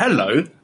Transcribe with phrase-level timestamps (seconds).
[0.00, 0.42] Hello,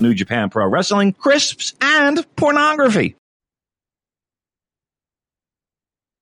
[0.00, 3.16] New Japan Pro Wrestling, crisps, and pornography.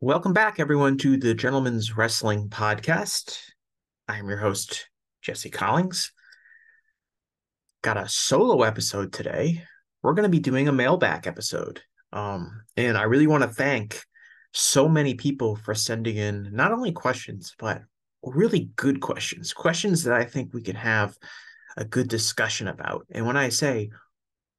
[0.00, 3.36] Welcome back, everyone, to the Gentlemen's Wrestling Podcast.
[4.06, 4.88] I'm your host,
[5.22, 6.12] Jesse Collings.
[7.82, 9.64] Got a solo episode today.
[10.02, 11.82] We're going to be doing a mailback episode.
[12.12, 14.00] Um, and I really want to thank
[14.52, 17.82] so many people for sending in not only questions, but
[18.22, 21.16] really good questions, questions that I think we can have
[21.78, 23.06] a good discussion about.
[23.10, 23.88] And when I say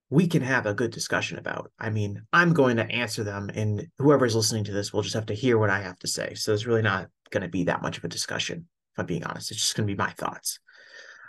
[0.10, 1.72] we can have a good discussion about.
[1.80, 5.28] I mean, I'm going to answer them, and whoever's listening to this will just have
[5.28, 6.34] to hear what I have to say.
[6.34, 9.24] So it's really not going to be that much of a discussion, if I'm being
[9.24, 9.52] honest.
[9.52, 10.60] It's just going to be my thoughts.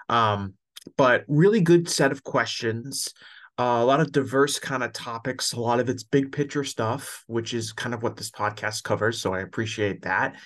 [0.08, 0.55] Um,
[0.97, 3.12] but really good set of questions.
[3.58, 5.52] Uh, a lot of diverse kind of topics.
[5.52, 9.20] A lot of it's big picture stuff, which is kind of what this podcast covers.
[9.20, 10.36] So I appreciate that.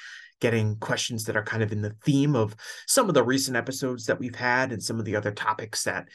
[0.41, 2.55] Getting questions that are kind of in the theme of
[2.87, 6.09] some of the recent episodes that we've had and some of the other topics that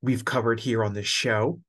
[0.00, 1.60] we've covered here on this show.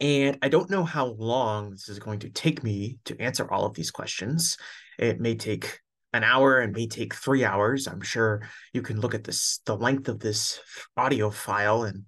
[0.00, 3.66] And I don't know how long this is going to take me to answer all
[3.66, 4.56] of these questions.
[4.98, 5.80] It may take
[6.12, 7.86] an hour and may take three hours.
[7.86, 10.60] I'm sure you can look at this the length of this
[10.96, 12.04] audio file and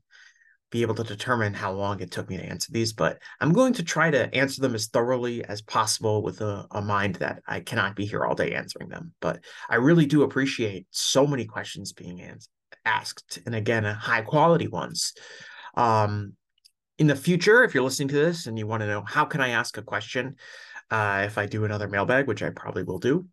[0.73, 3.75] be able to determine how long it took me to answer these, but I'm going
[3.75, 7.61] to try to answer them as thoroughly as possible with a, a mind that I
[7.61, 9.13] cannot be here all day answering them.
[9.21, 12.49] But I really do appreciate so many questions being answered
[12.85, 15.15] asked, and again, high quality ones.
[15.77, 16.35] Um,
[16.99, 19.41] in the future, if you're listening to this and you want to know how can
[19.41, 20.37] I ask a question,
[20.91, 23.27] uh, if I do another mailbag, which I probably will do,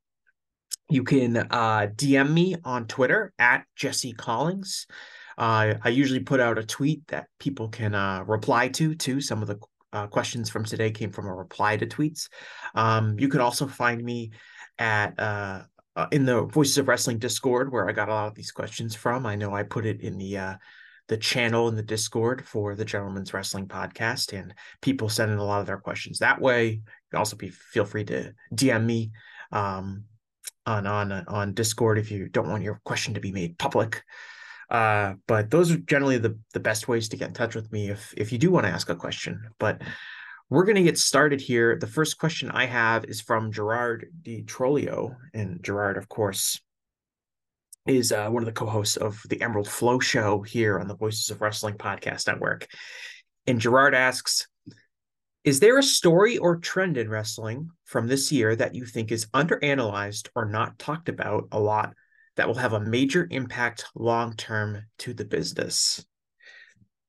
[0.89, 4.87] you can uh, DM me on Twitter at Jesse Collings.
[5.39, 8.93] Uh, I usually put out a tweet that people can uh, reply to.
[8.93, 9.57] Too some of the
[9.93, 12.27] uh, questions from today came from a reply to tweets.
[12.75, 14.31] Um, you can also find me
[14.77, 15.63] at uh,
[15.95, 18.95] uh, in the Voices of Wrestling Discord where I got a lot of these questions
[18.95, 19.25] from.
[19.25, 20.55] I know I put it in the uh,
[21.07, 25.43] the channel in the Discord for the Gentlemen's Wrestling Podcast, and people send in a
[25.43, 26.67] lot of their questions that way.
[26.67, 29.11] You can also be feel free to DM me
[29.53, 30.03] um,
[30.65, 34.03] on on on Discord if you don't want your question to be made public.
[34.69, 37.89] Uh, but those are generally the the best ways to get in touch with me
[37.89, 39.49] if if you do want to ask a question.
[39.57, 39.81] But
[40.49, 41.77] we're going to get started here.
[41.77, 45.15] The first question I have is from Gerard Di Trolio.
[45.33, 46.59] And Gerard, of course,
[47.85, 50.95] is uh, one of the co hosts of the Emerald Flow Show here on the
[50.95, 52.67] Voices of Wrestling Podcast Network.
[53.45, 54.47] And Gerard asks
[55.43, 59.27] Is there a story or trend in wrestling from this year that you think is
[59.27, 61.93] underanalyzed or not talked about a lot
[62.39, 66.03] that will have a major impact long term to the business?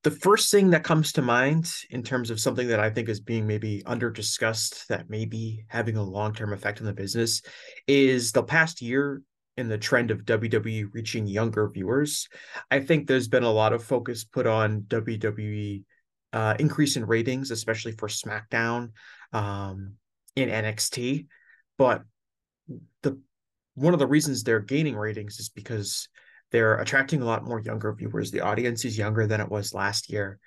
[0.03, 3.21] the first thing that comes to mind in terms of something that I think is
[3.21, 7.43] being maybe under discussed that may be having a long term effect on the business
[7.87, 9.23] is the past year
[9.57, 12.29] in the trend of WWE reaching younger viewers.
[12.71, 15.83] I think there's been a lot of focus put on WWE
[16.33, 18.93] uh, increase in ratings, especially for SmackDown
[19.35, 19.95] um,
[20.35, 21.27] in NXT.
[21.77, 22.03] But
[23.03, 23.21] the
[23.75, 26.09] one of the reasons they're gaining ratings is because
[26.51, 28.31] they're attracting a lot more younger viewers.
[28.31, 30.39] The audience is younger than it was last year.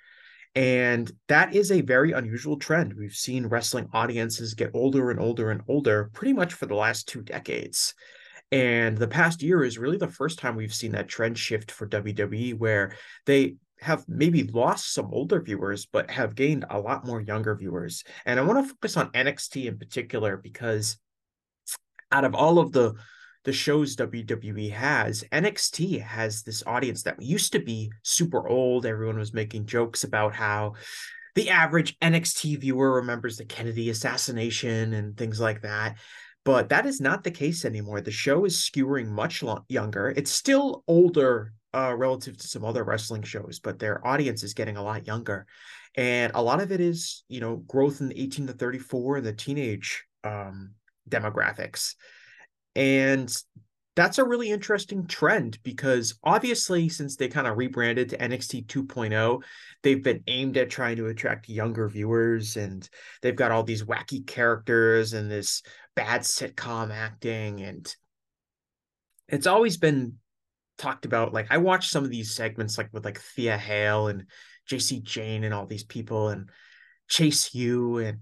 [0.54, 2.94] And that is a very unusual trend.
[2.94, 7.08] We've seen wrestling audiences get older and older and older pretty much for the last
[7.08, 7.94] two decades.
[8.52, 11.88] And the past year is really the first time we've seen that trend shift for
[11.88, 12.92] WWE, where
[13.26, 18.04] they have maybe lost some older viewers, but have gained a lot more younger viewers.
[18.24, 20.98] And I want to focus on NXT in particular because
[22.12, 22.94] out of all of the
[23.44, 28.86] the shows WWE has, NXT has this audience that used to be super old.
[28.86, 30.74] Everyone was making jokes about how
[31.34, 35.98] the average NXT viewer remembers the Kennedy assassination and things like that.
[36.44, 38.00] But that is not the case anymore.
[38.00, 40.12] The show is skewering much lo- younger.
[40.14, 44.76] It's still older uh, relative to some other wrestling shows, but their audience is getting
[44.76, 45.46] a lot younger.
[45.96, 49.26] And a lot of it is, you know, growth in the 18 to 34 and
[49.26, 50.72] the teenage um,
[51.08, 51.94] demographics.
[52.76, 53.34] And
[53.96, 59.42] that's a really interesting trend because obviously, since they kind of rebranded to NXT 2.0,
[59.82, 62.88] they've been aimed at trying to attract younger viewers and
[63.22, 65.62] they've got all these wacky characters and this
[65.94, 67.60] bad sitcom acting.
[67.60, 67.94] And
[69.28, 70.14] it's always been
[70.76, 74.24] talked about like I watched some of these segments like with like Thea Hail and
[74.66, 76.50] Jacy Jayne and all these people and
[77.08, 78.18] Chase U and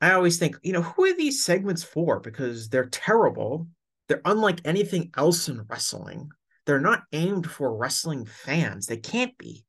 [0.00, 2.20] I always think, you know, who are these segments for?
[2.20, 3.66] Because they're terrible.
[4.10, 6.30] They're unlike anything else in wrestling.
[6.66, 8.86] They're not aimed for wrestling fans.
[8.86, 9.64] They can't be.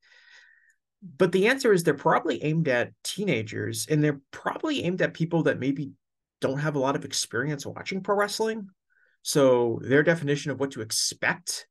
[1.16, 5.44] But the answer is they're probably aimed at teenagers and they're probably aimed at people
[5.44, 5.92] that maybe
[6.40, 8.68] don't have a lot of experience watching pro wrestling.
[9.22, 11.68] So their definition of what to expect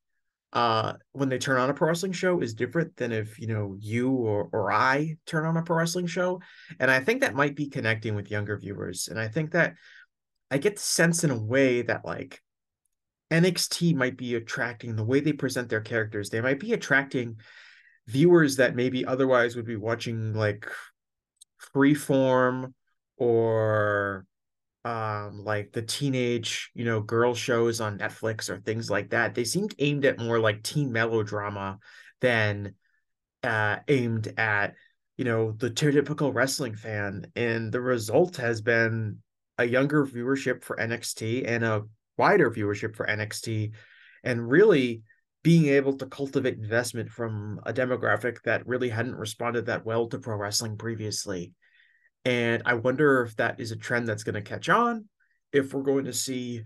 [0.53, 3.75] uh, when they turn on a pro wrestling show is different than if you know
[3.81, 6.41] you or or I turn on a pro wrestling show,
[6.79, 9.75] and I think that might be connecting with younger viewers, and I think that
[10.51, 12.41] I get the sense in a way that like
[13.31, 17.37] NXT might be attracting the way they present their characters, they might be attracting
[18.07, 20.69] viewers that maybe otherwise would be watching like
[21.75, 22.73] freeform
[23.17, 24.25] or
[24.85, 29.35] um like the teenage you know girl shows on netflix or things like that.
[29.35, 31.79] They seemed aimed at more like teen melodrama
[32.21, 32.75] than
[33.43, 34.75] uh aimed at
[35.17, 37.27] you know the typical wrestling fan.
[37.37, 39.19] And the result has been
[39.59, 41.83] a younger viewership for nxt and a
[42.21, 43.73] wider viewership for nxt
[44.23, 45.03] and really
[45.43, 50.19] being able to cultivate investment from a demographic that really hadn't responded that well to
[50.19, 51.55] pro wrestling previously.
[52.27, 55.07] And I wonder if that is a trend that's going to catch on,
[55.51, 56.65] if we're going to see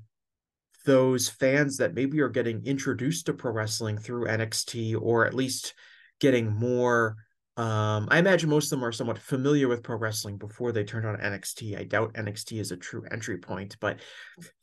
[0.85, 5.75] those fans that maybe are getting introduced to pro wrestling through NXT or at least
[6.19, 7.17] getting more
[7.56, 11.06] um, I imagine most of them are somewhat familiar with pro wrestling before they turned
[11.06, 11.79] on NXT.
[11.79, 14.01] I doubt NXT is a true entry point, but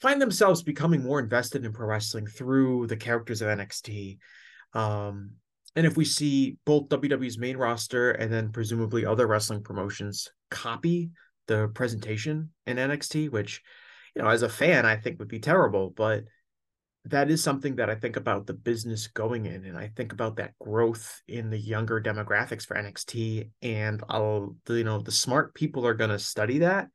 [0.02, 4.18] find themselves becoming more invested in pro wrestling through the characters of NXT.
[4.74, 5.32] Um,
[5.78, 11.12] and if we see both WWE's main roster and then presumably other wrestling promotions copy
[11.48, 13.62] the presentation in NXT, which,
[14.16, 16.26] you know, as a fan, I think would be terrible, but
[17.06, 20.36] that is something that I think about the business going in, and I think about
[20.36, 25.86] that growth in the younger demographics for NXT, and I'll, you know, the smart people
[25.86, 26.90] are going to study that,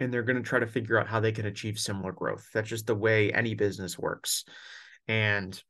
[0.00, 2.48] and they're going to try to figure out how they can achieve similar growth.
[2.54, 4.44] That's just the way any business works,
[5.06, 5.62] and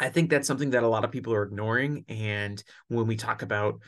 [0.00, 2.04] I think that's something that a lot of people are ignoring.
[2.08, 3.80] And when we talk about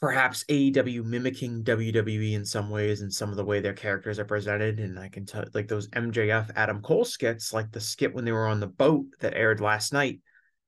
[0.00, 4.24] perhaps AEW mimicking WWE in some ways and some of the way their characters are
[4.24, 8.24] presented, and I can tell like those MJF Adam Cole skits, like the skit when
[8.24, 10.20] they were on the boat that aired last night,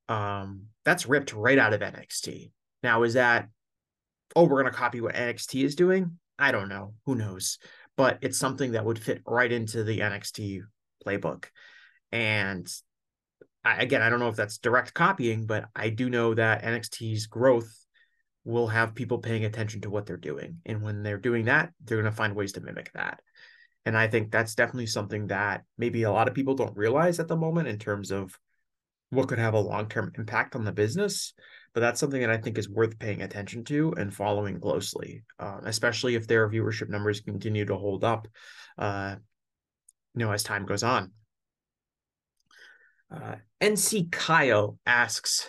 [0.09, 2.51] um, that's ripped right out of NXT.
[2.83, 3.49] Now, is that
[4.35, 6.19] oh, we're gonna copy what NXT is doing?
[6.39, 6.95] I don't know.
[7.07, 7.59] Who knows?
[7.97, 10.63] But it's something that would fit right into the NXT
[11.07, 11.47] playbook.
[12.11, 12.67] And
[13.65, 17.27] I, again, I don't know if that's direct copying, but I do know that NXT's
[17.27, 17.71] growth
[18.45, 20.59] will have people paying attention to what they're doing.
[20.65, 23.21] And when they're doing that, they're going to find ways to mimic that.
[23.87, 27.29] And I think that's definitely something that maybe a lot of people don't realize at
[27.29, 28.39] the moment in terms of
[29.11, 31.35] what could have a long term impact on the business.
[31.73, 35.61] But that's something that I think is worth paying attention to and following closely, uh,
[35.65, 38.27] especially if their viewership numbers continue to hold up,
[38.77, 39.17] uh,
[40.15, 41.13] you know, as time goes on.
[43.11, 45.49] Uh, NC Kyle asks,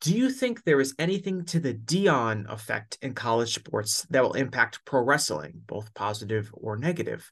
[0.00, 4.34] do you think there is anything to the Deion effect in college sports that will
[4.34, 7.30] impact pro wrestling, both positive or negative?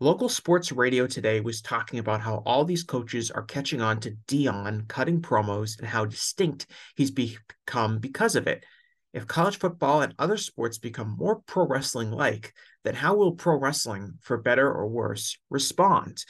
[0.00, 4.16] Local sports radio today was talking about how all these coaches are catching on to
[4.26, 6.66] Deion cutting promos and how distinct
[6.96, 8.64] he's become because of it.
[9.12, 13.58] If college football and other sports become more pro wrestling like, then how will pro
[13.58, 16.24] wrestling, for better or worse, respond?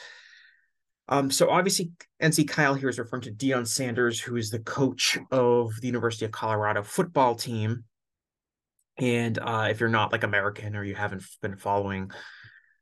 [1.10, 1.90] Um, so obviously,
[2.22, 6.24] NC Kyle here is referring to Deion Sanders, who is the coach of the University
[6.24, 7.82] of Colorado football team.
[8.96, 12.12] And uh, if you're not like American or you haven't been following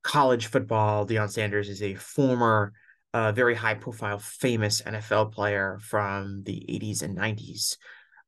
[0.03, 2.75] college football, Deion Sanders is a former,
[3.15, 7.77] uh, very high profile, famous NFL player from the 80s and 90s,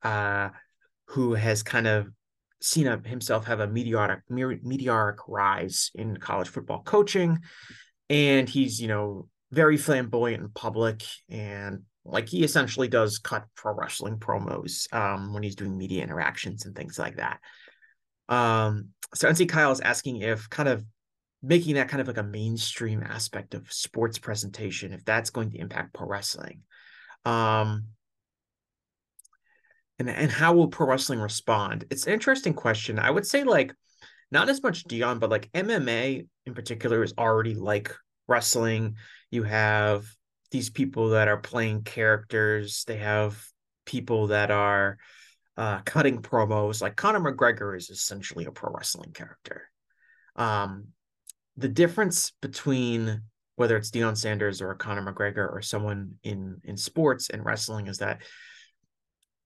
[0.02, 0.48] uh,
[1.08, 2.08] who has kind of
[2.62, 7.38] seen a, himself have a meteoric meteoric rise in college football coaching
[8.10, 13.74] and he's you know very flamboyant in public and like he essentially does cut pro
[13.74, 17.40] wrestling promos um, when he's doing media interactions and things like that.
[18.28, 20.84] Um, so NC Kyle is asking if kind of
[21.42, 25.58] making that kind of like a mainstream aspect of sports presentation, if that's going to
[25.58, 26.62] impact pro wrestling.
[27.24, 27.86] Um,
[29.98, 31.84] and, and how will pro wrestling respond?
[31.90, 32.98] It's an interesting question.
[32.98, 33.74] I would say like
[34.30, 37.94] not as much Deion, but like MMA in particular is already like
[38.28, 38.96] wrestling
[39.30, 40.04] you have
[40.50, 42.84] these people that are playing characters.
[42.86, 43.42] They have
[43.86, 44.98] people that are
[45.56, 46.82] uh, cutting promos.
[46.82, 49.70] Like conor mcgregor is essentially a pro wrestling character.
[50.36, 50.88] Um,
[51.56, 53.22] the difference between
[53.56, 57.98] whether it's Deion Sanders or Conor McGregor or someone in in sports and wrestling is
[57.98, 58.22] that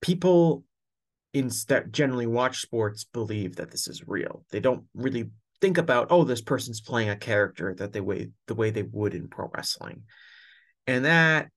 [0.01, 0.63] people
[1.33, 4.45] in that generally watch sports believe that this is real.
[4.51, 5.31] They don't really
[5.61, 9.13] think about oh this person's playing a character that they way the way they would
[9.13, 10.03] in pro wrestling.
[10.87, 11.49] And that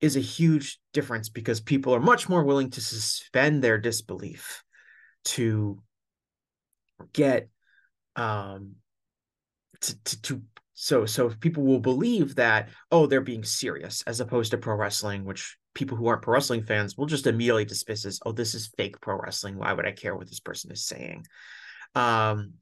[0.00, 4.62] is a huge difference because people are much more willing to suspend their disbelief
[5.24, 5.80] to
[7.12, 7.48] get
[8.16, 8.74] um
[9.80, 10.42] to, to, to
[10.74, 15.24] so so people will believe that oh they're being serious as opposed to pro wrestling
[15.24, 18.72] which people who aren't pro wrestling fans will just immediately dismiss as oh this is
[18.76, 21.24] fake pro wrestling why would i care what this person is saying
[21.94, 22.52] um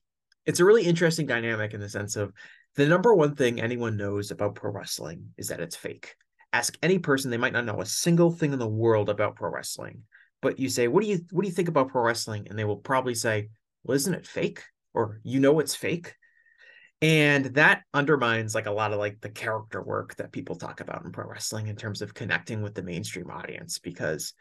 [0.46, 2.32] it's a really interesting dynamic in the sense of
[2.76, 6.14] the number one thing anyone knows about pro wrestling is that it's fake.
[6.52, 9.50] Ask any person they might not know a single thing in the world about pro
[9.50, 10.02] wrestling
[10.42, 12.46] but you say what do you what do you think about pro wrestling?
[12.50, 13.48] And they will probably say
[13.84, 14.62] well isn't it fake?
[14.92, 16.14] Or you know it's fake?
[17.00, 21.04] And that undermines like a lot of like the character work that people talk about
[21.04, 24.34] in pro wrestling in terms of connecting with the mainstream audience because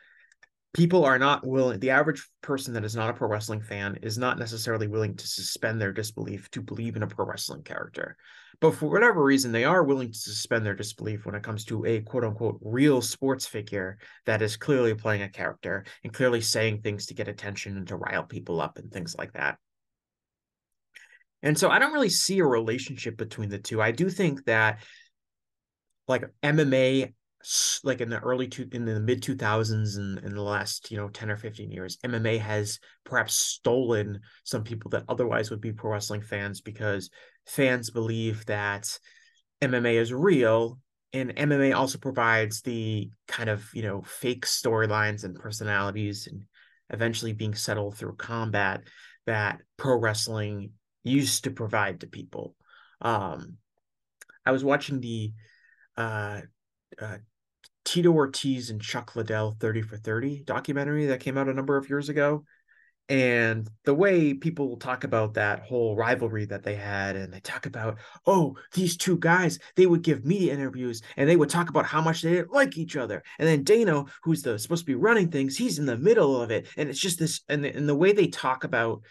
[0.74, 4.18] people are not willing the average person that is not a pro wrestling fan is
[4.18, 8.16] not necessarily willing to suspend their disbelief to believe in a pro wrestling character
[8.60, 11.86] but for whatever reason they are willing to suspend their disbelief when it comes to
[11.86, 16.82] a quote unquote real sports figure that is clearly playing a character and clearly saying
[16.82, 19.58] things to get attention and to rile people up and things like that
[21.44, 23.82] and so I don't really see a relationship between the two.
[23.82, 24.80] I do think that
[26.08, 27.14] like MMA
[27.84, 31.10] like in the early two in the mid 2000s and in the last you know
[31.10, 35.92] 10 or 15 years mma has perhaps stolen some people that otherwise would be pro
[35.92, 37.10] wrestling fans because
[37.48, 39.00] fans believe that
[39.62, 40.80] mma is real
[41.14, 46.44] and mma also provides the kind of you know fake storylines and personalities and
[46.92, 48.84] eventually being settled through combat
[49.26, 50.72] that pro wrestling
[51.04, 52.56] used to provide to people.
[53.02, 53.58] Um,
[54.46, 55.34] I was watching the
[55.98, 56.42] uh,
[57.00, 57.18] uh,
[57.84, 61.90] Tito Ortiz and Chuck Liddell 30 for 30 documentary that came out a number of
[61.90, 62.44] years ago.
[63.10, 67.66] And the way people talk about that whole rivalry that they had, and they talk
[67.66, 71.86] about, oh, these two guys, they would give media interviews and they would talk about
[71.86, 73.22] how much they didn't like each other.
[73.38, 76.52] And then Dana, who's the supposed to be running things, he's in the middle of
[76.52, 76.68] it.
[76.78, 79.02] And it's just this, and the, and the way they talk about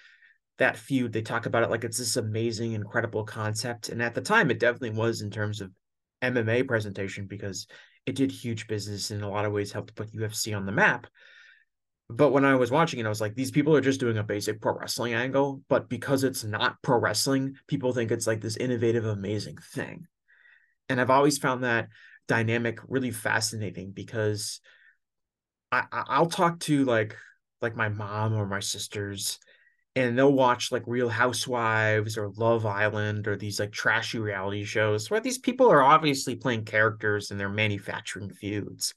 [0.60, 4.20] that feud they talk about it like it's this amazing incredible concept and at the
[4.20, 5.70] time it definitely was in terms of
[6.22, 7.66] mma presentation because
[8.10, 11.06] it did huge business in a lot of ways helped put ufc on the map.
[12.08, 14.24] But when i was watching it i was like these people are just doing a
[14.24, 18.56] basic pro wrestling angle but because it's not pro wrestling people think it's like this
[18.56, 20.06] innovative amazing thing.
[20.88, 21.88] And i've always found that
[22.26, 24.60] dynamic really fascinating because
[25.70, 27.16] I, i'll talk to like
[27.62, 29.38] like my mom or my sisters
[29.96, 35.10] and they'll watch like Real Housewives or Love Island or these like trashy reality shows
[35.10, 38.94] where these people are obviously playing characters and they're manufacturing feuds.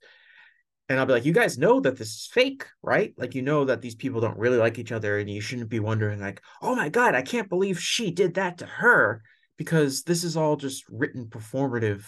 [0.90, 3.14] And I'll be like, you guys know that this is fake, right?
[3.18, 5.80] Like, you know that these people don't really like each other, and you shouldn't be
[5.80, 9.24] wondering, like, oh my God, I can't believe she did that to her,
[9.58, 12.04] because this is all just written performative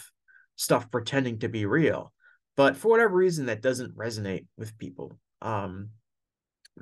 [0.56, 2.12] stuff pretending to be real.
[2.54, 5.18] But for whatever reason, that doesn't resonate with people.
[5.40, 5.88] Um,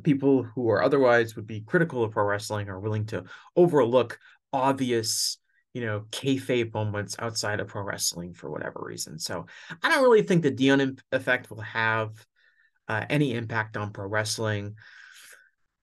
[0.03, 3.25] people who are otherwise would be critical of pro wrestling are willing to
[3.57, 4.19] overlook
[4.53, 5.39] obvious
[5.73, 9.19] you know kayfabe moments outside of pro wrestling for whatever reason.
[9.19, 9.47] So
[9.83, 12.11] i don't really think the Deion effect will have
[12.89, 14.75] uh, any impact on pro wrestling.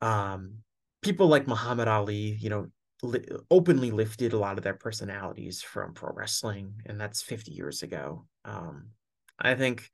[0.02, 0.56] Um
[1.02, 2.68] people like muhammad ali you know
[3.02, 7.82] li- openly lifted a lot of their personalities from pro wrestling and that's 50 years
[7.82, 8.26] ago.
[8.46, 8.90] Um
[9.40, 9.90] i think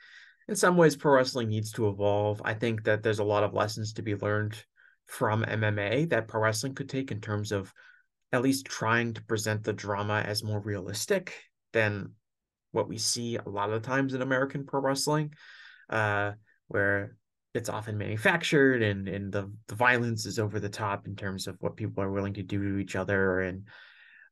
[0.48, 2.42] in some ways pro wrestling needs to evolve.
[2.44, 4.56] I think that there's a lot of lessons to be learned
[5.06, 7.74] from MMA that pro wrestling could take in terms of
[8.32, 11.34] at least trying to present the drama as more realistic
[11.74, 12.12] than
[12.72, 15.34] what we see a lot of times in American pro wrestling,
[15.90, 16.34] uh,
[16.68, 17.16] where
[17.54, 21.56] it's often manufactured and and the, the violence is over the top in terms of
[21.60, 23.68] what people are willing to do to each other and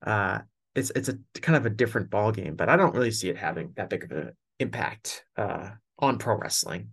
[0.06, 0.40] uh,
[0.76, 3.38] it's it's a kind of a different ball game, but I don't really see it
[3.38, 5.70] having that big of an impact uh,
[6.00, 6.90] on pro wrestling.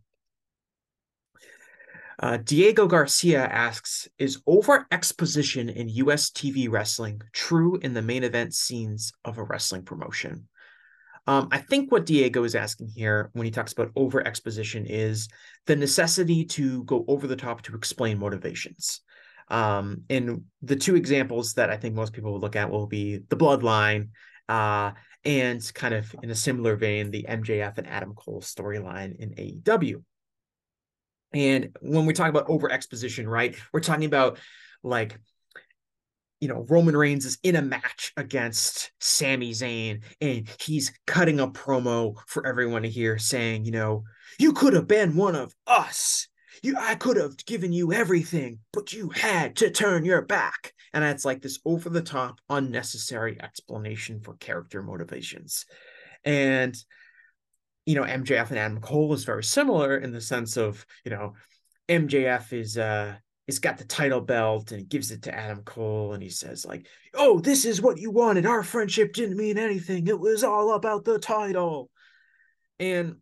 [2.18, 8.22] Uh, Diego Garcia asks Is over exposition in US TV wrestling true in the main
[8.22, 10.48] event scenes of a wrestling promotion?
[11.26, 15.28] Um, I think what Diego is asking here when he talks about over exposition is
[15.66, 19.00] the necessity to go over the top to explain motivations.
[19.48, 23.18] Um, and the two examples that I think most people will look at will be
[23.28, 24.08] the bloodline
[24.48, 24.92] uh,
[25.24, 30.02] and kind of in a similar vein, the MJF and Adam Cole storyline in AEW.
[31.32, 34.38] And when we talk about over exposition, right, we're talking about
[34.82, 35.18] like
[36.42, 41.46] you know, Roman Reigns is in a match against Sami Zayn and he's cutting a
[41.46, 44.02] promo for everyone to hear saying, you know,
[44.40, 46.26] you could have been one of us.
[46.62, 50.72] You I could have given you everything, but you had to turn your back.
[50.92, 55.64] And it's like this over the top, unnecessary explanation for character motivations.
[56.24, 56.76] And
[57.86, 61.34] you know, MJF and Adam Cole is very similar in the sense of, you know,
[61.88, 63.16] MJF is uh
[63.46, 66.64] he's got the title belt and he gives it to Adam Cole and he says
[66.64, 68.46] like, "Oh, this is what you wanted.
[68.46, 70.06] Our friendship didn't mean anything.
[70.06, 71.90] It was all about the title."
[72.78, 73.16] And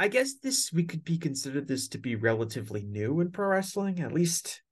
[0.00, 4.00] I guess this we could be considered this to be relatively new in pro wrestling,
[4.00, 4.62] at least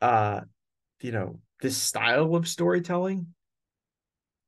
[0.00, 0.42] uh
[1.00, 3.26] you know, this style of storytelling.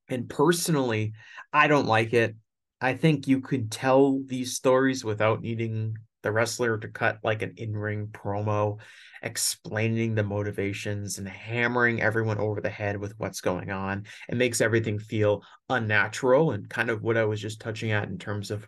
[0.09, 1.15] And personally,
[1.53, 2.37] I don't like it.
[2.81, 7.55] I think you could tell these stories without needing the wrestler to cut like an
[7.57, 8.79] in-ring promo
[9.21, 14.05] explaining the motivations and hammering everyone over the head with what's going on.
[14.29, 18.19] It makes everything feel unnatural and kind of what I was just touching at in
[18.19, 18.67] terms of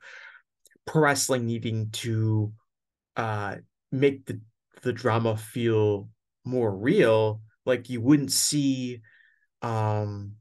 [0.90, 2.52] pro wrestling needing to
[3.16, 3.54] uh
[3.92, 4.40] make the
[4.82, 6.08] the drama feel
[6.44, 9.00] more real like you wouldn't see
[9.62, 10.32] um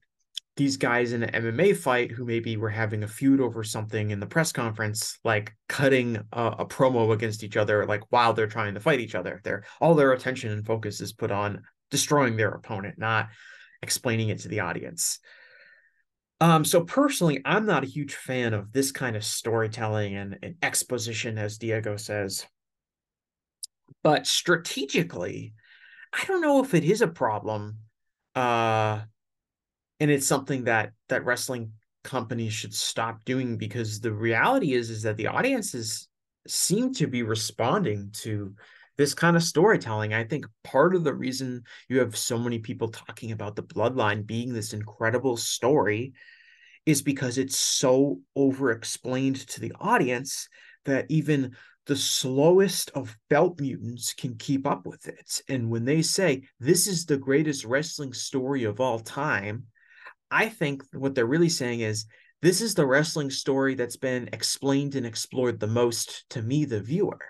[0.56, 4.20] these guys in an MMA fight who maybe were having a feud over something in
[4.20, 8.74] the press conference, like cutting a, a, promo against each other, like while they're trying
[8.74, 9.40] to fight each other.
[9.46, 13.30] They're all their attention and focus is put on destroying their opponent, not
[13.82, 15.20] explaining it to the audience.
[16.42, 20.56] Um, so personally, I'm not a huge fan of this kind of storytelling and, and
[20.62, 22.46] exposition, as Diego says.
[24.04, 25.54] But strategically,
[26.14, 27.80] I don't know if it is a problem.
[28.36, 29.02] Uh,
[30.00, 35.04] and it's something that that wrestling companies should stop doing because the reality is is
[35.04, 36.08] that the audiences
[36.48, 38.56] seem to be responding to
[39.00, 40.14] this kind of storytelling.
[40.14, 44.28] I think part of the reason you have so many people talking about the bloodline
[44.28, 46.12] being this incredible story
[46.86, 50.50] is because it's so over explained to the audience
[50.84, 55.44] that even the slowest of belt mutants can keep up with it.
[55.48, 59.68] And when they say this is the greatest wrestling story of all time,
[60.30, 62.06] I think what they're really saying is
[62.42, 66.82] this is the wrestling story that's been explained and explored the most to me, the
[66.82, 67.22] viewer.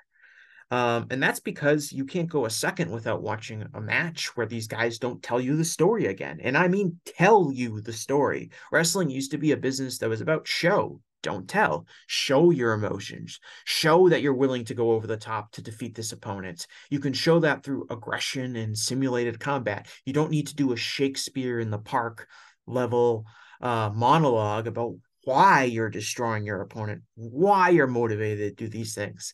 [0.71, 4.67] Um, and that's because you can't go a second without watching a match where these
[4.67, 6.39] guys don't tell you the story again.
[6.43, 8.51] And I mean, tell you the story.
[8.71, 11.85] Wrestling used to be a business that was about show, don't tell.
[12.07, 13.39] Show your emotions.
[13.65, 16.67] Show that you're willing to go over the top to defeat this opponent.
[16.89, 19.87] You can show that through aggression and simulated combat.
[20.05, 22.27] You don't need to do a Shakespeare in the park
[22.67, 23.25] level
[23.61, 29.33] uh, monologue about why you're destroying your opponent, why you're motivated to do these things.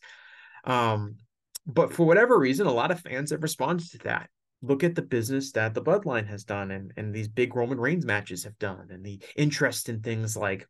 [0.64, 1.18] Um,
[1.66, 4.30] but for whatever reason, a lot of fans have responded to that.
[4.62, 8.06] Look at the business that the Bloodline has done and, and these big Roman Reigns
[8.06, 10.68] matches have done, and the interest in things like,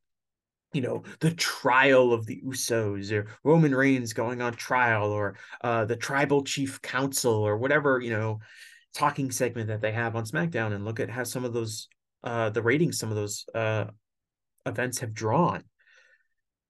[0.74, 5.86] you know, the trial of the Usos or Roman Reigns going on trial or uh,
[5.86, 8.40] the Tribal Chief Council or whatever, you know,
[8.94, 11.88] talking segment that they have on SmackDown and look at how some of those
[12.24, 13.86] uh, the ratings some of those uh,
[14.66, 15.64] events have drawn.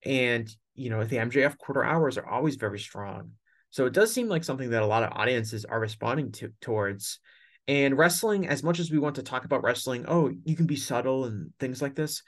[0.03, 3.31] And, you know, the MJF quarter hours are always very strong.
[3.75, 7.19] So it does seem like something that a lot of audiences are responding to towards.
[7.67, 10.77] And wrestling, as much as we want to talk about wrestling, oh, you can be
[10.77, 12.23] subtle and things like this,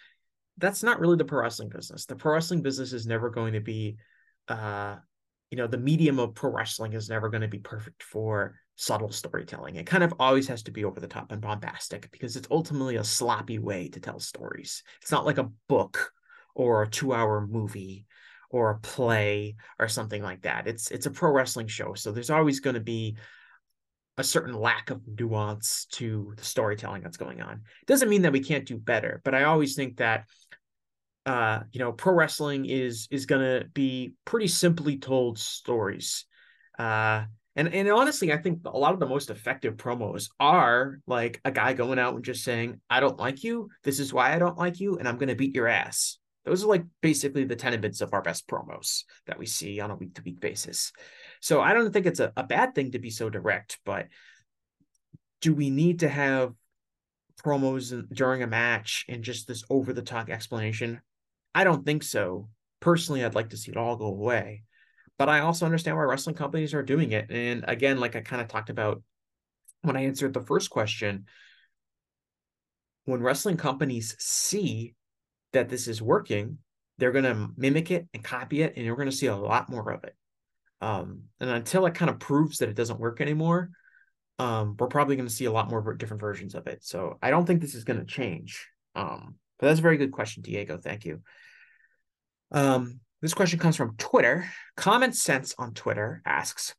[0.57, 2.05] that's not really the pro wrestling business.
[2.05, 3.95] The pro wrestling business is never going to be
[4.49, 4.97] uh
[5.49, 9.13] you know, the medium of pro wrestling is never going to be perfect for subtle
[9.13, 9.77] storytelling.
[9.77, 12.97] It kind of always has to be over the top and bombastic because it's ultimately
[12.97, 14.83] a sloppy way to tell stories.
[15.01, 16.11] It's not like a book
[16.55, 18.05] or a 2-hour movie
[18.49, 20.67] or a play or something like that.
[20.67, 23.17] It's it's a pro wrestling show, so there's always going to be
[24.19, 27.61] a certain lack of nuance to the storytelling that's going on.
[27.85, 30.25] Doesn't mean that we can't do better, but I always think that
[31.27, 36.25] uh, you know, pro wrestling is is gonna be pretty simply told stories.
[36.79, 37.25] Uh,
[37.57, 41.51] and and honestly, I think a lot of the most effective promos are like a
[41.51, 43.69] guy going out and just saying, "I don't like you.
[43.83, 46.67] This is why I don't like you, and I'm gonna beat your ass." Those are
[46.67, 50.21] like basically the tenets of our best promos that we see on a week to
[50.21, 50.93] week basis.
[51.41, 54.07] So I don't think it's a, a bad thing to be so direct, but
[55.41, 56.53] do we need to have
[57.43, 61.01] promos during a match and just this over the top explanation?
[61.53, 62.49] I don't think so.
[62.79, 64.63] Personally, I'd like to see it all go away.
[65.17, 67.29] But I also understand why wrestling companies are doing it.
[67.29, 69.03] And again, like I kind of talked about
[69.81, 71.25] when I answered the first question,
[73.05, 74.93] when wrestling companies see
[75.53, 76.57] that this is working,
[76.97, 79.69] they're going to mimic it and copy it, and you're going to see a lot
[79.69, 80.15] more of it.
[80.81, 83.69] Um, and until it kind of proves that it doesn't work anymore,
[84.39, 86.83] um, we're probably going to see a lot more different versions of it.
[86.83, 88.67] So I don't think this is going to change.
[88.95, 90.77] Um, but that's a very good question, Diego.
[90.77, 91.21] Thank you.
[92.51, 94.49] Um, this question comes from Twitter.
[94.75, 96.75] Common Sense on Twitter asks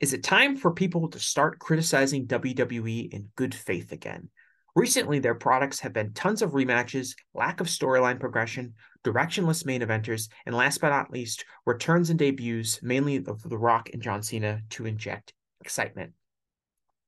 [0.00, 4.30] Is it time for people to start criticizing WWE in good faith again?
[4.76, 10.28] Recently, their products have been tons of rematches, lack of storyline progression, directionless main eventers,
[10.46, 14.60] and last but not least, returns and debuts, mainly of The Rock and John Cena,
[14.70, 16.12] to inject excitement.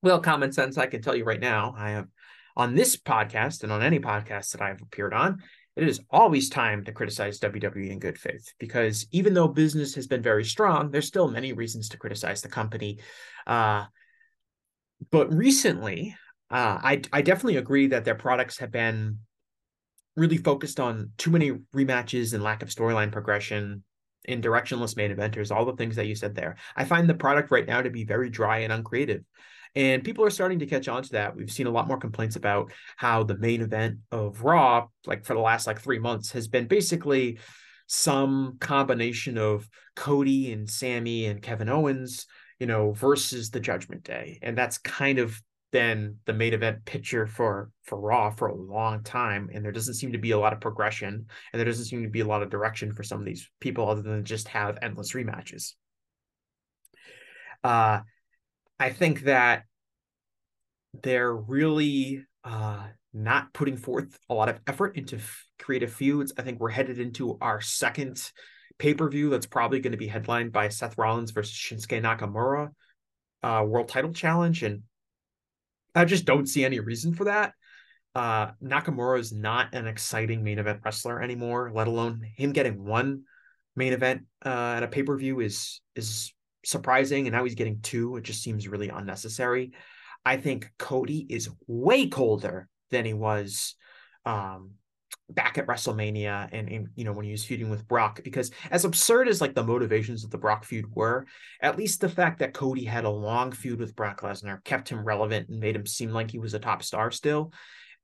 [0.02, 2.08] Well, common sense, I can tell you right now, I have
[2.56, 5.42] on this podcast and on any podcast that I've appeared on,
[5.76, 10.06] it is always time to criticize WWE in good faith because even though business has
[10.06, 12.98] been very strong, there's still many reasons to criticize the company.
[13.46, 13.84] Uh,
[15.10, 16.14] but recently,
[16.52, 19.18] uh, I I definitely agree that their products have been
[20.16, 23.82] really focused on too many rematches and lack of storyline progression
[24.26, 26.56] in directionless main eventers, all the things that you said there.
[26.76, 29.24] I find the product right now to be very dry and uncreative.
[29.74, 31.34] And people are starting to catch on to that.
[31.34, 35.32] We've seen a lot more complaints about how the main event of Raw, like for
[35.32, 37.38] the last like three months, has been basically
[37.86, 42.26] some combination of Cody and Sami and Kevin Owens,
[42.60, 44.38] you know, versus the Judgment Day.
[44.42, 45.40] And that's kind of
[45.72, 49.94] been the main event picture for for Raw for a long time, and there doesn't
[49.94, 52.42] seem to be a lot of progression, and there doesn't seem to be a lot
[52.42, 55.72] of direction for some of these people other than just have endless rematches.
[57.64, 58.00] Uh,
[58.78, 59.64] I think that
[61.02, 66.32] they're really uh, not putting forth a lot of effort into f- creative feuds.
[66.38, 68.30] I think we're headed into our second
[68.78, 72.70] pay per view that's probably going to be headlined by Seth Rollins versus Shinsuke Nakamura
[73.42, 74.82] uh, World Title Challenge, and
[75.94, 77.52] I just don't see any reason for that.
[78.14, 83.22] Uh, Nakamura is not an exciting main event wrestler anymore, let alone him getting one
[83.74, 86.32] main event uh, at a pay per view is is
[86.64, 88.16] surprising, and now he's getting two.
[88.16, 89.72] It just seems really unnecessary.
[90.24, 93.74] I think Cody is way colder than he was
[94.24, 94.72] um,
[95.34, 98.84] back at WrestleMania and, and you know when he was feuding with Brock because as
[98.84, 101.26] absurd as like the motivations of the Brock feud were,
[101.60, 105.04] at least the fact that Cody had a long feud with Brock Lesnar kept him
[105.04, 107.52] relevant and made him seem like he was a top star still.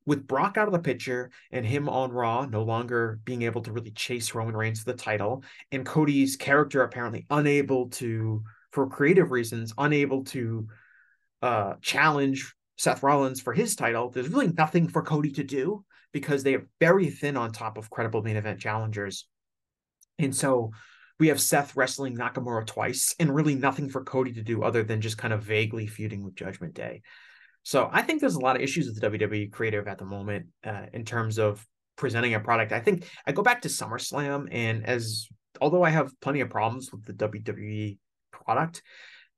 [0.07, 3.73] With Brock out of the picture and him on Raw no longer being able to
[3.73, 9.31] really chase Roman Reigns for the title, and Cody's character apparently unable to, for creative
[9.31, 10.67] reasons, unable to
[11.43, 16.43] uh, challenge Seth Rollins for his title, there's really nothing for Cody to do because
[16.43, 19.27] they are very thin on top of credible main event challengers.
[20.19, 20.73] And so
[21.19, 25.01] we have Seth wrestling Nakamura twice and really nothing for Cody to do other than
[25.01, 27.03] just kind of vaguely feuding with Judgment Day.
[27.63, 30.47] So I think there's a lot of issues with the WWE creative at the moment
[30.65, 31.67] uh, in terms of
[31.97, 32.73] presenting a product.
[32.73, 35.29] I think I go back to SummerSlam and as
[35.61, 37.99] although I have plenty of problems with the WWE
[38.31, 38.83] product,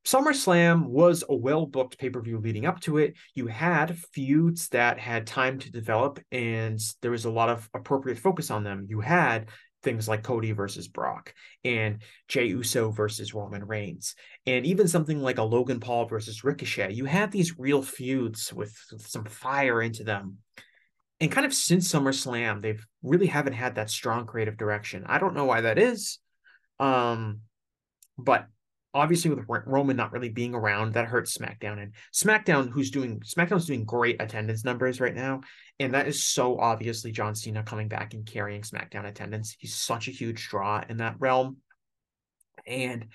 [0.05, 3.15] SummerSlam was a well booked pay per view leading up to it.
[3.35, 8.19] You had feuds that had time to develop, and there was a lot of appropriate
[8.19, 8.87] focus on them.
[8.89, 9.49] You had
[9.83, 11.35] things like Cody versus Brock
[11.65, 14.15] and Jey Uso versus Roman Reigns,
[14.47, 16.93] and even something like a Logan Paul versus Ricochet.
[16.93, 20.39] You had these real feuds with, with some fire into them.
[21.21, 25.05] And kind of since SummerSlam, they've really haven't had that strong creative direction.
[25.07, 26.19] I don't know why that is.
[26.79, 27.41] Um,
[28.17, 28.47] but
[28.93, 31.83] obviously with Roman not really being around, that hurts SmackDown.
[31.83, 35.43] And SmackDown, who's doing SmackDown's doing great attendance numbers right now,
[35.79, 39.57] and that is so obviously John Cena coming back and carrying SmackDown attendance.
[39.59, 41.59] He's such a huge draw in that realm,
[42.67, 43.07] and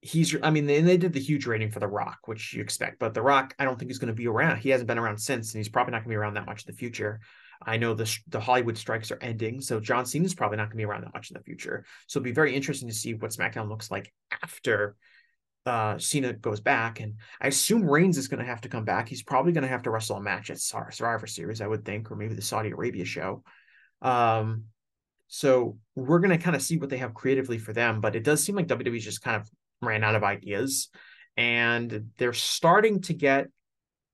[0.00, 2.98] he's I mean, and they did the huge rating for The Rock, which you expect,
[2.98, 4.58] but The Rock, I don't think he's going to be around.
[4.58, 6.64] He hasn't been around since, and he's probably not going to be around that much
[6.64, 7.20] in the future.
[7.62, 10.76] I know the the Hollywood strikes are ending, so John Cena's probably not going to
[10.76, 11.84] be around that much in the future.
[12.06, 14.96] So it'll be very interesting to see what SmackDown looks like after
[15.64, 19.08] uh, Cena goes back, and I assume Reigns is going to have to come back.
[19.08, 22.10] He's probably going to have to wrestle a match at Survivor Series, I would think,
[22.10, 23.42] or maybe the Saudi Arabia show.
[24.02, 24.64] Um,
[25.28, 28.22] so we're going to kind of see what they have creatively for them, but it
[28.22, 29.50] does seem like WWE's just kind of
[29.82, 30.88] ran out of ideas,
[31.36, 33.48] and they're starting to get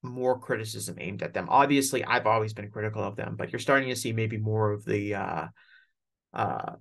[0.03, 1.47] more criticism aimed at them.
[1.49, 4.85] Obviously, I've always been critical of them, but you're starting to see maybe more of
[4.85, 5.47] the uh,
[6.33, 6.73] uh,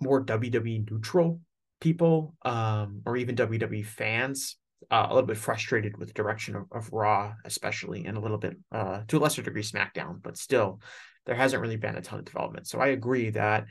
[0.00, 1.40] more WWE neutral
[1.80, 4.56] people, um, or even WWE fans,
[4.90, 8.38] uh, a little bit frustrated with the direction of, of Raw, especially, and a little
[8.38, 10.80] bit uh, to a lesser degree SmackDown, but still,
[11.26, 12.66] there hasn't really been a ton of development.
[12.66, 13.66] So I agree that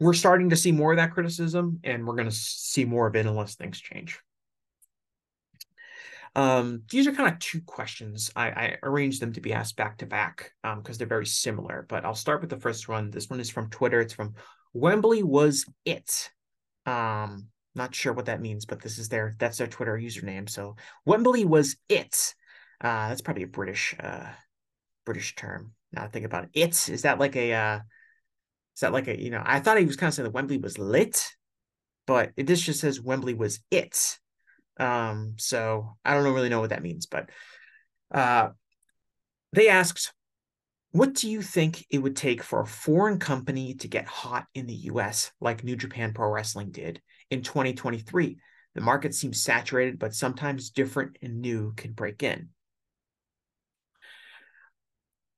[0.00, 3.16] we're starting to see more of that criticism, and we're going to see more of
[3.16, 4.20] it unless things change.
[6.36, 8.30] Um, these are kind of two questions.
[8.36, 11.86] I, I arranged them to be asked back to back because um, they're very similar.
[11.88, 13.10] But I'll start with the first one.
[13.10, 14.02] This one is from Twitter.
[14.02, 14.34] It's from
[14.74, 16.30] Wembley was it.
[16.84, 20.48] Um, Not sure what that means, but this is their that's their Twitter username.
[20.48, 22.34] So Wembley was it.
[22.82, 24.28] Uh, that's probably a British uh,
[25.06, 25.72] British term.
[25.92, 26.50] Now I think about it.
[26.52, 27.76] It's that like a uh,
[28.74, 29.42] is that like a you know?
[29.42, 31.26] I thought he was kind of saying that Wembley was lit,
[32.06, 34.18] but it this just says Wembley was it.
[34.78, 37.30] Um, so I don't really know what that means, but
[38.12, 38.50] uh,
[39.52, 40.12] they asked,
[40.90, 44.66] "What do you think it would take for a foreign company to get hot in
[44.66, 45.32] the U.S.
[45.40, 48.38] like New Japan Pro Wrestling did in 2023?"
[48.74, 52.50] The market seems saturated, but sometimes different and new can break in.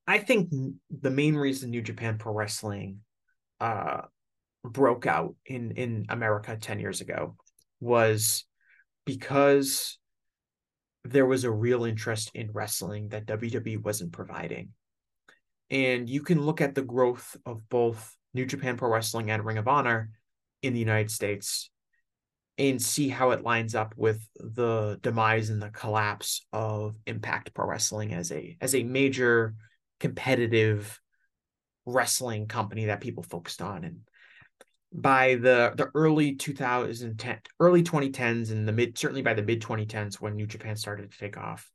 [0.08, 0.50] I think
[0.90, 3.00] the main reason New Japan Pro Wrestling
[3.60, 4.02] uh,
[4.64, 7.36] broke out in in America 10 years ago
[7.78, 8.44] was
[9.08, 9.96] because
[11.02, 14.68] there was a real interest in wrestling that WWE wasn't providing.
[15.70, 19.56] And you can look at the growth of both New Japan Pro Wrestling and Ring
[19.56, 20.10] of Honor
[20.62, 21.70] in the United States
[22.58, 27.66] and see how it lines up with the demise and the collapse of Impact Pro
[27.66, 29.54] Wrestling as a as a major
[30.00, 31.00] competitive
[31.86, 34.00] wrestling company that people focused on and
[34.92, 40.14] by the the early 2010 early 2010s and the mid certainly by the mid 2010s
[40.14, 41.70] when new japan started to take off.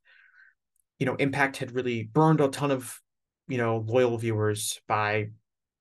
[1.00, 3.00] You know impact had really burned a ton of
[3.48, 5.30] you know loyal viewers by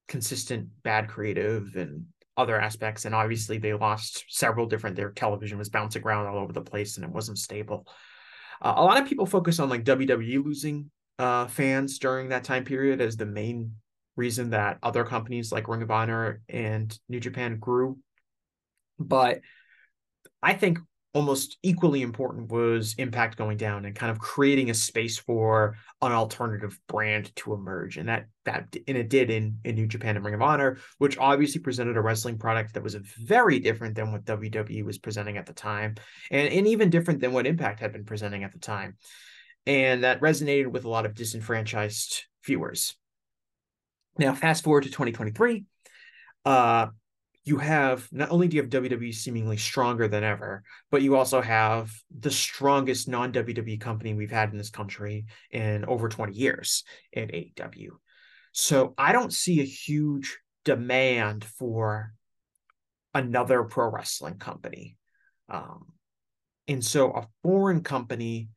[0.07, 5.69] consistent bad creative and other aspects and obviously they lost several different their television was
[5.69, 7.87] bouncing around all over the place and it wasn't stable.
[8.61, 12.63] Uh, a lot of people focus on like wwe losing uh, fans during that time
[12.63, 13.75] period as the main
[14.15, 17.97] reason that other companies like Ring of Honor and New Japan grew.
[18.99, 19.41] But
[20.41, 20.79] I think
[21.13, 26.11] almost equally important was impact going down and kind of creating a space for an
[26.11, 27.97] alternative brand to emerge.
[27.97, 31.17] And that that and it did in in New Japan and Ring of Honor which
[31.17, 35.45] obviously presented a wrestling product that was very different than what WWE was presenting at
[35.45, 35.95] the time
[36.31, 38.97] and and even different than what Impact had been presenting at the time.
[39.65, 42.95] And that resonated with a lot of disenfranchised viewers
[44.17, 45.65] now, fast forward to 2023,
[46.45, 46.87] uh,
[47.45, 51.41] you have not only do you have WWE seemingly stronger than ever, but you also
[51.41, 56.83] have the strongest non WWE company we've had in this country in over 20 years
[57.11, 57.89] in AEW.
[58.53, 62.13] So I don't see a huge demand for
[63.13, 64.97] another pro wrestling company.
[65.49, 65.87] Um,
[66.67, 68.49] and so a foreign company,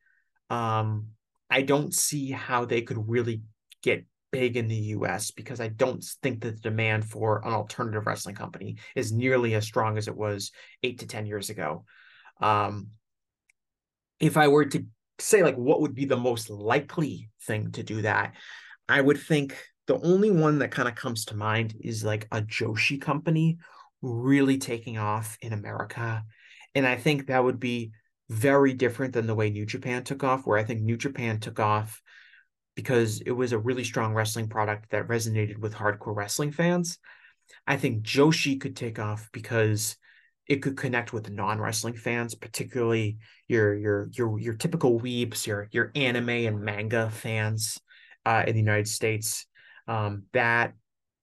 [0.49, 1.07] um,
[1.49, 3.41] I don't see how they could really
[3.83, 8.05] get big in the US because I don't think that the demand for an alternative
[8.05, 10.51] wrestling company is nearly as strong as it was
[10.83, 11.85] eight to 10 years ago.
[12.41, 12.89] Um,
[14.19, 14.85] if I were to
[15.19, 18.33] say, like, what would be the most likely thing to do that,
[18.89, 22.41] I would think the only one that kind of comes to mind is like a
[22.41, 23.57] Joshi company
[24.01, 26.23] really taking off in America.
[26.75, 27.91] And I think that would be
[28.29, 31.59] very different than the way New Japan took off, where I think New Japan took
[31.59, 32.01] off
[32.77, 36.99] because it was a really strong wrestling product that resonated with hardcore wrestling fans.
[37.65, 39.97] I think Joshi could take off because
[40.45, 45.91] it could connect with non-wrestling fans, particularly your your your your typical weebs, your your
[45.95, 47.79] anime and manga fans
[48.27, 49.47] uh, in the United States.
[49.87, 50.73] Um, that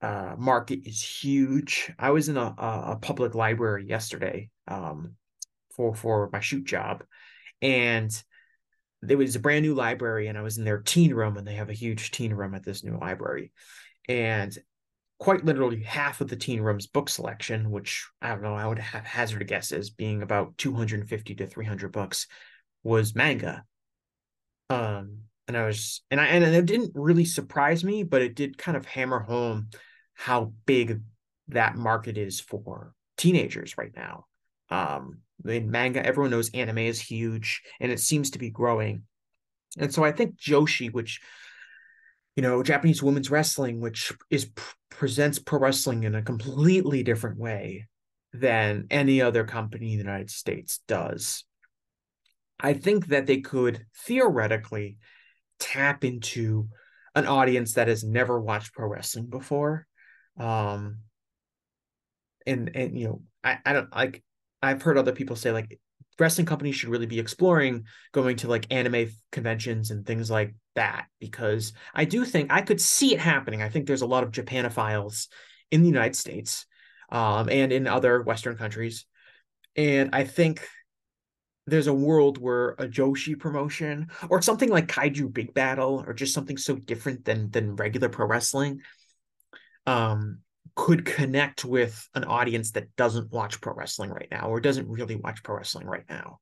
[0.03, 1.93] uh, market is huge.
[2.01, 5.13] I was in a, a public library yesterday um,
[5.77, 7.05] for for my shoot job,
[7.63, 8.11] and
[9.07, 11.55] there was a brand new library and I was in their teen room and they
[11.55, 13.53] have a huge teen room at this new library.
[14.09, 14.57] And
[15.19, 18.79] quite literally half of the teen room's book selection, which I don't know, I would
[18.79, 22.27] have hazard a guess as being about 250 to 300 books,
[22.83, 23.65] was manga.
[24.71, 28.59] Um, and I was, and I, and it didn't really surprise me, but it did
[28.59, 29.71] kind of hammer home
[30.15, 31.01] how big
[31.49, 34.27] that market is for teenagers right now.
[34.71, 39.03] Um, in manga, everyone knows anime is huge and it seems to be growing.
[39.79, 41.21] And so I think Joshi, which
[42.37, 44.51] you know, Japanese women's wrestling, which is
[44.91, 47.87] presents pro wrestling in a completely different way
[48.33, 51.45] than any other company in the United States does.
[52.59, 54.99] I think that they could theoretically
[55.61, 56.69] tap into
[57.15, 59.87] an audience that has never watched pro wrestling before.
[60.39, 60.99] Um,
[62.47, 64.25] and and you know, I, I don't like
[64.65, 65.79] I've heard other people say like
[66.19, 71.07] wrestling companies should really be exploring going to like anime conventions and things like that
[71.21, 73.63] because I do think I could see it happening.
[73.63, 75.29] I think there's a lot of Japanophiles
[75.71, 76.67] in the United States
[77.11, 79.07] um, and in other Western countries,
[79.77, 80.67] and I think
[81.67, 86.35] there's a world where a Joshi promotion or something like Kaiju Big Battle or just
[86.35, 88.81] something so different than than regular pro wrestling
[89.87, 90.39] um
[90.77, 95.17] could connect with an audience that doesn't watch pro wrestling right now or doesn't really
[95.17, 96.41] watch pro wrestling right now.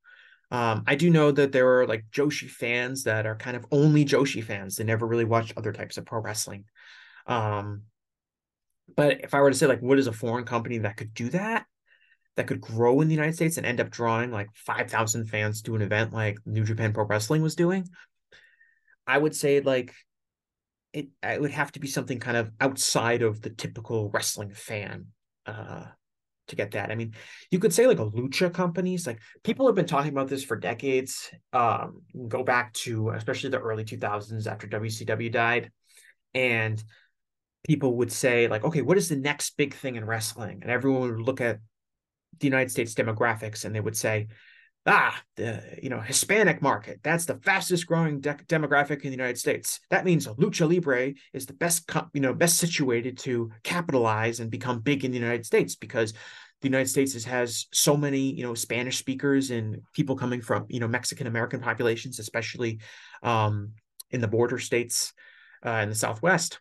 [0.50, 4.04] Um, I do know that there are like Joshi fans that are kind of only
[4.04, 4.76] Joshi fans.
[4.76, 6.64] They never really watch other types of pro wrestling.
[7.26, 7.82] Um,
[8.94, 11.30] but if I were to say like, what is a foreign company that could do
[11.30, 11.66] that,
[12.36, 15.62] that could grow in the United States and end up drawing like five thousand fans
[15.62, 17.86] to an event like New Japan Pro Wrestling was doing,
[19.06, 19.94] I would say like
[20.92, 25.06] it, it would have to be something kind of outside of the typical wrestling fan
[25.46, 25.84] uh,
[26.48, 26.90] to get that.
[26.90, 27.14] I mean,
[27.50, 30.56] you could say like a lucha companies, like people have been talking about this for
[30.56, 31.30] decades.
[31.52, 35.70] Um, go back to especially the early 2000s after WCW died,
[36.34, 36.82] and
[37.66, 40.60] people would say like, okay, what is the next big thing in wrestling?
[40.62, 41.58] And everyone would look at
[42.38, 44.28] the United States demographics and they would say,
[44.86, 47.00] ah, the you know Hispanic market.
[47.02, 49.80] That's the fastest growing de- demographic in the United States.
[49.90, 54.80] That means lucha libre is the best you know best situated to capitalize and become
[54.80, 56.12] big in the United States because
[56.60, 60.66] the United States is, has so many you know Spanish speakers and people coming from
[60.68, 62.80] you know Mexican American populations, especially
[63.22, 63.72] um,
[64.10, 65.12] in the border states
[65.64, 66.60] uh, in the Southwest.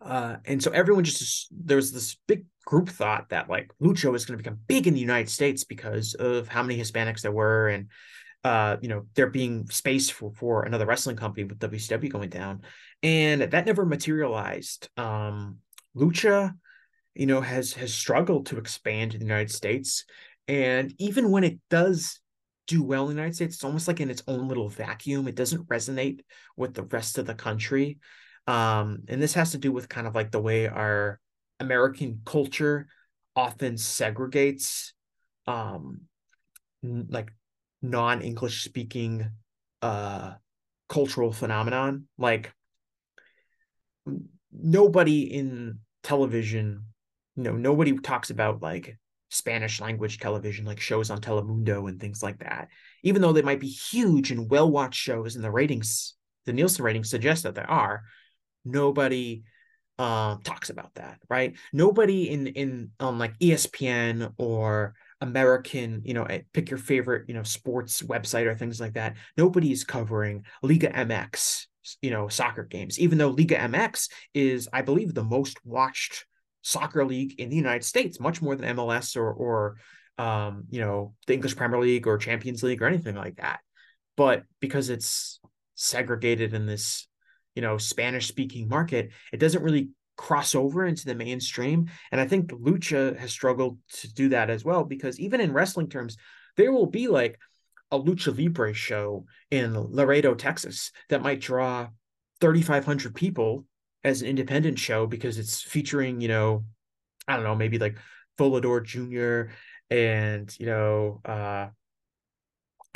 [0.00, 4.26] Uh, and so everyone just there was this big group thought that like lucha was
[4.26, 7.68] going to become big in the United States because of how many Hispanics there were
[7.68, 7.88] and
[8.46, 12.62] uh, you know there being space for for another wrestling company with WCW going down,
[13.02, 14.88] and that never materialized.
[14.96, 15.58] Um,
[15.96, 16.54] lucha,
[17.14, 20.04] you know, has has struggled to expand in the United States,
[20.46, 22.20] and even when it does
[22.68, 25.26] do well in the United States, it's almost like in its own little vacuum.
[25.26, 26.20] It doesn't resonate
[26.56, 27.98] with the rest of the country.
[28.46, 31.20] Um, and this has to do with kind of like the way our
[31.58, 32.86] American culture
[33.34, 34.92] often segregates
[35.46, 36.00] um
[36.82, 37.30] n- like
[37.82, 39.30] non-English speaking
[39.82, 40.32] uh
[40.88, 42.06] cultural phenomenon.
[42.18, 42.52] Like
[44.52, 46.84] nobody in television,
[47.36, 48.96] you know, nobody talks about like
[49.30, 52.68] Spanish language television, like shows on Telemundo and things like that.
[53.02, 56.84] Even though they might be huge and well watched shows, and the ratings, the Nielsen
[56.84, 58.04] ratings suggest that they are,
[58.66, 59.44] nobody
[59.98, 61.56] uh, talks about that, right?
[61.72, 67.34] Nobody in in on like ESPN or American, you know, eh, pick your favorite, you
[67.34, 69.16] know, sports website or things like that.
[69.36, 71.66] Nobody is covering Liga MX,
[72.02, 76.26] you know, soccer games, even though Liga MX is, I believe, the most watched
[76.60, 79.76] soccer league in the United States, much more than MLS or or
[80.18, 83.60] um, you know, the English Premier League or Champions League or anything like that.
[84.16, 85.40] But because it's
[85.74, 87.06] segregated in this
[87.56, 91.90] you know Spanish speaking market, it doesn't really cross over into the mainstream.
[92.10, 95.88] And I think lucha has struggled to do that as well because even in wrestling
[95.88, 96.16] terms,
[96.56, 97.38] there will be like
[97.90, 101.88] a lucha libre show in Laredo, Texas that might draw
[102.40, 103.64] 3,500 people
[104.04, 106.64] as an independent show because it's featuring, you know,
[107.28, 107.98] I don't know, maybe like
[108.38, 109.52] Volador Jr.
[109.90, 111.68] and, you know, uh,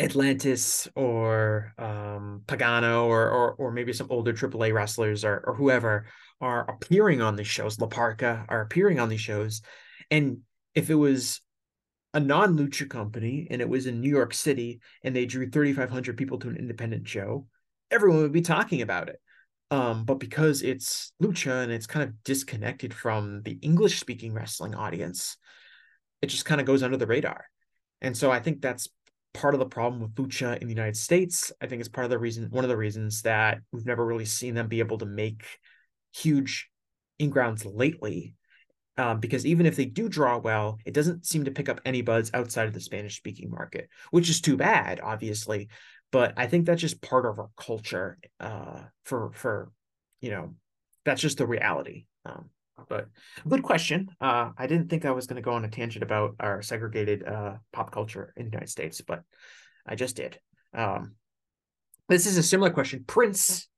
[0.00, 6.06] Atlantis or um, Pagano or, or or maybe some older AAA wrestlers or, or whoever
[6.40, 7.78] are appearing on these shows.
[7.78, 9.62] La Parka are appearing on these shows,
[10.10, 10.38] and
[10.74, 11.40] if it was
[12.14, 16.16] a non lucha company and it was in New York City and they drew 3,500
[16.16, 17.46] people to an independent show,
[17.90, 19.20] everyone would be talking about it.
[19.70, 24.74] Um, but because it's lucha and it's kind of disconnected from the English speaking wrestling
[24.74, 25.36] audience,
[26.20, 27.44] it just kind of goes under the radar.
[28.00, 28.88] And so I think that's
[29.32, 31.52] part of the problem with lucha in the United States.
[31.60, 34.24] I think it's part of the reason, one of the reasons that we've never really
[34.24, 35.44] seen them be able to make
[36.12, 36.68] huge
[37.18, 38.34] ingrounds lately.
[38.96, 42.02] Um, because even if they do draw well, it doesn't seem to pick up any
[42.02, 45.68] buzz outside of the Spanish speaking market, which is too bad, obviously.
[46.12, 48.18] But I think that's just part of our culture.
[48.38, 49.72] Uh, for for
[50.20, 50.54] you know,
[51.04, 52.06] that's just the reality.
[52.26, 52.50] Um,
[52.88, 53.08] but
[53.48, 54.08] good question.
[54.20, 57.26] Uh, I didn't think I was going to go on a tangent about our segregated
[57.26, 59.22] uh, pop culture in the United States, but
[59.86, 60.38] I just did.
[60.74, 61.14] Um,
[62.08, 63.04] this is a similar question.
[63.06, 63.68] Prince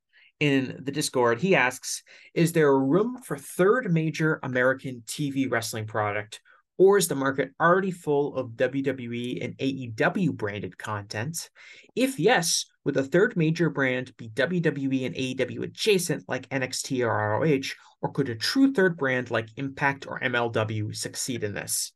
[0.41, 2.03] in the Discord, he asks
[2.35, 6.41] Is there room for third major American TV wrestling product,
[6.79, 11.49] or is the market already full of WWE and AEW branded content?
[11.95, 17.41] If yes, would the third major brand be WWE and AEW adjacent like NXT or
[17.41, 21.93] ROH, or could a true third brand like Impact or MLW succeed in this?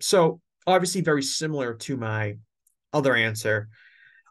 [0.00, 2.36] So, obviously, very similar to my
[2.92, 3.68] other answer.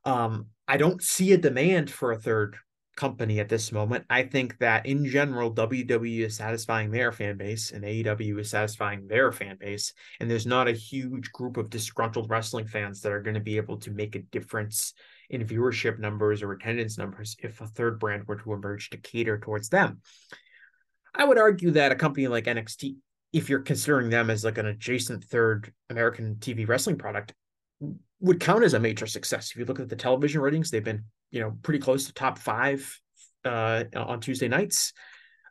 [0.06, 2.58] Um, I don't see a demand for a third
[3.00, 4.04] company at this moment.
[4.10, 9.08] I think that in general, WWE is satisfying their fan base and AEW is satisfying
[9.08, 9.94] their fan base.
[10.20, 13.56] And there's not a huge group of disgruntled wrestling fans that are going to be
[13.56, 14.94] able to make a difference
[15.30, 19.40] in viewership numbers or attendance numbers if a third brand were to emerge to cater
[19.40, 20.02] towards them.
[21.16, 22.98] I would argue that a company like NXT,
[23.32, 27.34] if you're considering them as like an adjacent third American TV wrestling product,
[28.20, 29.52] would count as a major success.
[29.52, 32.38] If you look at the television ratings, they've been, you know, pretty close to top
[32.38, 33.00] five
[33.46, 34.94] uh, on Tuesday nights.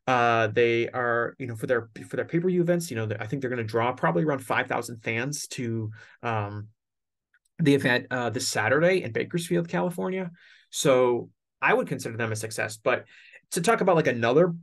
[0.07, 3.07] Uh, they are, you know, for their for their pay per view events, you know,
[3.21, 5.91] I think they're going to draw probably around five thousand fans to
[6.23, 6.69] um,
[7.59, 10.31] the event uh, this Saturday in Bakersfield, California.
[10.71, 12.79] So I would consider them a success.
[12.83, 13.05] But
[13.53, 14.55] to talk about like another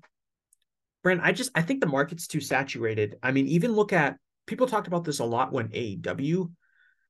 [1.04, 3.18] brand, I just I think the market's too saturated.
[3.22, 6.52] I mean, even look at people talked about this a lot when AEW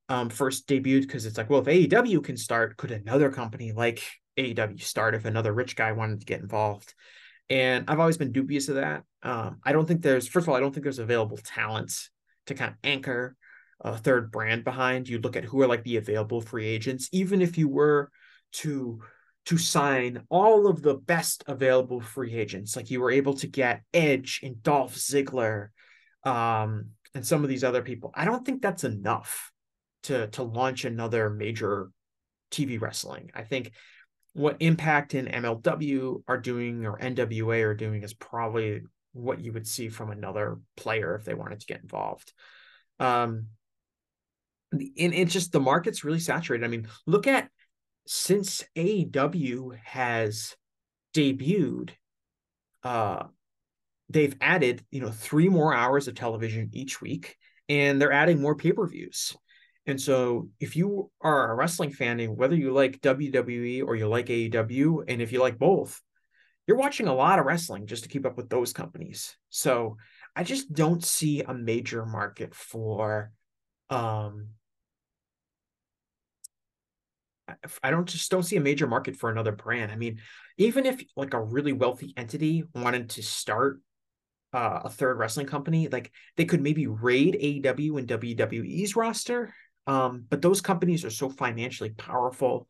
[0.10, 4.04] um, first debuted because it's like, well, if AEW can start, could another company like
[4.38, 6.94] AEW start if another rich guy wanted to get involved?
[7.50, 9.04] And I've always been dubious of that.
[9.24, 12.10] Um, I don't think there's, first of all, I don't think there's available talent
[12.48, 13.36] to kind of anchor
[13.82, 15.10] a third brand behind.
[15.10, 18.10] You look at who are like the available free agents, even if you were
[18.54, 19.02] to
[19.46, 23.84] to sign all of the best available free agents, like you were able to get
[23.94, 25.68] Edge and Dolph Ziggler,
[26.24, 28.12] um, and some of these other people.
[28.16, 29.52] I don't think that's enough
[30.06, 31.90] to to launch another major
[32.52, 33.32] TV wrestling.
[33.34, 33.72] I think
[34.34, 38.82] what Impact and MLW are doing or NWA are doing is probably
[39.14, 42.34] what you would see from another player if they wanted to get involved.
[43.00, 43.48] Um,
[44.74, 46.66] and it's just the market's really saturated.
[46.66, 47.50] I mean, look at
[48.08, 50.56] since AEW has
[51.14, 51.92] debuted,
[52.84, 53.24] uh,
[54.10, 57.38] they've added you know three more hours of television each week,
[57.70, 59.36] and they're adding more pay per views.
[59.88, 64.08] And so, if you are a wrestling fan, and whether you like WWE or you
[64.08, 66.02] like AEW, and if you like both,
[66.66, 69.38] you're watching a lot of wrestling just to keep up with those companies.
[69.50, 69.98] So,
[70.36, 73.32] I just don't see a major market for,
[73.92, 74.50] um,
[77.84, 79.92] I don't just don't see a major market for another brand.
[79.92, 80.20] I mean,
[80.58, 83.82] even if like a really wealthy entity wanted to start
[84.52, 89.54] uh, a third wrestling company, like they could maybe raid AEW and WWE's roster
[89.88, 92.68] um, but those companies are so financially powerful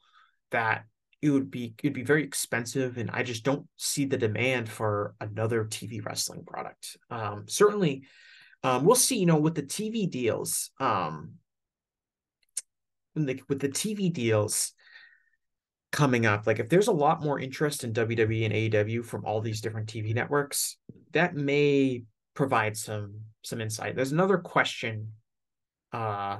[0.51, 0.85] that
[1.21, 5.15] it would be it'd be very expensive, and I just don't see the demand for
[5.19, 6.97] another TV wrestling product.
[7.09, 8.03] Um, certainly,
[8.63, 9.17] um, we'll see.
[9.17, 11.35] You know, with the TV deals, um,
[13.15, 14.73] the, with the TV deals
[15.91, 19.39] coming up, like if there's a lot more interest in WWE and AEW from all
[19.39, 20.77] these different TV networks,
[21.13, 22.03] that may
[22.33, 23.95] provide some some insight.
[23.95, 25.13] There's another question
[25.93, 26.39] uh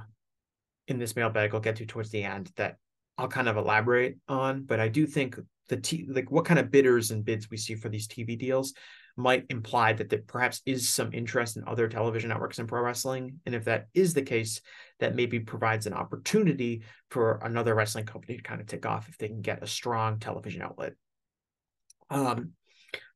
[0.88, 2.78] in this mailbag I'll get to towards the end that
[3.18, 6.72] I'll kind of elaborate on, but I do think the t- like what kind of
[6.72, 8.74] bidders and bids we see for these TV deals
[9.18, 13.40] might imply that there perhaps is some interest in other television networks in pro wrestling.
[13.46, 14.62] And if that is the case,
[15.00, 19.18] that maybe provides an opportunity for another wrestling company to kind of take off if
[19.18, 20.94] they can get a strong television outlet.
[22.10, 22.52] Um,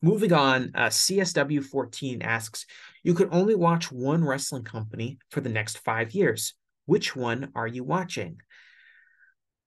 [0.01, 2.65] moving on, uh, CSW14 asks,
[3.03, 6.53] you could only watch one wrestling company for the next five years.
[6.89, 8.37] Which one are you watching?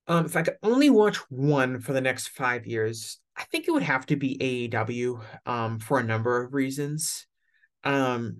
[0.09, 3.71] Um, if I could only watch one for the next five years, I think it
[3.71, 7.29] would have to be AEW um, for a number of reasons.
[7.85, 8.39] Um,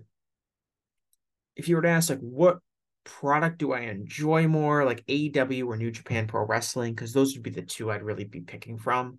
[1.55, 2.59] if you were to ask, like, what
[3.05, 7.43] product do I enjoy more, like AEW or New Japan Pro Wrestling, because those would
[7.43, 9.17] be the two I'd really be picking from.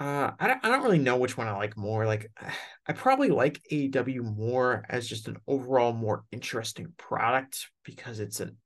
[0.00, 2.06] Uh, I don't, I don't really know which one I like more.
[2.06, 2.30] Like,
[2.86, 8.56] I probably like AEW more as just an overall more interesting product because it's an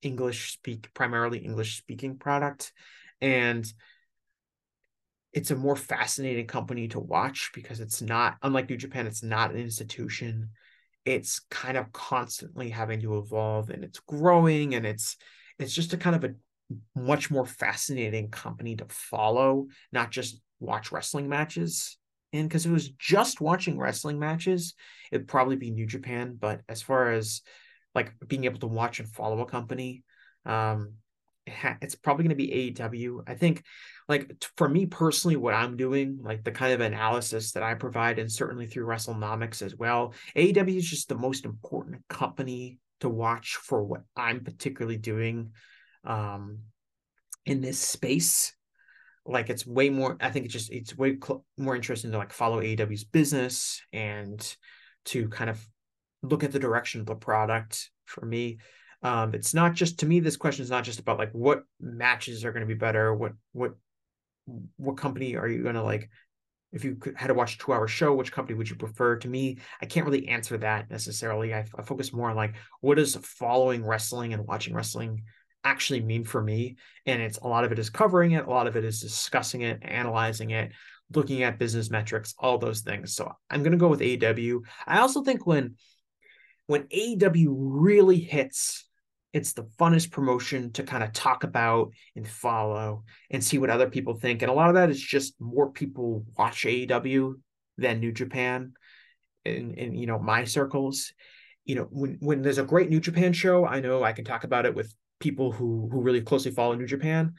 [0.00, 2.72] English speak, primarily English speaking product.
[3.20, 3.70] And
[5.34, 9.50] it's a more fascinating company to watch because it's not, unlike New Japan, it's not
[9.50, 10.50] an institution.
[11.04, 15.16] It's kind of constantly having to evolve and it's growing and it's,
[15.58, 16.34] it's just a kind of a
[16.98, 21.96] much more fascinating company to follow, not just watch wrestling matches
[22.32, 24.74] in because it was just watching wrestling matches,
[25.10, 26.36] it'd probably be New Japan.
[26.38, 27.42] But as far as
[27.94, 30.04] like being able to watch and follow a company,
[30.44, 30.94] um,
[31.80, 33.22] it's probably going to be AEW.
[33.26, 33.64] I think,
[34.08, 38.18] like for me personally, what I'm doing, like the kind of analysis that I provide,
[38.18, 43.56] and certainly through WrestleNomics as well, AEW is just the most important company to watch
[43.56, 45.52] for what I'm particularly doing
[46.04, 46.58] um,
[47.46, 48.52] in this space
[49.28, 52.32] like it's way more i think it's just it's way cl- more interesting to like
[52.32, 54.56] follow aew's business and
[55.04, 55.64] to kind of
[56.22, 58.58] look at the direction of the product for me.
[59.02, 62.44] Um it's not just to me this question is not just about like what matches
[62.44, 63.74] are going to be better what what
[64.76, 66.10] what company are you going to like
[66.72, 69.16] if you had to watch a two hour show which company would you prefer?
[69.16, 71.54] To me i can't really answer that necessarily.
[71.54, 75.22] I, I focus more on like what is following wrestling and watching wrestling
[75.64, 78.66] actually mean for me and it's a lot of it is covering it a lot
[78.66, 80.70] of it is discussing it analyzing it
[81.14, 83.14] looking at business metrics, all those things.
[83.14, 84.60] So I'm going to go with AEW.
[84.86, 85.76] I also think when
[86.66, 88.86] when AEW really hits,
[89.32, 93.88] it's the funnest promotion to kind of talk about and follow and see what other
[93.88, 94.42] people think.
[94.42, 97.34] And a lot of that is just more people watch AEW
[97.78, 98.72] than New Japan
[99.44, 101.12] in, in you know my circles.
[101.64, 104.44] You know, when when there's a great New Japan show, I know I can talk
[104.44, 107.34] about it with people who who really closely follow New Japan.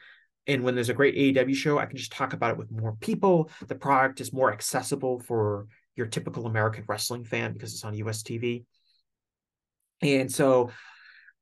[0.47, 2.97] And when there's a great AEW show, I can just talk about it with more
[2.99, 3.51] people.
[3.67, 8.23] The product is more accessible for your typical American wrestling fan because it's on US
[8.23, 8.65] TV.
[10.01, 10.71] And so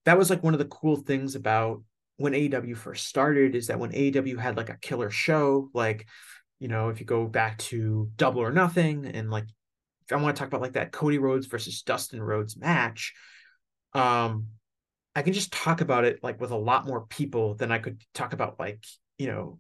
[0.06, 1.84] that was like one of the cool things about
[2.18, 6.08] when AEW first started is that when AEW had like a killer show, like,
[6.60, 9.46] you know, if you go back to Double or Nothing and like,
[10.12, 13.14] I want to talk about like that Cody Rhodes versus Dustin Rhodes match,
[13.94, 14.48] um,
[15.18, 18.00] I can just talk about it like with a lot more people than I could
[18.14, 18.86] talk about like,
[19.18, 19.60] you know,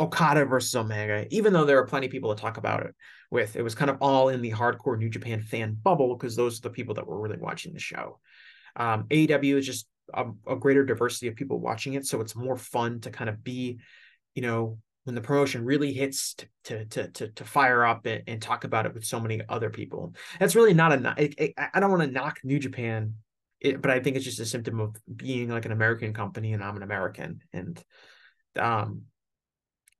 [0.00, 2.94] Okada versus Omega, even though there are plenty of people to talk about it
[3.30, 3.54] with.
[3.54, 6.62] It was kind of all in the hardcore New Japan fan bubble because those are
[6.62, 8.18] the people that were really watching the show.
[8.76, 12.56] Um, AEW is just a, a, greater diversity of people watching it, so it's more
[12.56, 13.80] fun to kind of be,
[14.34, 16.34] you know, when the promotion really hits
[16.64, 19.68] to to to to, fire up and, and talk about it with so many other
[19.68, 20.14] people.
[20.40, 21.14] That's really not a.
[21.22, 23.16] It, I don't want to knock New Japan
[23.60, 26.62] it, but I think it's just a symptom of being like an American company and
[26.62, 27.82] I'm an American and
[28.58, 29.02] um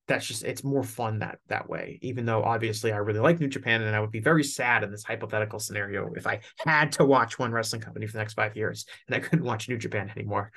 [0.07, 3.49] that's just it's more fun that that way even though obviously I really like New
[3.49, 7.07] Japan and I would be very sad in this hypothetical scenario if I had to
[7.07, 10.11] watch one wrestling company for the next 5 years and I couldn't watch New Japan
[10.15, 10.53] anymore.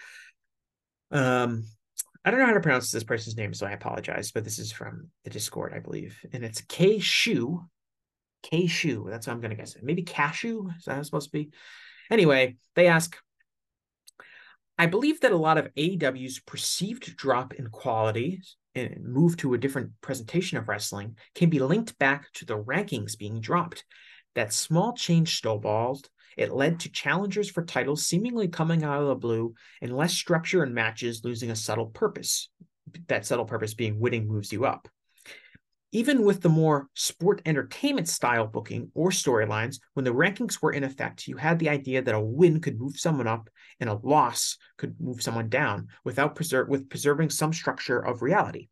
[1.11, 1.63] Um
[2.25, 4.73] I don't know how to pronounce this person's name so I apologize but this is
[4.73, 7.63] from the Discord I believe and it's K Shu
[9.09, 11.51] that's what I'm going to guess maybe Cashew is that supposed to be
[12.09, 13.17] Anyway, they ask
[14.79, 18.41] I believe that a lot of AEW's perceived drop in quality
[18.75, 23.17] and move to a different presentation of wrestling can be linked back to the rankings
[23.17, 23.83] being dropped.
[24.35, 26.07] That small change snowballed.
[26.37, 30.63] It led to challengers for titles seemingly coming out of the blue and less structure
[30.63, 32.49] in matches losing a subtle purpose.
[33.07, 34.87] That subtle purpose being winning moves you up.
[35.93, 40.83] Even with the more sport entertainment style booking or storylines, when the rankings were in
[40.83, 44.57] effect, you had the idea that a win could move someone up and a loss
[44.77, 48.67] could move someone down without preserve with preserving some structure of reality.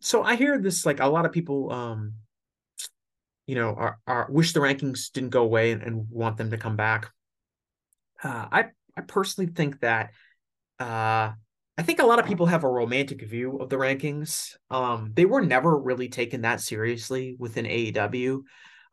[0.00, 2.14] So I hear this like a lot of people um
[3.46, 6.58] you know are, are wish the rankings didn't go away and, and want them to
[6.58, 7.10] come back.
[8.22, 8.64] Uh, I
[8.96, 10.10] I personally think that
[10.78, 11.32] uh
[11.80, 14.54] I think a lot of people have a romantic view of the rankings.
[14.68, 18.42] Um, they were never really taken that seriously within AEW.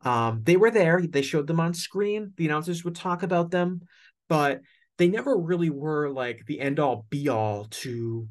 [0.06, 3.82] Um, they were there, they showed them on screen, the announcers would talk about them,
[4.26, 4.62] but
[4.96, 8.26] they never really were like the end all be all to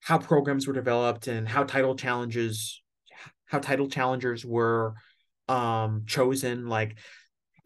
[0.00, 2.82] how programs were developed and how title challenges
[3.46, 4.92] how title challengers were
[5.48, 6.98] um chosen like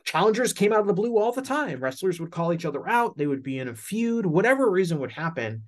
[0.04, 3.16] challengers came out of the blue all the time wrestlers would call each other out
[3.16, 5.64] they would be in a feud whatever reason would happen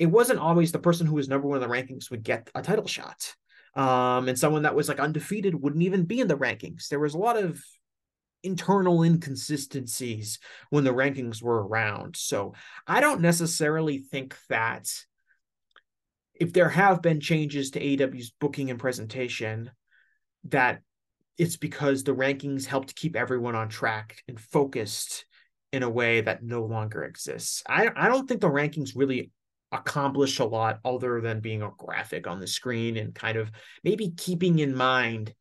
[0.00, 2.62] it wasn't always the person who was number one in the rankings would get a
[2.62, 3.34] title shot.
[3.74, 6.88] Um, and someone that was like undefeated wouldn't even be in the rankings.
[6.88, 7.62] There was a lot of
[8.42, 10.38] internal inconsistencies
[10.70, 12.16] when the rankings were around.
[12.16, 12.54] So
[12.86, 14.90] I don't necessarily think that
[16.34, 19.70] if there have been changes to AEW's booking and presentation,
[20.44, 20.80] that
[21.36, 25.26] it's because the rankings helped keep everyone on track and focused
[25.74, 27.62] in a way that no longer exists.
[27.68, 29.30] I, I don't think the rankings really
[29.72, 33.50] accomplish a lot other than being a graphic on the screen and kind of
[33.84, 35.32] maybe keeping in mind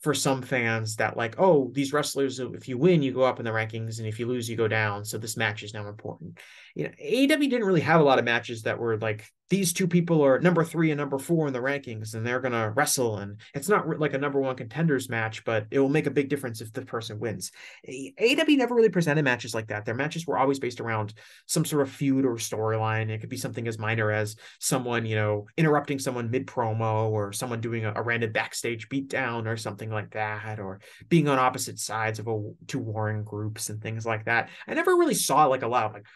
[0.00, 3.44] for some fans that like oh these wrestlers if you win you go up in
[3.44, 6.38] the rankings and if you lose you go down so this match is now important
[6.74, 9.88] you know AEW didn't really have a lot of matches that were like these two
[9.88, 13.40] people are number three and number four in the rankings and they're gonna wrestle and
[13.52, 16.60] it's not like a number one contenders match but it will make a big difference
[16.60, 17.50] if the person wins.
[17.88, 19.84] AEW never really presented matches like that.
[19.84, 21.14] Their matches were always based around
[21.46, 23.10] some sort of feud or storyline.
[23.10, 27.32] It could be something as minor as someone you know interrupting someone mid promo or
[27.32, 31.78] someone doing a, a random backstage beatdown or something like that or being on opposite
[31.80, 34.48] sides of a two warring groups and things like that.
[34.68, 36.06] I never really saw like a lot of like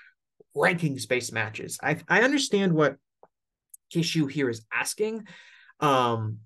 [0.56, 1.78] rankings based matches.
[1.82, 2.96] I I understand what
[3.92, 5.26] Kishu here is asking.
[5.80, 6.38] Um,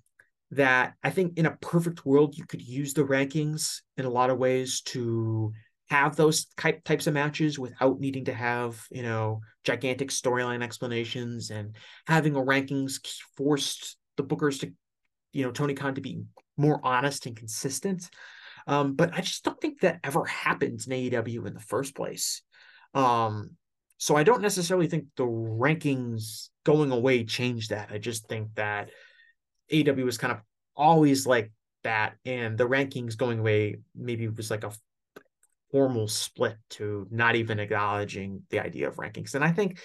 [0.52, 4.30] that I think in a perfect world you could use the rankings in a lot
[4.30, 5.52] of ways to
[5.90, 11.50] have those type, types of matches without needing to have you know gigantic storyline explanations
[11.50, 12.98] and having a rankings
[13.36, 14.72] forced the bookers to
[15.32, 16.22] you know Tony Khan to be
[16.56, 18.08] more honest and consistent.
[18.66, 22.42] Um, but I just don't think that ever happened in AEW in the first place.
[22.92, 23.52] Um,
[23.98, 27.90] so I don't necessarily think the rankings going away change that.
[27.92, 28.90] I just think that
[29.70, 30.40] AEW was kind of
[30.74, 31.52] always like
[31.84, 34.72] that, and the rankings going away maybe was like a
[35.70, 39.34] formal split to not even acknowledging the idea of rankings.
[39.34, 39.78] And I think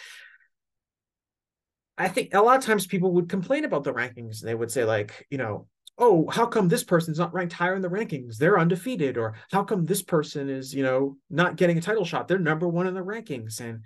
[1.97, 4.72] I think a lot of times people would complain about the rankings and they would
[4.72, 5.68] say, like, you know,
[5.98, 8.38] oh, how come this person's not ranked higher in the rankings?
[8.38, 9.18] They're undefeated.
[9.18, 12.28] Or how come this person is, you know, not getting a title shot?
[12.28, 13.60] They're number one in the rankings.
[13.60, 13.82] And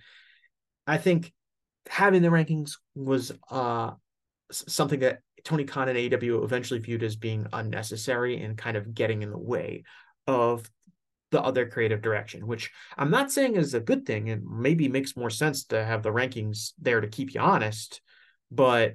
[0.86, 1.34] I think
[1.90, 3.92] having the rankings was uh
[4.52, 9.22] something that Tony Khan and AEW eventually viewed as being unnecessary and kind of getting
[9.22, 9.84] in the way
[10.26, 10.70] of
[11.32, 14.28] the other creative direction, which I'm not saying is a good thing.
[14.28, 18.02] It maybe makes more sense to have the rankings there to keep you honest,
[18.50, 18.94] but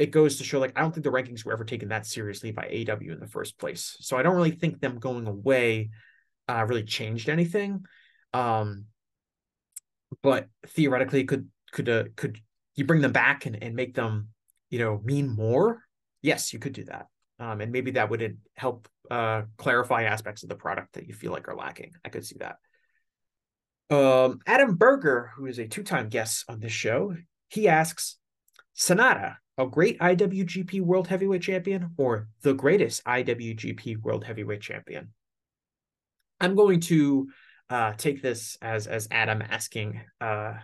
[0.00, 2.50] it goes to show like I don't think the rankings were ever taken that seriously
[2.50, 3.96] by AEW in the first place.
[4.00, 5.90] So I don't really think them going away
[6.48, 7.84] uh, really changed anything.
[8.32, 8.86] Um,
[10.22, 12.40] but theoretically, could could uh, could
[12.74, 14.28] you bring them back and, and make them
[14.70, 15.84] you know mean more?
[16.22, 17.06] Yes, you could do that
[17.40, 21.32] um, and maybe that would help uh, clarify aspects of the product that you feel
[21.32, 21.92] like are lacking.
[22.04, 22.58] I could see that.
[23.92, 27.16] Um, Adam Berger, who is a two-time guest on this show,
[27.48, 28.18] he asks,
[28.76, 35.12] Sanada, a great IWGP World Heavyweight Champion or the greatest IWGP World Heavyweight Champion?
[36.40, 37.28] I'm going to
[37.68, 40.54] uh, take this as as Adam asking uh,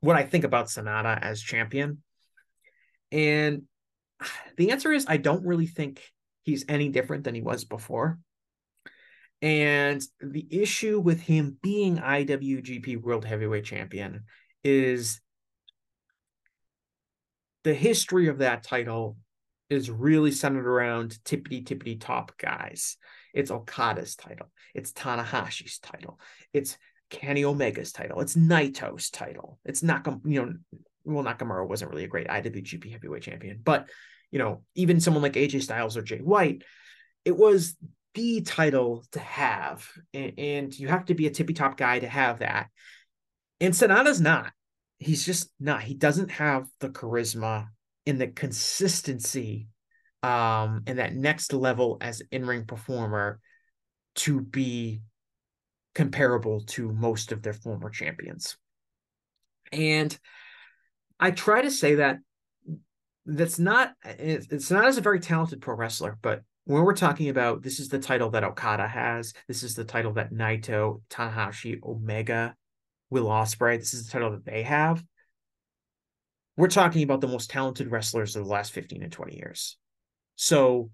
[0.00, 2.02] what I think about Sanada as champion,
[3.10, 3.62] and
[4.56, 6.00] the answer is I don't really think
[6.42, 8.20] he's any different than he was before.
[9.42, 14.24] And the issue with him being IWGP World Heavyweight Champion
[14.64, 15.20] is
[17.64, 19.16] the history of that title
[19.70, 22.96] is really centered around tippity tippity top guys.
[23.34, 24.50] It's Okada's title.
[24.74, 26.18] It's Tanahashi's title.
[26.52, 26.78] It's
[27.10, 28.20] Kenny Omega's title.
[28.20, 29.58] It's Naito's title.
[29.64, 30.54] It's Nakam, you know,
[31.04, 33.88] well, Nakamura wasn't really a great IWGP heavyweight champion, but
[34.30, 36.62] you know, even someone like AJ Styles or Jay White,
[37.24, 37.76] it was
[38.14, 39.88] the title to have.
[40.12, 42.68] And, and you have to be a tippy top guy to have that.
[43.60, 44.52] And Sanada's not.
[44.98, 45.82] He's just not.
[45.82, 47.68] He doesn't have the charisma
[48.06, 49.68] and the consistency
[50.24, 53.38] um and that next level as in-ring performer
[54.16, 55.00] to be
[55.94, 58.56] comparable to most of their former champions.
[59.70, 60.16] And
[61.20, 62.18] I try to say that
[63.26, 67.62] that's not it's not as a very talented pro wrestler, but when we're talking about
[67.62, 72.54] this is the title that Okada has, this is the title that Naito, Tanahashi, Omega,
[73.10, 75.02] Will Ospreay, this is the title that they have.
[76.56, 79.76] We're talking about the most talented wrestlers of the last 15 and 20 years.
[80.36, 80.90] So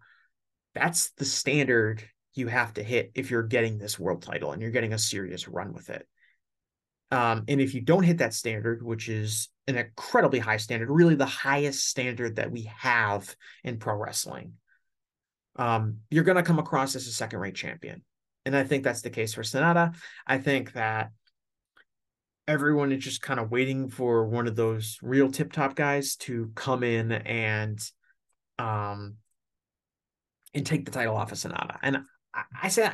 [0.75, 2.03] that's the standard
[2.35, 5.49] you have to hit if you're getting this world title and you're getting a serious
[5.49, 6.07] run with it.
[7.11, 11.15] Um, and if you don't hit that standard, which is an incredibly high standard, really
[11.15, 14.55] the highest standard that we have in pro wrestling,
[15.57, 18.03] um, you're going to come across as a second rate champion.
[18.45, 19.95] And I think that's the case for Sanada.
[20.27, 21.12] I think that
[22.47, 26.51] everyone is just kind of waiting for one of those real tip top guys to
[26.55, 27.78] come in and
[28.59, 29.16] um
[30.53, 31.78] and take the title off of Sanada.
[31.82, 31.99] And
[32.34, 32.92] I, I said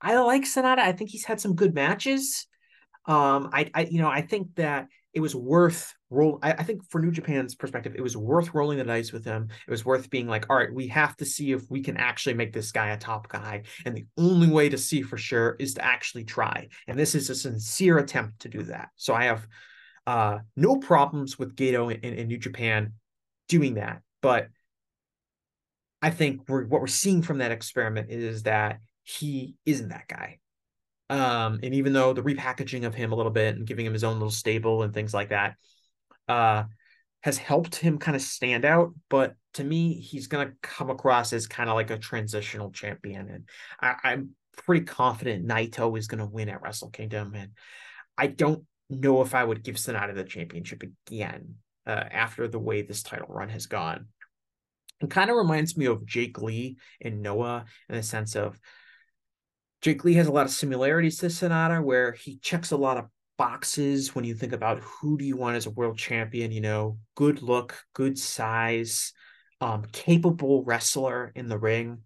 [0.00, 0.78] I like Sanada.
[0.78, 2.46] I think he's had some good matches.
[3.06, 6.38] Um, I, I, you know, I think that it was worth roll.
[6.42, 9.48] I, I, think for New Japan's perspective, it was worth rolling the dice with him.
[9.66, 12.34] It was worth being like, all right, we have to see if we can actually
[12.34, 15.74] make this guy a top guy, and the only way to see for sure is
[15.74, 16.68] to actually try.
[16.86, 18.88] And this is a sincere attempt to do that.
[18.96, 19.46] So I have
[20.06, 22.92] uh, no problems with Gedo in, in, in New Japan
[23.48, 24.48] doing that, but
[26.00, 30.38] I think we're, what we're seeing from that experiment is that he isn't that guy.
[31.10, 34.04] Um, and even though the repackaging of him a little bit and giving him his
[34.04, 35.56] own little stable and things like that
[36.28, 36.64] uh,
[37.22, 41.32] has helped him kind of stand out, but to me, he's going to come across
[41.32, 43.28] as kind of like a transitional champion.
[43.28, 43.48] And
[43.80, 47.34] I, am pretty confident Naito is going to win at Wrestle Kingdom.
[47.34, 47.52] And
[48.18, 51.54] I don't know if I would give Sanada the championship again
[51.86, 54.08] uh, after the way this title run has gone.
[55.00, 58.58] It kind of reminds me of Jake Lee and Noah in the sense of
[59.82, 63.06] Jake Lee has a lot of similarities to Sanada where he checks a lot of
[63.36, 66.52] boxes when you think about who do you want as a world champion.
[66.52, 69.12] You know, good look, good size,
[69.60, 71.98] um, capable wrestler in the ring.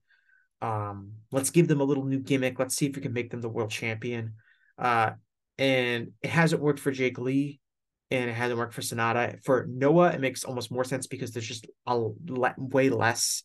[0.60, 2.58] Um, let's give them a little new gimmick.
[2.58, 4.34] Let's see if we can make them the world champion.
[4.76, 5.10] Uh,
[5.56, 7.60] and it hasn't worked for Jake Lee,
[8.10, 11.46] and it hasn't worked for Sanada For Noah, it makes almost more sense because there's
[11.46, 13.42] just a le- way less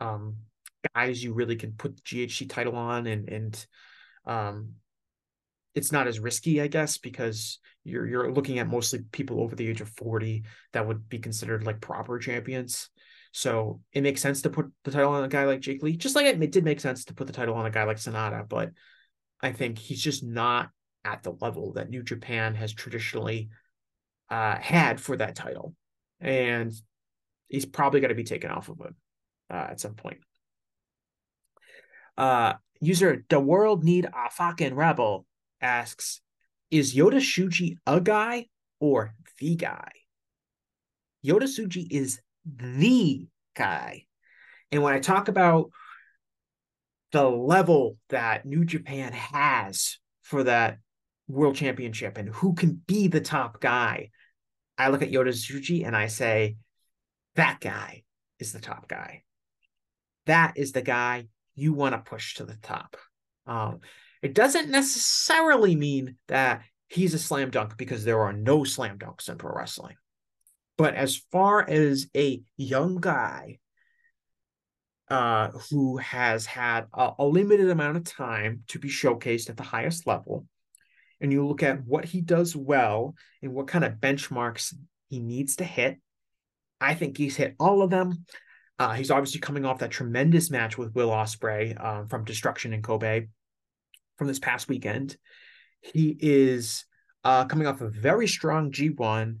[0.00, 0.36] um,
[0.94, 3.66] guys you really can put the GHC title on and and
[4.26, 4.74] um
[5.74, 9.68] it's not as risky, I guess, because you're you're looking at mostly people over the
[9.68, 12.90] age of 40 that would be considered like proper champions.
[13.32, 16.16] So it makes sense to put the title on a guy like Jake Lee, just
[16.16, 18.70] like it did make sense to put the title on a guy like Sanada, But
[19.40, 20.70] I think he's just not
[21.04, 23.50] at the level that New Japan has traditionally
[24.28, 25.74] uh, had for that title.
[26.20, 26.72] And
[27.48, 28.94] he's probably going to be taken off of it
[29.48, 30.18] uh, at some point.
[32.18, 35.24] Uh, user The World Need a Fucking Rebel
[35.60, 36.20] asks,
[36.70, 38.46] is Yota Tsuji a guy
[38.78, 39.90] or the guy?
[41.24, 44.06] Yota Tsuji is the guy.
[44.72, 45.70] And when I talk about
[47.12, 50.78] the level that New Japan has for that
[51.28, 54.10] world championship and who can be the top guy,
[54.78, 56.56] I look at Yota Tsuji and I say,
[57.34, 58.02] that guy
[58.38, 59.22] is the top guy.
[60.26, 62.96] That is the guy you want to push to the top.
[63.46, 63.80] Um,
[64.22, 69.28] it doesn't necessarily mean that he's a slam dunk because there are no slam dunks
[69.28, 69.96] in pro wrestling.
[70.76, 73.58] But as far as a young guy
[75.08, 79.62] uh, who has had a, a limited amount of time to be showcased at the
[79.62, 80.46] highest level,
[81.20, 84.74] and you look at what he does well and what kind of benchmarks
[85.08, 85.98] he needs to hit,
[86.80, 88.24] I think he's hit all of them.
[88.78, 92.80] Uh, he's obviously coming off that tremendous match with Will Ospreay um, from Destruction in
[92.80, 93.26] Kobe
[94.20, 95.16] from this past weekend.
[95.80, 96.84] He is
[97.24, 99.38] uh, coming off a very strong G1.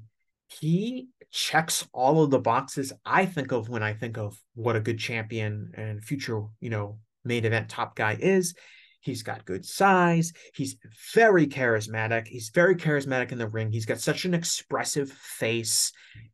[0.48, 4.80] He checks all of the boxes I think of when I think of what a
[4.80, 8.54] good champion and future, you know, main event top guy is.
[9.00, 10.32] He's got good size.
[10.54, 10.76] He's
[11.12, 12.26] very charismatic.
[12.26, 13.70] He's very charismatic in the ring.
[13.70, 15.92] He's got such an expressive face.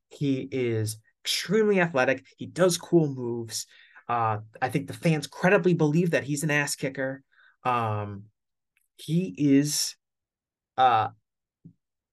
[0.08, 2.24] He is extremely athletic.
[2.36, 3.66] He does cool moves.
[4.08, 7.24] Uh, I think the fans credibly believe that he's an ass kicker.
[7.64, 8.26] Um,
[8.96, 9.96] he is
[10.76, 11.08] uh,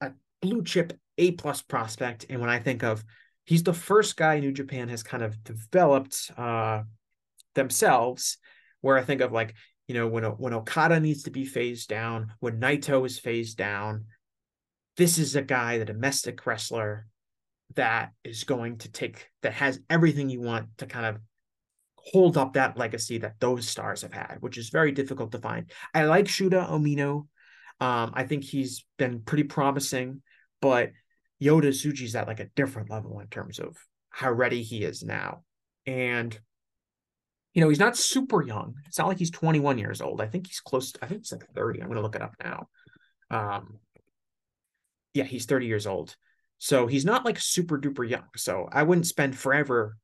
[0.01, 0.11] a
[0.41, 2.25] blue chip A plus prospect.
[2.29, 3.03] And when I think of
[3.45, 6.83] he's the first guy New Japan has kind of developed uh,
[7.55, 8.37] themselves,
[8.81, 9.53] where I think of like,
[9.87, 14.05] you know, when when Okada needs to be phased down, when Naito is phased down,
[14.97, 17.07] this is a guy, the domestic wrestler
[17.75, 21.17] that is going to take that has everything you want to kind of
[22.05, 25.71] hold up that legacy that those stars have had, which is very difficult to find.
[25.93, 27.27] I like Shota Umino.
[27.79, 30.21] Um, I think he's been pretty promising,
[30.61, 30.91] but
[31.41, 33.77] Yota Tsuji's at like a different level in terms of
[34.09, 35.43] how ready he is now.
[35.85, 36.37] And
[37.53, 38.75] you know, he's not super young.
[38.87, 40.21] It's not like he's 21 years old.
[40.21, 40.91] I think he's close.
[40.93, 41.81] To, I think he's like 30.
[41.81, 42.67] I'm going to look it up now.
[43.29, 43.79] Um,
[45.13, 46.15] yeah, he's 30 years old.
[46.57, 48.23] So he's not like super duper young.
[48.35, 49.97] So I wouldn't spend forever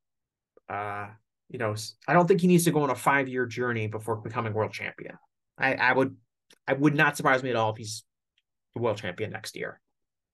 [0.68, 1.08] uh,
[1.50, 1.74] you know,
[2.06, 4.72] I don't think he needs to go on a five year journey before becoming world
[4.72, 5.18] champion.
[5.58, 6.16] I, I would,
[6.66, 8.04] I would not surprise me at all if he's
[8.74, 9.80] the world champion next year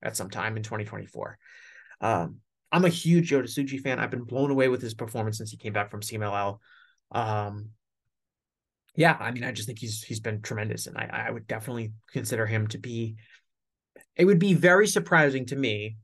[0.02, 1.38] at some time in 2024.
[2.02, 2.36] Um,
[2.70, 3.98] I'm a huge Yota Tsuji fan.
[3.98, 6.58] I've been blown away with his performance since he came back from CMLL.
[7.12, 7.70] Um,
[8.94, 11.92] yeah, I mean, I just think he's he's been tremendous, and I, I would definitely
[12.12, 13.16] consider him to be.
[14.16, 15.96] It would be very surprising to me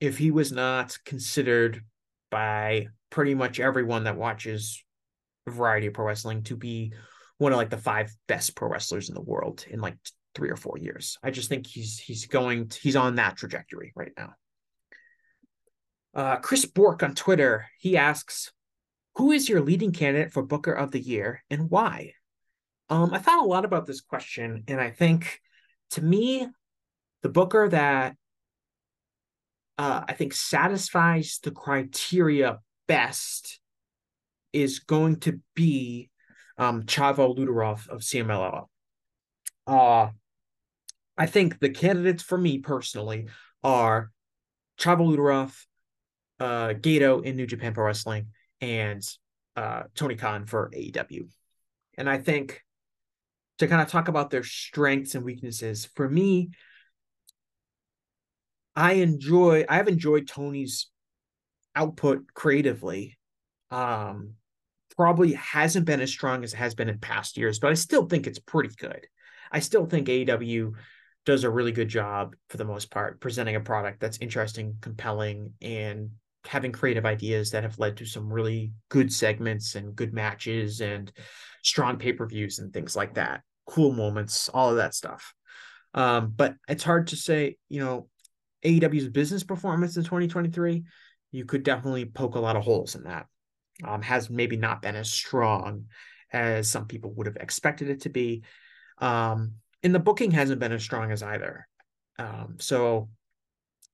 [0.00, 1.82] if he was not considered
[2.30, 4.84] by pretty much everyone that watches
[5.46, 6.92] a variety of pro wrestling to be
[7.38, 9.96] one of like the five best pro wrestlers in the world in like
[10.34, 11.16] three or four years.
[11.22, 14.34] I just think he's he's going to, he's on that trajectory right now.
[16.14, 18.52] Uh, Chris Bork on Twitter he asks,
[19.14, 22.12] "Who is your leading candidate for Booker of the Year and why?"
[22.90, 25.40] Um, I thought a lot about this question, and I think
[25.92, 26.46] to me,
[27.22, 28.14] the Booker that
[29.78, 33.60] uh, I think satisfies the criteria best
[34.52, 36.10] is going to be
[36.58, 38.66] um, Chavo Lutteroth of CMLL.
[39.66, 40.08] Uh,
[41.18, 43.28] I think the candidates for me personally
[43.62, 44.10] are
[44.78, 45.64] Chavo Lutteroth,
[46.40, 48.28] uh, Gedo in New Japan Pro Wrestling,
[48.60, 49.02] and
[49.56, 51.28] uh, Tony Khan for AEW.
[51.98, 52.62] And I think
[53.58, 56.50] to kind of talk about their strengths and weaknesses, for me,
[58.74, 60.90] I enjoy, I have enjoyed Tony's
[61.76, 63.16] output creatively
[63.70, 64.32] um,
[64.96, 68.06] probably hasn't been as strong as it has been in past years, but I still
[68.06, 69.06] think it's pretty good.
[69.52, 70.72] I still think AEW
[71.24, 75.52] does a really good job for the most part, presenting a product that's interesting, compelling,
[75.60, 76.10] and
[76.46, 81.12] having creative ideas that have led to some really good segments and good matches and
[81.62, 83.42] strong pay per views and things like that.
[83.66, 85.34] Cool moments, all of that stuff.
[85.92, 88.08] Um, but it's hard to say, you know,
[88.64, 90.84] AEW's business performance in 2023
[91.30, 93.26] you could definitely poke a lot of holes in that.
[93.84, 95.86] Um, has maybe not been as strong
[96.32, 98.42] as some people would have expected it to be.
[98.98, 101.68] Um, and the booking hasn't been as strong as either.
[102.18, 103.10] Um, so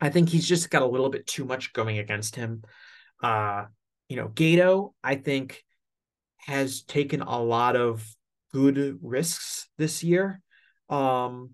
[0.01, 2.63] I think he's just got a little bit too much going against him.
[3.23, 3.65] Uh,
[4.09, 5.65] you know, Gedo, I think,
[6.39, 8.05] has taken a lot of
[8.53, 10.41] good risks this year.
[10.89, 11.51] Um,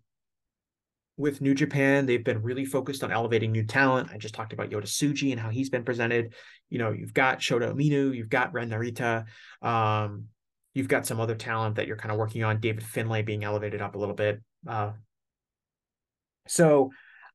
[1.18, 4.08] with New Japan, they've been really focused on elevating new talent.
[4.12, 6.32] I just talked about Yota Tsuji and how he's been presented.
[6.70, 9.24] You know, you've got Shota Umino, you've got Ren Narita,
[9.60, 10.26] um,
[10.74, 12.60] you've got some other talent that you're kind of working on.
[12.60, 14.40] David Finlay being elevated up a little bit.
[14.66, 14.92] Uh,
[16.46, 16.92] so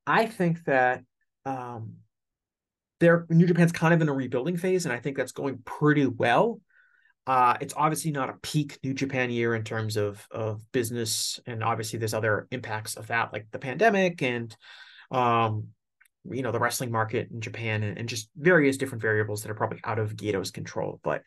[0.07, 1.03] I think that
[1.45, 1.95] um,
[3.01, 6.61] New Japan's kind of in a rebuilding phase, and I think that's going pretty well.
[7.25, 11.63] Uh, it's obviously not a peak New Japan year in terms of of business, and
[11.63, 14.55] obviously there's other impacts of that, like the pandemic and
[15.09, 15.67] um,
[16.29, 19.55] you know the wrestling market in Japan, and, and just various different variables that are
[19.55, 20.99] probably out of Gedo's control.
[21.01, 21.23] But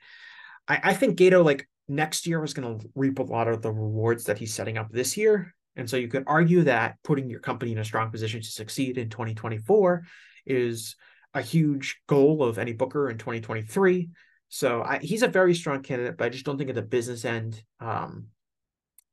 [0.68, 3.72] I, I think Gedo like next year is going to reap a lot of the
[3.72, 7.40] rewards that he's setting up this year, and so you could argue that putting your
[7.40, 10.04] company in a strong position to succeed in 2024
[10.44, 10.94] is
[11.32, 14.10] a huge goal of any booker in 2023
[14.56, 17.26] so I, he's a very strong candidate, but I just don't think at the business
[17.26, 18.28] end, um,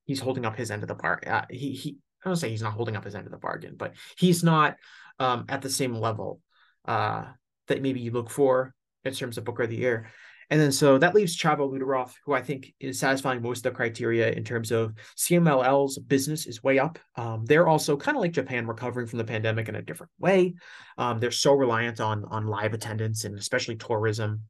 [0.05, 1.19] he's holding up his end of the bar.
[1.27, 1.97] Uh, he he.
[2.23, 4.77] I don't say he's not holding up his end of the bargain, but he's not
[5.19, 6.39] um, at the same level
[6.85, 7.25] uh,
[7.67, 8.73] that maybe you look for
[9.03, 10.09] in terms of Booker of the Year.
[10.49, 13.75] And then so that leaves Chavo Lutteroth, who I think is satisfying most of the
[13.75, 16.99] criteria in terms of CMLL's business is way up.
[17.17, 20.53] Um, they're also kind of like Japan, recovering from the pandemic in a different way.
[20.97, 24.43] Um, they're so reliant on on live attendance and especially tourism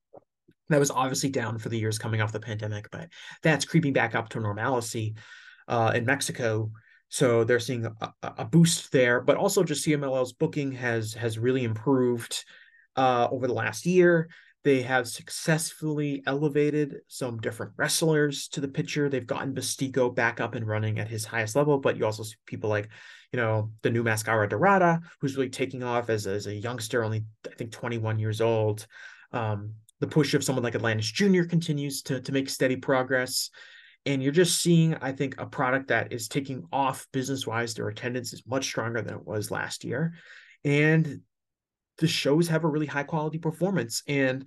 [0.70, 3.09] that was obviously down for the years coming off the pandemic, but
[3.41, 5.16] that's creeping back up to normalcy
[5.68, 6.72] uh, in Mexico.
[7.09, 11.64] So they're seeing a, a, boost there, but also just CMLL's booking has has really
[11.64, 12.43] improved
[12.95, 14.30] uh, over the last year.
[14.64, 19.09] They have successfully elevated some different wrestlers to the picture.
[19.09, 22.36] They've gotten Mystico back up and running at his highest level, but you also see
[22.45, 22.89] people like,
[23.34, 27.26] you know, the new Mascara Dorada, who's really taking off as, as a youngster, only
[27.45, 28.88] I think 21 years old.
[29.34, 29.74] Um,
[30.04, 31.43] the push of someone like Atlantis Jr.
[31.43, 33.49] continues to, to make steady progress.
[34.06, 37.74] And you're just seeing, I think, a product that is taking off business wise.
[37.74, 40.16] Their attendance is much stronger than it was last year.
[40.66, 41.22] And
[41.99, 44.04] the shows have a really high quality performance.
[44.06, 44.45] And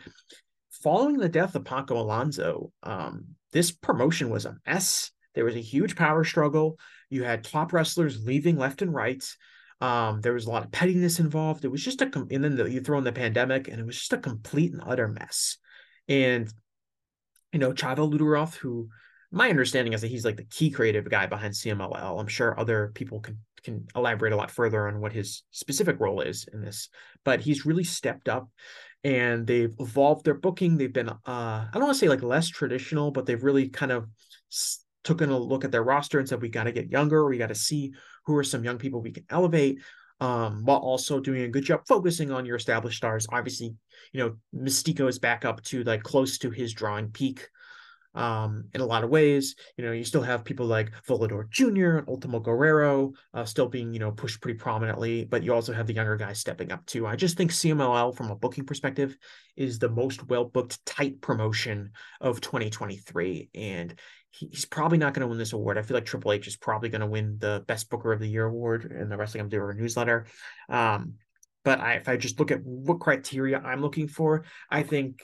[0.68, 5.10] following the death of Paco Alonso, um, this promotion was a mess.
[5.34, 6.78] There was a huge power struggle.
[7.08, 9.24] You had top wrestlers leaving left and right.
[9.80, 11.64] Um, there was a lot of pettiness involved.
[11.64, 13.98] It was just a, and then the, you throw in the pandemic, and it was
[13.98, 15.58] just a complete and utter mess.
[16.08, 16.52] And
[17.52, 18.88] you know, Chavo Lutteroth, who
[19.30, 22.20] my understanding is that he's like the key creative guy behind CMLL.
[22.20, 26.20] I'm sure other people can can elaborate a lot further on what his specific role
[26.20, 26.88] is in this,
[27.24, 28.48] but he's really stepped up
[29.02, 30.76] and they've evolved their booking.
[30.76, 33.92] They've been uh I don't want to say like less traditional, but they've really kind
[33.92, 34.06] of
[35.02, 37.48] taken a look at their roster and said we got to get younger, we got
[37.48, 37.92] to see
[38.26, 39.80] who are some young people we can elevate
[40.20, 43.26] um, while also doing a good job focusing on your established stars.
[43.30, 43.74] Obviously,
[44.12, 47.48] you know, Mystico is back up to like close to his drawing peak
[48.16, 49.54] um, in a lot of ways.
[49.76, 51.98] You know, you still have people like Volador Jr.
[51.98, 55.86] and Ultimo Guerrero uh, still being, you know, pushed pretty prominently, but you also have
[55.86, 57.06] the younger guys stepping up too.
[57.06, 59.16] I just think CMLL, from a booking perspective,
[59.54, 63.50] is the most well booked, tight promotion of 2023.
[63.54, 63.98] And
[64.38, 65.78] he's probably not going to win this award.
[65.78, 68.28] I feel like Triple H is probably going to win the Best Booker of the
[68.28, 70.26] Year award in the Wrestling Observer newsletter.
[70.68, 71.14] Um,
[71.64, 75.22] but I, if I just look at what criteria I'm looking for, I think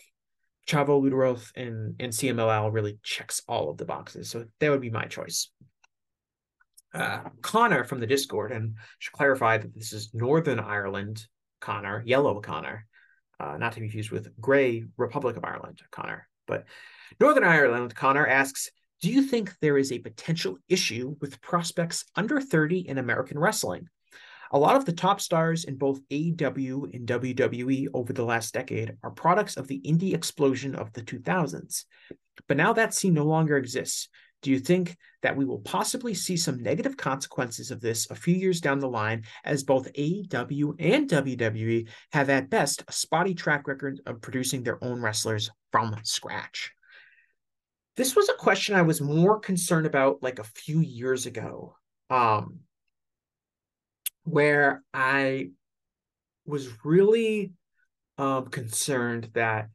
[0.66, 4.30] Chavo Lutteroth and, and CMLL really checks all of the boxes.
[4.30, 5.50] So that would be my choice.
[6.94, 11.26] Uh, Connor from the Discord, and should clarify that this is Northern Ireland
[11.60, 12.86] Connor, Yellow Connor,
[13.40, 16.28] uh, not to be confused with Grey Republic of Ireland Connor.
[16.46, 16.66] But
[17.18, 18.70] Northern Ireland Connor asks,
[19.03, 23.88] do you think there is a potential issue with prospects under 30 in American wrestling?
[24.53, 28.96] A lot of the top stars in both AEW and WWE over the last decade
[29.03, 31.84] are products of the indie explosion of the 2000s.
[32.46, 34.09] But now that scene no longer exists.
[34.40, 38.36] Do you think that we will possibly see some negative consequences of this a few
[38.36, 43.66] years down the line as both AEW and WWE have at best a spotty track
[43.66, 46.72] record of producing their own wrestlers from scratch?
[47.97, 51.76] This was a question I was more concerned about like a few years ago,
[52.11, 52.61] um,
[54.24, 55.51] where I
[56.47, 57.53] was really
[58.18, 59.68] um, concerned that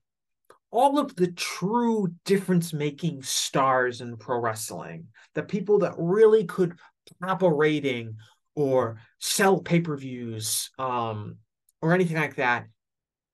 [0.71, 6.77] all of the true difference making stars in pro wrestling, the people that really could
[7.21, 8.17] pop a rating
[8.55, 11.37] or sell pay per views um,
[11.81, 12.65] or anything like that,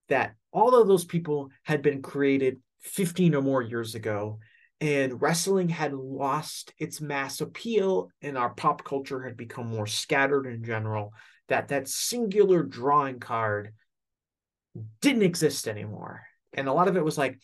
[0.08, 4.38] that all of those people had been created 15 or more years ago
[4.80, 10.46] and wrestling had lost its mass appeal and our pop culture had become more scattered
[10.46, 11.12] in general
[11.48, 13.72] that that singular drawing card
[15.00, 16.22] didn't exist anymore
[16.52, 17.38] And a lot of it was like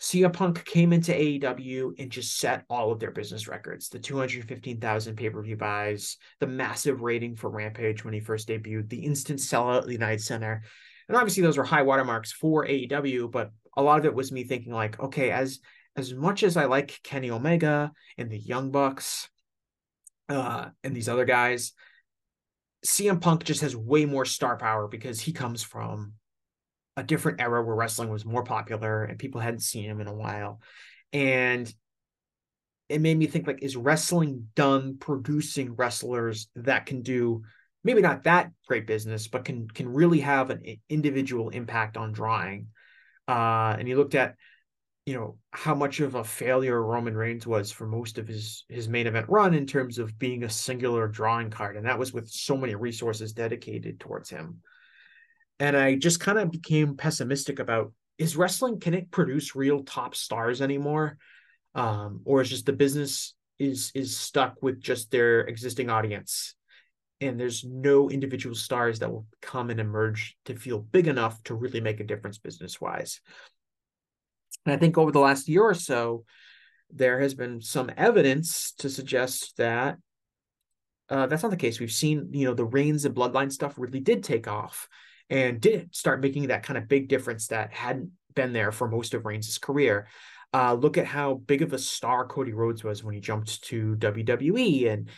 [0.00, 3.88] CM Punk came into AEW and just set all of their business records.
[3.88, 9.40] The 215,000 pay-per-view buys, the massive rating for Rampage when he first debuted, the instant
[9.40, 10.62] sellout at the United Center.
[11.08, 14.44] And obviously those were high watermarks for AEW, but a lot of it was me
[14.44, 15.58] thinking like, okay, as
[15.98, 19.28] as much as I like Kenny Omega and the Young Bucks
[20.28, 21.72] uh, and these other guys,
[22.86, 26.12] CM Punk just has way more star power because he comes from
[26.96, 30.14] a different era where wrestling was more popular and people hadn't seen him in a
[30.14, 30.60] while.
[31.12, 31.72] And
[32.88, 37.42] it made me think like, is wrestling done producing wrestlers that can do
[37.82, 42.68] maybe not that great business, but can can really have an individual impact on drawing?
[43.26, 44.36] Uh, and he looked at
[45.08, 48.90] you know how much of a failure Roman Reigns was for most of his his
[48.90, 52.28] main event run in terms of being a singular drawing card, and that was with
[52.28, 54.58] so many resources dedicated towards him.
[55.58, 60.14] And I just kind of became pessimistic about is wrestling can it produce real top
[60.14, 61.16] stars anymore,
[61.74, 66.54] um, or is just the business is is stuck with just their existing audience,
[67.22, 71.54] and there's no individual stars that will come and emerge to feel big enough to
[71.54, 73.22] really make a difference business wise.
[74.68, 76.24] And I think over the last year or so,
[76.90, 79.96] there has been some evidence to suggest that
[81.08, 81.80] uh, that's not the case.
[81.80, 84.86] We've seen, you know, the Reigns and Bloodline stuff really did take off
[85.30, 89.14] and did start making that kind of big difference that hadn't been there for most
[89.14, 90.06] of Reigns' career.
[90.52, 93.96] Uh, look at how big of a star Cody Rhodes was when he jumped to
[93.96, 95.08] WWE and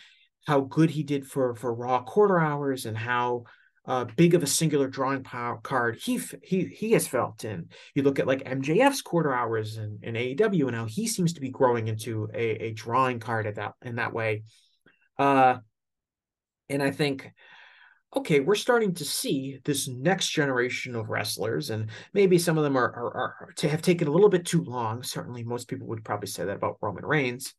[0.47, 3.47] how good he did for for Raw quarter hours and how
[3.87, 7.45] uh, big of a singular drawing power card he he he has felt.
[7.45, 11.33] And you look at like MJF's quarter hours in, in AEW and how he seems
[11.35, 14.43] to be growing into a, a drawing card at that in that way.
[15.19, 15.59] Uh,
[16.69, 17.33] and I think
[18.17, 22.77] okay, we're starting to see this next generation of wrestlers, and maybe some of them
[22.77, 25.03] are, are, are, to have taken a little bit too long.
[25.03, 27.55] Certainly, most people would probably say that about Roman Reigns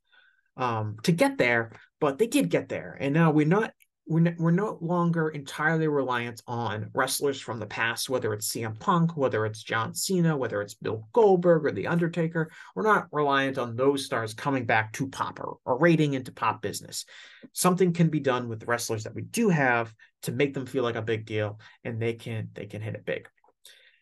[0.58, 3.72] um, to get there, but they did get there, and now we're not
[4.12, 9.16] we're, we're no longer entirely reliant on wrestlers from the past, whether it's CM Punk,
[9.16, 12.52] whether it's John Cena, whether it's Bill Goldberg or The Undertaker.
[12.76, 16.62] We're not reliant on those stars coming back to pop or, or rating into pop
[16.62, 17.06] business.
[17.54, 19.94] Something can be done with the wrestlers that we do have
[20.24, 23.06] to make them feel like a big deal, and they can they can hit it
[23.06, 23.30] big.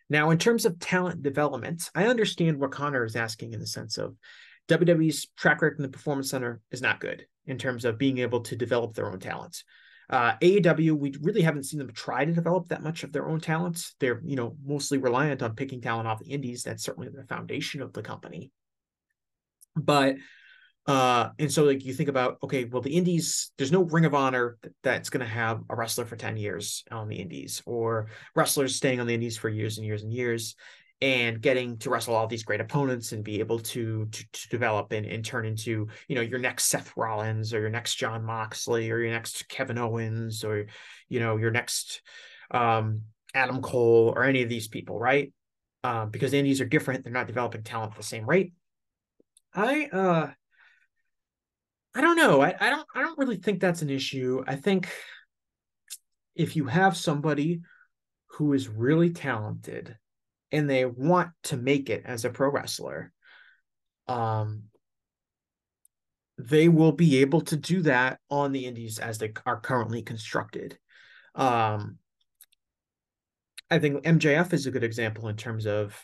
[0.10, 4.00] Now, in terms of talent development, I understand what Connor is asking in the sense
[4.00, 4.16] of
[4.70, 8.42] WWE's track record in the Performance Center is not good in terms of being able
[8.42, 9.64] to develop their own talents.
[10.10, 13.40] Uh, AEW, we really haven't seen them try to develop that much of their own
[13.40, 13.96] talents.
[14.00, 16.64] They're, you know, mostly reliant on picking talent off the indies.
[16.64, 18.52] That's certainly the foundation of the company.
[19.76, 20.16] But
[20.88, 24.16] uh, and so like you think about, okay, well, the indies, there's no ring of
[24.16, 28.76] honor that's going to have a wrestler for 10 years on the indies or wrestlers
[28.76, 30.56] staying on the indies for years and years and years
[31.02, 34.92] and getting to wrestle all these great opponents and be able to to, to develop
[34.92, 38.92] and, and turn into you know your next Seth Rollins or your next Jon Moxley
[38.92, 40.66] or your next Kevin Owens or
[41.08, 42.02] you know your next
[42.52, 43.02] um,
[43.34, 45.32] Adam Cole or any of these people, right?
[45.84, 48.54] Um, because the indies are different; they're not developing talent at the same rate.
[49.54, 50.32] I uh,
[51.96, 52.42] I don't know.
[52.42, 54.44] I, I don't I don't really think that's an issue.
[54.46, 54.90] I think
[56.36, 57.62] if you have somebody
[58.32, 59.98] who is really talented
[60.52, 63.12] and they want to make it as a pro wrestler,
[64.08, 64.64] um,
[66.38, 70.78] they will be able to do that on the indies as they are currently constructed.
[71.36, 71.98] Um,
[73.70, 76.04] I think MJF is a good example in terms of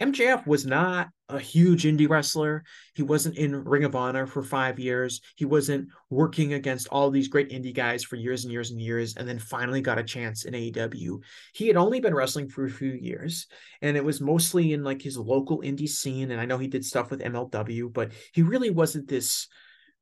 [0.00, 2.64] MJF was not a huge indie wrestler.
[2.94, 5.20] He wasn't in Ring of Honor for five years.
[5.36, 9.16] He wasn't working against all these great indie guys for years and years and years,
[9.16, 11.18] and then finally got a chance in AEW.
[11.52, 13.46] He had only been wrestling for a few years,
[13.82, 16.30] and it was mostly in like his local indie scene.
[16.30, 19.48] And I know he did stuff with MLW, but he really wasn't this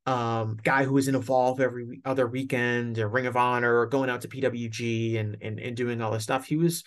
[0.05, 4.09] um, guy who was in Evolve every other weekend or Ring of Honor or going
[4.09, 6.45] out to PWG and, and, and doing all this stuff.
[6.45, 6.83] He was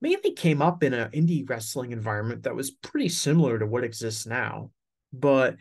[0.00, 4.26] mainly came up in an indie wrestling environment that was pretty similar to what exists
[4.26, 4.70] now,
[5.12, 5.56] but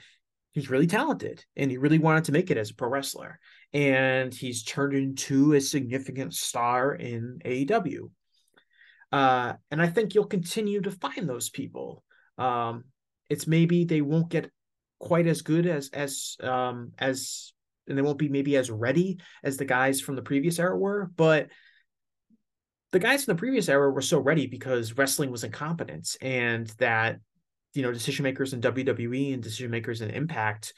[0.53, 3.39] he's really talented and he really wanted to make it as a pro wrestler.
[3.73, 8.09] And he's turned into a significant star in AEW.
[9.11, 12.03] Uh, and I think you'll continue to find those people.
[12.37, 12.85] Um,
[13.29, 14.49] it's maybe they won't get
[14.99, 17.53] quite as good as as um, as
[17.87, 21.11] and they won't be maybe as ready as the guys from the previous era were,
[21.15, 21.49] but
[22.95, 27.19] the guys in the previous era were so ready because wrestling was incompetence and that
[27.73, 30.73] you know decision makers in WWE and decision makers in Impact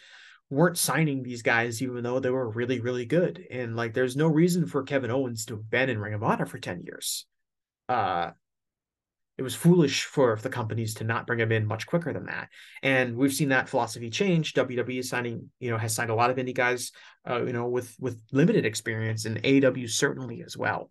[0.49, 4.25] weren't signing these guys even though they were really really good and like there's no
[4.25, 7.27] reason for Kevin Owens to have been in Ring of Honor for 10 years
[7.87, 8.31] uh
[9.37, 12.49] it was foolish for the companies to not bring him in much quicker than that.
[12.81, 14.55] And we've seen that philosophy change.
[14.55, 16.91] WWE signing, you know, has signed a lot of indie guys,
[17.29, 20.89] uh, you know, with with limited experience, and AEW certainly as well.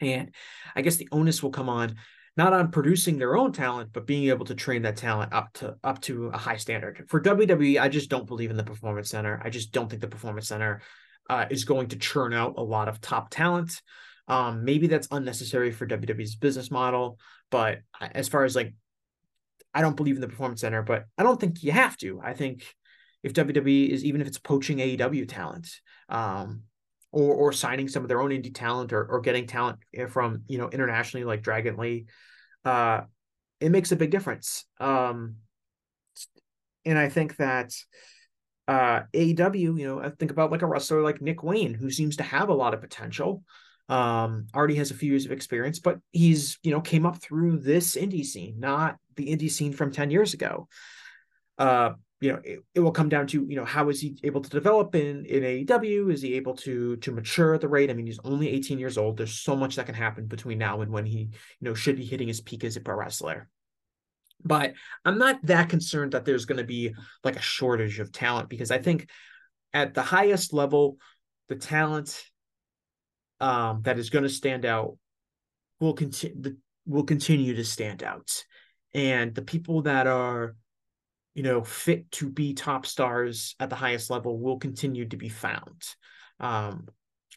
[0.00, 0.34] And
[0.74, 1.96] I guess the onus will come on
[2.36, 5.76] not on producing their own talent, but being able to train that talent up to
[5.82, 7.06] up to a high standard.
[7.08, 9.40] For WWE, I just don't believe in the performance center.
[9.42, 10.82] I just don't think the performance center
[11.30, 13.80] uh, is going to churn out a lot of top talent.
[14.28, 17.18] Um, maybe that's unnecessary for WWE's business model,
[17.50, 18.74] but as far as like,
[19.72, 22.20] I don't believe in the performance center, but I don't think you have to.
[22.22, 22.64] I think
[23.22, 25.68] if WWE is even if it's poaching AEW talent,
[26.08, 26.62] um,
[27.16, 29.78] or or signing some of their own indie talent or or getting talent
[30.10, 32.04] from you know internationally like Dragon Lee,
[32.66, 33.00] uh,
[33.58, 34.66] it makes a big difference.
[34.78, 35.36] Um,
[36.84, 37.72] and I think that
[38.68, 42.16] uh, AEW, you know, I think about like a wrestler like Nick Wayne, who seems
[42.16, 43.42] to have a lot of potential.
[43.88, 47.60] Um, already has a few years of experience, but he's you know came up through
[47.60, 50.68] this indie scene, not the indie scene from ten years ago.
[51.56, 54.40] Uh, you know, it, it will come down to you know how is he able
[54.40, 56.12] to develop in in AEW?
[56.12, 57.90] Is he able to to mature at the rate?
[57.90, 59.16] I mean, he's only 18 years old.
[59.16, 61.28] There's so much that can happen between now and when he you
[61.60, 63.48] know should be hitting his peak as a pro wrestler.
[64.44, 66.94] But I'm not that concerned that there's going to be
[67.24, 69.08] like a shortage of talent because I think
[69.72, 70.96] at the highest level,
[71.48, 72.22] the talent
[73.40, 74.96] um, that is going to stand out
[75.80, 76.56] will continue
[76.86, 78.44] will continue to stand out,
[78.94, 80.54] and the people that are
[81.36, 85.28] you know fit to be top stars at the highest level will continue to be
[85.28, 85.84] found.
[86.40, 86.88] Um,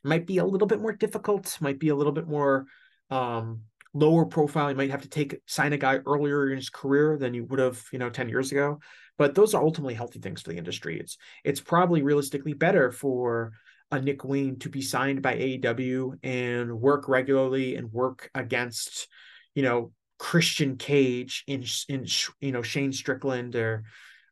[0.05, 2.65] might be a little bit more difficult, might be a little bit more
[3.11, 4.69] um, lower profile.
[4.69, 7.59] You might have to take sign a guy earlier in his career than you would
[7.59, 8.79] have, you know, 10 years ago.
[9.17, 10.97] But those are ultimately healthy things for the industry.
[10.97, 13.51] It's it's probably realistically better for
[13.91, 19.09] a Nick Wayne to be signed by AEW and work regularly and work against,
[19.55, 22.05] you know, Christian Cage in in
[22.41, 23.85] you know Shane Strickland or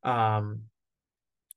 [0.03, 0.63] um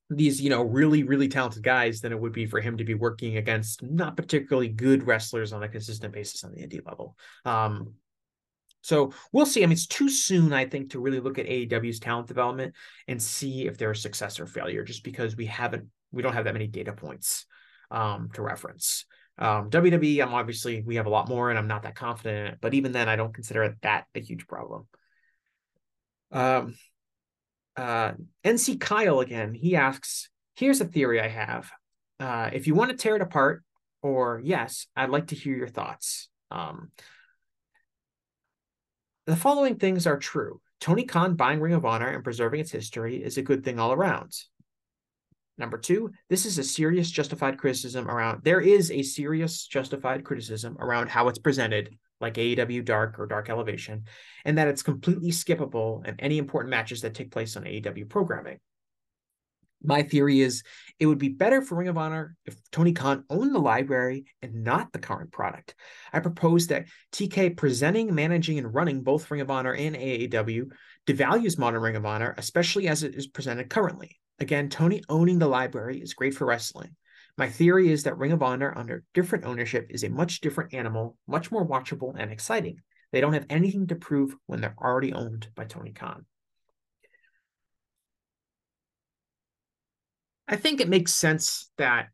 [0.09, 2.95] these you know really really talented guys than it would be for him to be
[2.95, 7.15] working against not particularly good wrestlers on a consistent basis on the indie level.
[7.45, 7.93] Um
[8.83, 9.63] so we'll see.
[9.63, 12.73] I mean it's too soon i think to really look at aew's talent development
[13.07, 16.45] and see if they're a success or failure just because we haven't we don't have
[16.45, 17.45] that many data points
[17.91, 19.05] um to reference
[19.41, 22.53] um wwe i'm obviously we have a lot more and i'm not that confident in
[22.53, 24.87] it but even then i don't consider it that a huge problem
[26.31, 26.73] um
[27.75, 28.13] uh,
[28.43, 31.71] NC Kyle again, he asks, here's a theory I have.
[32.19, 33.63] Uh, if you want to tear it apart,
[34.01, 36.29] or yes, I'd like to hear your thoughts.
[36.49, 36.91] Um,
[39.25, 40.61] the following things are true.
[40.79, 43.91] Tony Khan buying Ring of Honor and preserving its history is a good thing all
[43.91, 44.33] around.
[45.61, 50.75] Number two, this is a serious justified criticism around, there is a serious justified criticism
[50.79, 54.05] around how it's presented like AEW Dark or Dark Elevation,
[54.43, 58.57] and that it's completely skippable in any important matches that take place on AEW programming.
[59.83, 60.63] My theory is
[60.99, 64.63] it would be better for Ring of Honor if Tony Khan owned the library and
[64.63, 65.75] not the current product.
[66.11, 70.71] I propose that TK presenting, managing, and running both Ring of Honor and AEW
[71.05, 74.17] devalues modern Ring of Honor, especially as it is presented currently.
[74.41, 76.95] Again, Tony owning the library is great for wrestling.
[77.37, 81.15] My theory is that Ring of Honor under different ownership is a much different animal,
[81.27, 82.81] much more watchable and exciting.
[83.11, 86.25] They don't have anything to prove when they're already owned by Tony Khan.
[90.47, 92.07] I think it makes sense that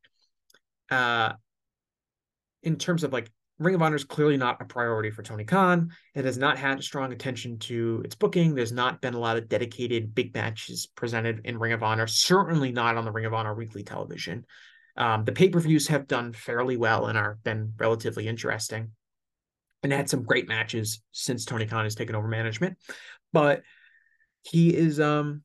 [0.91, 1.31] uh,
[2.61, 5.91] in terms of like Ring of Honor is clearly not a priority for Tony Khan.
[6.13, 8.53] It has not had strong attention to its booking.
[8.53, 12.71] There's not been a lot of dedicated big matches presented in Ring of Honor, certainly
[12.71, 14.45] not on the Ring of Honor weekly television.
[14.95, 18.91] Um, the pay per views have done fairly well and are been relatively interesting,
[19.81, 22.77] and had some great matches since Tony Khan has taken over management.
[23.33, 23.63] But
[24.43, 25.41] he is, um,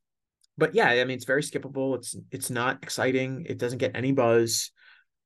[0.59, 1.97] but yeah, I mean, it's very skippable.
[1.97, 3.47] It's it's not exciting.
[3.49, 4.71] It doesn't get any buzz.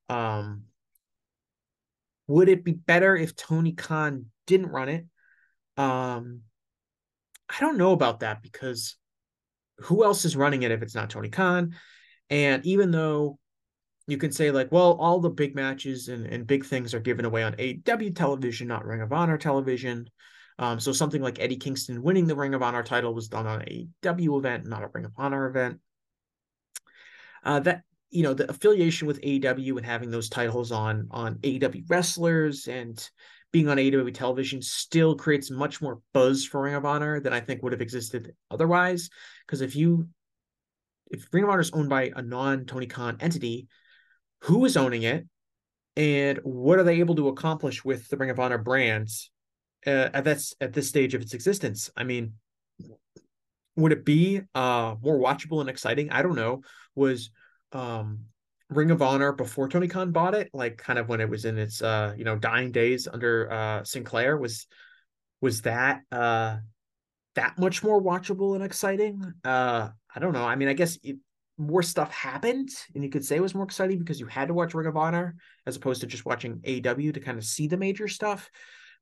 [0.09, 0.63] Um,
[2.27, 5.05] would it be better if Tony Khan didn't run it?
[5.77, 6.41] Um,
[7.49, 8.97] I don't know about that because
[9.79, 11.75] who else is running it if it's not Tony Khan?
[12.29, 13.39] And even though
[14.07, 17.25] you can say like, well, all the big matches and, and big things are given
[17.25, 20.09] away on AEW television, not Ring of Honor television.
[20.59, 23.61] Um, so something like Eddie Kingston winning the Ring of Honor title was done on
[23.63, 25.79] a W event, not a Ring of Honor event.
[27.43, 31.83] Uh, that you know the affiliation with AEW and having those titles on on AEW
[31.87, 33.09] wrestlers and
[33.51, 37.39] being on AEW television still creates much more buzz for Ring of Honor than I
[37.39, 39.09] think would have existed otherwise.
[39.45, 40.09] Because if you
[41.11, 43.67] if Ring of Honor is owned by a non Tony Khan entity,
[44.41, 45.25] who is owning it,
[45.95, 49.31] and what are they able to accomplish with the Ring of Honor brands
[49.85, 51.89] uh, at that's at this stage of its existence.
[51.95, 52.33] I mean,
[53.75, 56.11] would it be uh more watchable and exciting?
[56.11, 56.61] I don't know.
[56.95, 57.31] Was
[57.73, 58.25] um
[58.69, 61.57] Ring of Honor before Tony Khan bought it, like kind of when it was in
[61.57, 64.67] its uh you know dying days under uh Sinclair was
[65.41, 66.57] was that uh
[67.35, 69.33] that much more watchable and exciting?
[69.43, 70.43] Uh I don't know.
[70.43, 71.17] I mean, I guess it,
[71.57, 74.53] more stuff happened and you could say it was more exciting because you had to
[74.53, 75.35] watch Ring of Honor
[75.65, 78.49] as opposed to just watching AEW to kind of see the major stuff.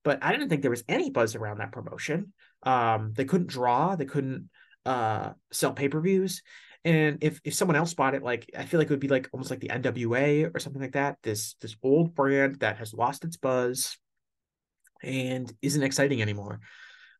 [0.03, 2.33] But I didn't think there was any buzz around that promotion.
[2.63, 4.49] Um they couldn't draw, they couldn't
[4.85, 6.43] uh sell pay-per-views
[6.85, 9.27] and if if someone else bought it like i feel like it would be like
[9.33, 13.25] almost like the nwa or something like that this this old brand that has lost
[13.25, 13.97] its buzz
[15.03, 16.59] and isn't exciting anymore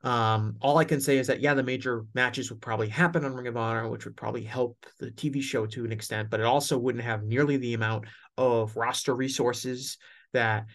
[0.03, 3.33] um all i can say is that yeah the major matches would probably happen on
[3.33, 6.45] ring of honor which would probably help the tv show to an extent but it
[6.45, 8.05] also wouldn't have nearly the amount
[8.37, 9.97] of roster resources
[10.31, 10.65] that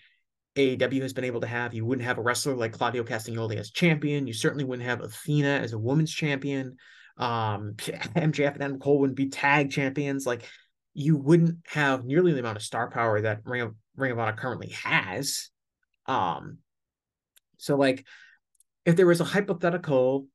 [0.56, 1.74] AEW has been able to have.
[1.74, 4.26] You wouldn't have a wrestler like Claudio Castagnoli as champion.
[4.26, 6.76] You certainly wouldn't have Athena as a women's champion.
[7.20, 10.26] Um, MJF and Adam Cole wouldn't be tag champions.
[10.26, 10.48] Like
[10.92, 14.32] you wouldn't have nearly the amount of star power that Ring of Ring of Honor
[14.32, 15.50] currently has.
[16.06, 16.58] Um,
[17.58, 18.04] so like
[18.84, 20.26] if there was a hypothetical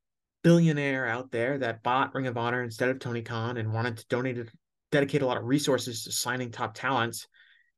[0.43, 4.05] billionaire out there that bought Ring of Honor instead of Tony Khan and wanted to
[4.07, 4.49] donate it,
[4.91, 7.27] dedicate a lot of resources to signing top talents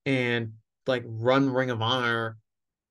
[0.05, 0.53] and
[0.85, 2.37] like run Ring of Honor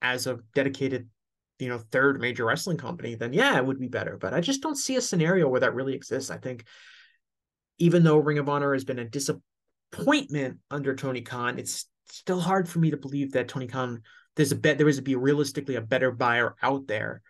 [0.00, 1.08] as a dedicated,
[1.58, 4.16] you know, third major wrestling company, then yeah, it would be better.
[4.16, 6.30] But I just don't see a scenario where that really exists.
[6.30, 6.64] I think
[7.78, 12.68] even though Ring of Honor has been a disappointment under Tony Khan, it's still hard
[12.68, 14.02] for me to believe that Tony Khan
[14.36, 17.22] there's a bet there is be realistically a better buyer out there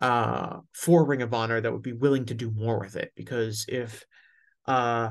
[0.00, 3.66] uh for Ring of Honor that would be willing to do more with it because
[3.68, 4.04] if
[4.66, 5.10] uh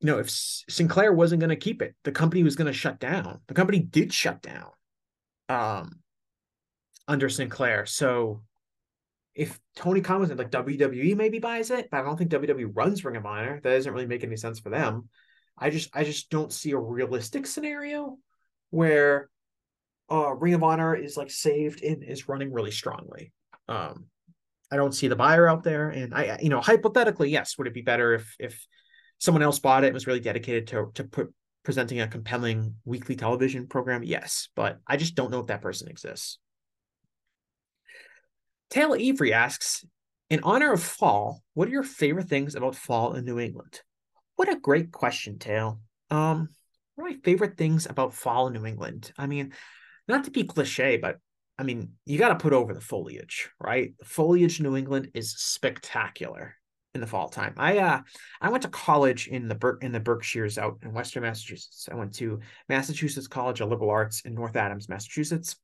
[0.00, 3.00] you know, if Sinclair wasn't going to keep it, the company was going to shut
[3.00, 3.40] down.
[3.48, 4.68] The company did shut down
[5.48, 6.00] um,
[7.08, 7.86] under Sinclair.
[7.86, 8.42] So
[9.34, 13.04] if Tony Khan was like WWE maybe buys it, but I don't think WWE runs
[13.04, 13.60] Ring of Honor.
[13.62, 15.08] That doesn't really make any sense for them.
[15.58, 18.18] I just I just don't see a realistic scenario
[18.70, 19.28] where
[20.10, 23.32] uh Ring of Honor is like saved and is running really strongly.
[23.68, 24.06] Um
[24.70, 25.90] I don't see the buyer out there.
[25.90, 28.66] And I you know, hypothetically, yes, would it be better if if
[29.18, 33.16] someone else bought it and was really dedicated to to put, presenting a compelling weekly
[33.16, 36.38] television program yes but i just don't know if that person exists
[38.70, 39.84] taylor avery asks
[40.30, 43.80] in honor of fall what are your favorite things about fall in new england
[44.36, 45.80] what a great question tail
[46.10, 46.48] um
[46.94, 49.52] what are my favorite things about fall in new england i mean
[50.08, 51.18] not to be cliche but
[51.58, 55.10] i mean you got to put over the foliage right the foliage in new england
[55.14, 56.56] is spectacular
[56.96, 57.54] in the fall time.
[57.56, 58.00] I uh
[58.40, 61.88] I went to college in the Ber- in the Berkshires out in Western Massachusetts.
[61.92, 65.56] I went to Massachusetts College of Liberal Arts in North Adams, Massachusetts.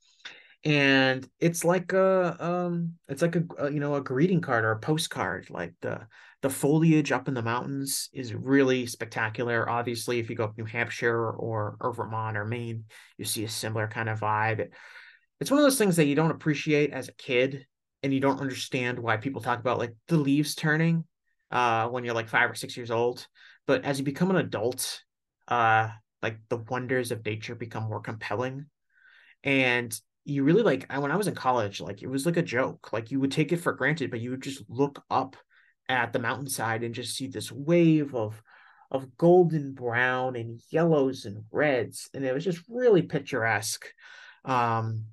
[0.65, 4.71] And it's like a um it's like a, a you know a greeting card or
[4.71, 6.07] a postcard like the
[6.43, 9.69] the foliage up in the mountains is really spectacular.
[9.69, 12.85] Obviously, if you go up New Hampshire or or Vermont or Maine,
[13.19, 14.69] you see a similar kind of vibe.
[15.41, 17.67] It's one of those things that you don't appreciate as a kid
[18.03, 21.05] and you don't understand why people talk about like the leaves turning
[21.51, 23.27] uh, when you're like five or six years old.
[23.67, 25.03] But as you become an adult,
[25.49, 25.89] uh,
[26.23, 28.67] like the wonders of nature become more compelling.
[29.45, 32.93] And you really like when I was in college, like it was like a joke.
[32.93, 35.37] Like you would take it for granted, but you would just look up
[35.89, 38.41] at the mountainside and just see this wave of
[38.91, 42.11] of golden brown and yellows and reds.
[42.13, 43.87] And it was just really picturesque.
[44.45, 45.07] Um,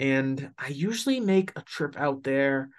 [0.00, 2.70] and I usually make a trip out there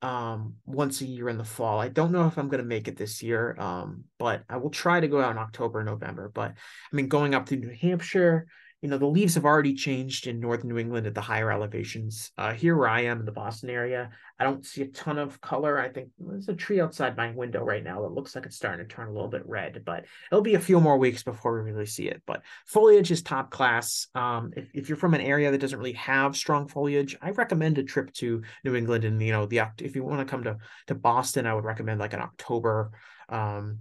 [0.00, 1.80] um, once a year in the fall.
[1.80, 4.70] I don't know if I'm going to make it this year, um, but I will
[4.70, 6.30] try to go out in October, November.
[6.34, 8.46] But I mean, going up to New Hampshire,
[8.84, 12.32] you know the leaves have already changed in northern new england at the higher elevations.
[12.36, 15.40] Uh, here where i am in the boston area i don't see a ton of
[15.40, 15.80] color.
[15.80, 18.86] I think there's a tree outside my window right now that looks like it's starting
[18.86, 21.70] to turn a little bit red but it'll be a few more weeks before we
[21.70, 22.20] really see it.
[22.26, 24.08] But foliage is top class.
[24.14, 27.78] Um, if, if you're from an area that doesn't really have strong foliage i recommend
[27.78, 30.58] a trip to new england and you know the if you want to come to
[30.88, 32.90] to boston i would recommend like an october
[33.30, 33.78] um,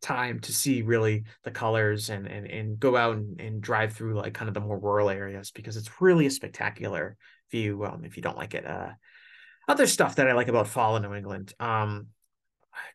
[0.00, 4.14] time to see really the colors and and, and go out and, and drive through
[4.14, 7.16] like kind of the more rural areas because it's really a spectacular
[7.50, 8.90] view um, if you don't like it uh
[9.68, 12.08] other stuff that i like about fall in new england um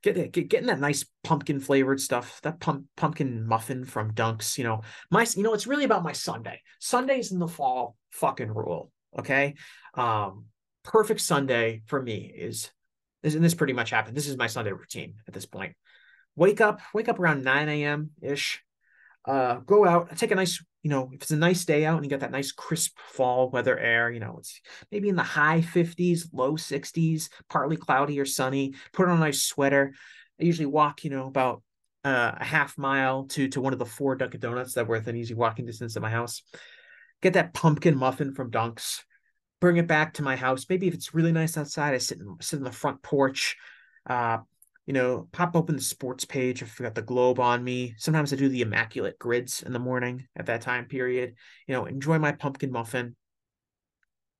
[0.03, 4.63] get, get getting that nice pumpkin flavored stuff that pump, pumpkin muffin from dunks you
[4.63, 6.61] know my you know it's really about my sunday.
[6.79, 9.55] Sundays in the fall fucking rule okay?
[9.93, 10.45] Um
[10.83, 12.71] perfect sunday for me is
[13.21, 14.17] this and this pretty much happened.
[14.17, 15.75] This is my sunday routine at this point
[16.35, 18.11] wake up, wake up around 9 a.m.
[18.21, 18.63] ish,
[19.25, 22.03] uh, go out, take a nice you know, if it's a nice day out and
[22.03, 24.59] you got that nice crisp fall weather air, you know, it's
[24.91, 29.43] maybe in the high 50s, low 60s, partly cloudy or sunny, put on a nice
[29.43, 29.93] sweater.
[30.39, 31.61] I usually walk, you know, about
[32.03, 35.15] uh, a half mile to to one of the four Dunkin' Donuts that were within
[35.15, 36.41] easy walking distance of my house.
[37.21, 39.03] Get that pumpkin muffin from Dunks,
[39.59, 40.65] bring it back to my house.
[40.67, 43.55] Maybe if it's really nice outside, I sit in, sit in the front porch,
[44.09, 44.39] uh,
[44.91, 47.95] you know, pop open the sports page if I got the globe on me.
[47.97, 51.35] Sometimes I do the immaculate grids in the morning at that time period.
[51.65, 53.15] You know, enjoy my pumpkin muffin.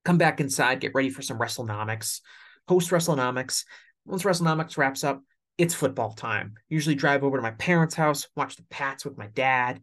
[0.04, 2.20] Come back inside, get ready for some WrestleNomics.
[2.68, 3.64] Post WrestleNomics.
[4.04, 5.22] Once WrestleNomics wraps up,
[5.56, 6.52] it's football time.
[6.68, 9.80] Usually drive over to my parents' house, watch the Pats with my dad.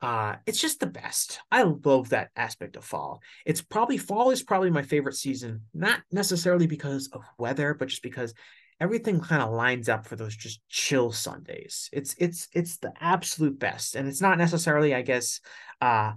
[0.00, 1.40] Uh, it's just the best.
[1.50, 3.22] I love that aspect of fall.
[3.44, 8.04] It's probably fall is probably my favorite season, not necessarily because of weather, but just
[8.04, 8.34] because
[8.82, 11.88] everything kind of lines up for those just chill Sundays.
[11.92, 15.40] It's it's it's the absolute best, and it's not necessarily, I guess,
[15.80, 16.14] uh,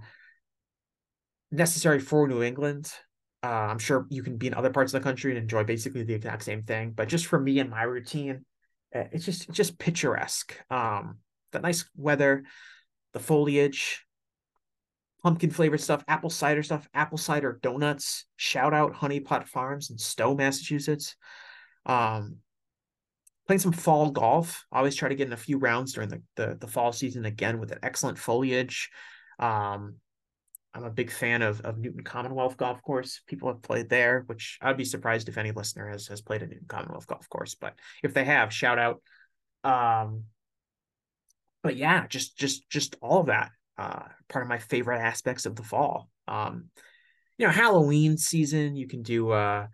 [1.52, 2.92] necessary for New England.
[3.44, 6.02] Uh, I'm sure you can be in other parts of the country and enjoy basically
[6.02, 8.44] the exact same thing, but just for me and my routine,
[8.92, 10.52] eh, it's just it's just picturesque.
[10.68, 11.18] Um,
[11.52, 12.42] the nice weather,
[13.12, 14.04] the foliage,
[15.22, 18.24] pumpkin flavored stuff, apple cider stuff, apple cider donuts.
[18.34, 21.14] Shout out Honey Pot Farms in Stow, Massachusetts.
[21.84, 22.38] Um,
[23.46, 24.64] playing some fall golf.
[24.72, 27.58] Always try to get in a few rounds during the, the, the fall season again
[27.58, 28.90] with an excellent foliage.
[29.38, 29.96] Um,
[30.74, 33.22] I'm a big fan of, of Newton Commonwealth Golf Course.
[33.26, 36.46] People have played there, which I'd be surprised if any listener has, has played a
[36.46, 37.54] Newton Commonwealth Golf Course.
[37.54, 39.00] But if they have, shout out.
[39.64, 40.24] Um,
[41.62, 43.50] but yeah, just just just all of that.
[43.78, 46.08] Uh, part of my favorite aspects of the fall.
[46.28, 46.66] Um,
[47.38, 49.66] you know, Halloween season, you can do uh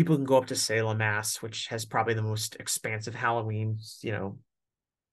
[0.00, 4.12] people can go up to Salem, Mass, which has probably the most expansive Halloween, you
[4.12, 4.38] know,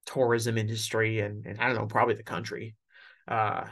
[0.06, 2.74] tourism industry and, and I don't know, probably the country.
[3.28, 3.66] Uh,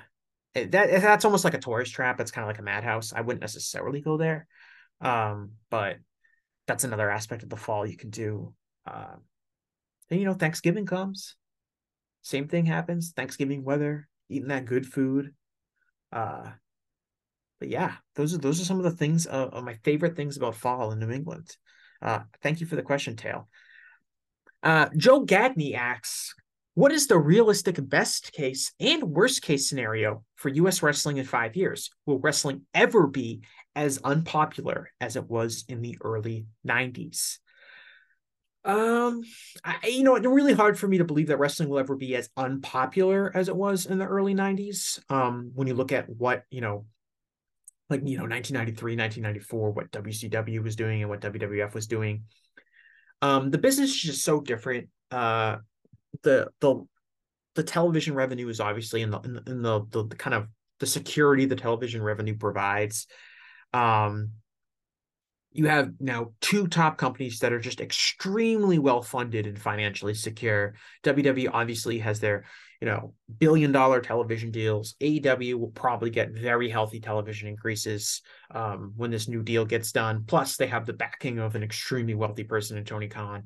[0.54, 2.20] that that's almost like a tourist trap.
[2.20, 3.14] It's kind of like a madhouse.
[3.14, 4.46] I wouldn't necessarily go there,
[5.00, 6.00] um, but
[6.68, 8.54] that's another aspect of the fall you can do.
[8.86, 9.16] Uh,
[10.12, 11.38] and you know, Thanksgiving comes,
[12.24, 13.14] same thing happens.
[13.16, 15.34] Thanksgiving weather, eating that good food.
[16.12, 16.50] Uh,
[17.66, 20.38] but yeah, those are those are some of the things uh, of my favorite things
[20.38, 21.58] about fall in New England.
[22.00, 23.50] Uh, thank you for the question, Tail.
[24.62, 26.36] Uh, Joe Gagney asks,
[26.76, 30.84] "What is the realistic best case and worst case scenario for U.S.
[30.84, 31.90] wrestling in five years?
[32.06, 33.42] Will wrestling ever be
[33.76, 37.40] as unpopular as it was in the early '90s?"
[38.64, 39.24] Um,
[39.64, 42.16] I, you know, it's really hard for me to believe that wrestling will ever be
[42.16, 45.00] as unpopular as it was in the early 90s.
[45.10, 46.86] Um, when you look at what, you know,
[47.90, 52.24] like you know 1993 1994 what wcw was doing and what wwf was doing.
[53.22, 54.90] Um the business is just so different.
[55.12, 55.58] Uh
[56.24, 56.86] the the
[57.56, 60.48] the television revenue is obviously in the in the, in the, the, the kind of
[60.80, 63.08] the security the television revenue provides.
[63.74, 64.32] Um
[65.56, 70.76] you have now two top companies that are just extremely well funded and financially secure.
[71.04, 72.44] WWE obviously has their,
[72.86, 74.94] you know, billion dollar television deals.
[75.02, 78.22] AEW will probably get very healthy television increases
[78.52, 80.24] um, when this new deal gets done.
[80.28, 83.46] Plus, they have the backing of an extremely wealthy person in Tony Khan.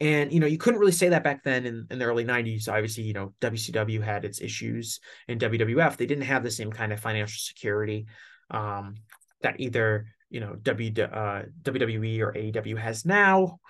[0.00, 2.68] And you know, you couldn't really say that back then in, in the early 90s.
[2.68, 5.96] Obviously, you know, WCW had its issues in WWF.
[5.96, 8.04] They didn't have the same kind of financial security
[8.50, 8.96] um,
[9.40, 13.60] that either you know w, uh, WWE or AEW has now.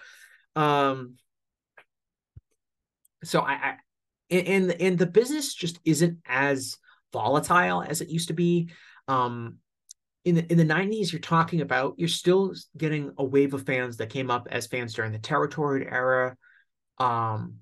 [0.57, 1.19] Um,
[3.23, 3.75] so I, I
[4.31, 6.79] and and the business just isn't as
[7.13, 8.71] volatile as it used to be.
[9.09, 9.59] Um,
[10.25, 13.99] in the in the 90s, you're talking about you're still getting a wave of fans
[13.99, 16.37] that came up as fans during the territory era.
[16.99, 17.57] Um,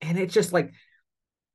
[0.00, 0.72] and it's just like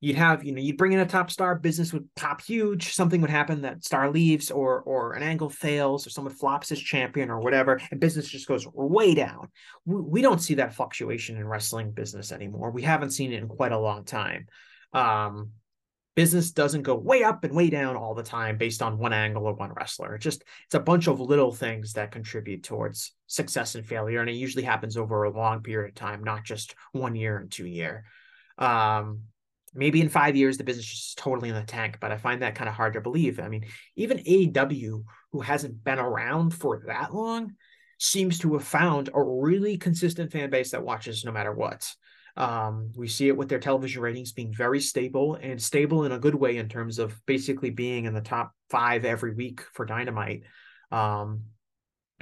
[0.04, 3.22] you'd have you know you'd bring in a top star business would pop huge something
[3.22, 7.30] would happen that star leaves or or an angle fails or someone flops as champion
[7.30, 9.48] or whatever and business just goes way down
[9.86, 13.48] we, we don't see that fluctuation in wrestling business anymore we haven't seen it in
[13.48, 14.46] quite a long time
[14.92, 15.52] um
[16.16, 19.48] business doesn't go way up and way down all the time based on one angle
[19.48, 20.14] or one wrestler.
[20.14, 24.30] It just it's a bunch of little things that contribute towards success and failure, and
[24.30, 27.66] it usually happens over a long period of time, not just one year and two
[27.66, 28.04] year.
[28.60, 29.22] Um,
[29.74, 32.56] maybe in five years the business is totally in the tank but i find that
[32.56, 33.40] kind of hard to believe.
[33.40, 37.54] I mean even aew who hasn't been around for that long
[38.00, 41.90] seems to have found a really consistent fan base that watches no matter what.
[42.36, 46.20] Um, we see it with their television ratings being very stable and stable in a
[46.20, 50.44] good way in terms of basically being in the top five every week for dynamite.
[50.92, 51.44] Um,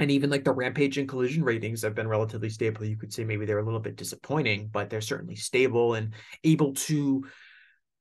[0.02, 3.24] and even like the rampage and collision ratings have been relatively stable you could say
[3.24, 6.14] maybe they're a little bit disappointing but they're certainly stable and
[6.44, 7.24] able to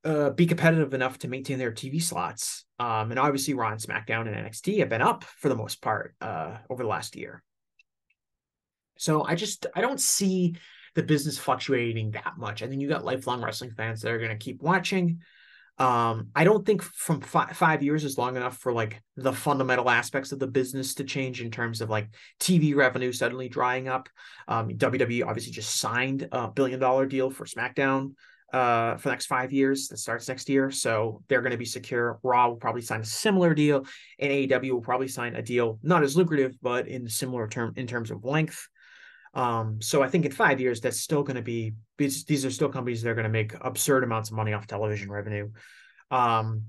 [0.04, 2.64] uh, be competitive enough to maintain their TV slots.
[2.78, 6.56] Um, and obviously, Raw SmackDown and NXT have been up for the most part uh,
[6.70, 7.42] over the last year.
[8.96, 10.56] So I just I don't see
[10.94, 12.62] the business fluctuating that much.
[12.62, 15.20] I think you got lifelong wrestling fans that are going to keep watching.
[15.80, 19.88] Um, I don't think from fi- five years is long enough for like the fundamental
[19.88, 24.10] aspects of the business to change in terms of like TV revenue suddenly drying up.
[24.46, 28.12] Um, WWE obviously just signed a billion dollar deal for SmackDown
[28.52, 30.70] uh, for the next five years that starts next year.
[30.70, 32.18] So they're going to be secure.
[32.22, 33.86] Raw will probably sign a similar deal,
[34.18, 37.86] and AEW will probably sign a deal not as lucrative, but in similar term in
[37.86, 38.68] terms of length.
[39.34, 42.68] Um, so I think in five years, that's still going to be these, are still
[42.68, 45.50] companies that are going to make absurd amounts of money off television revenue.
[46.10, 46.64] Um,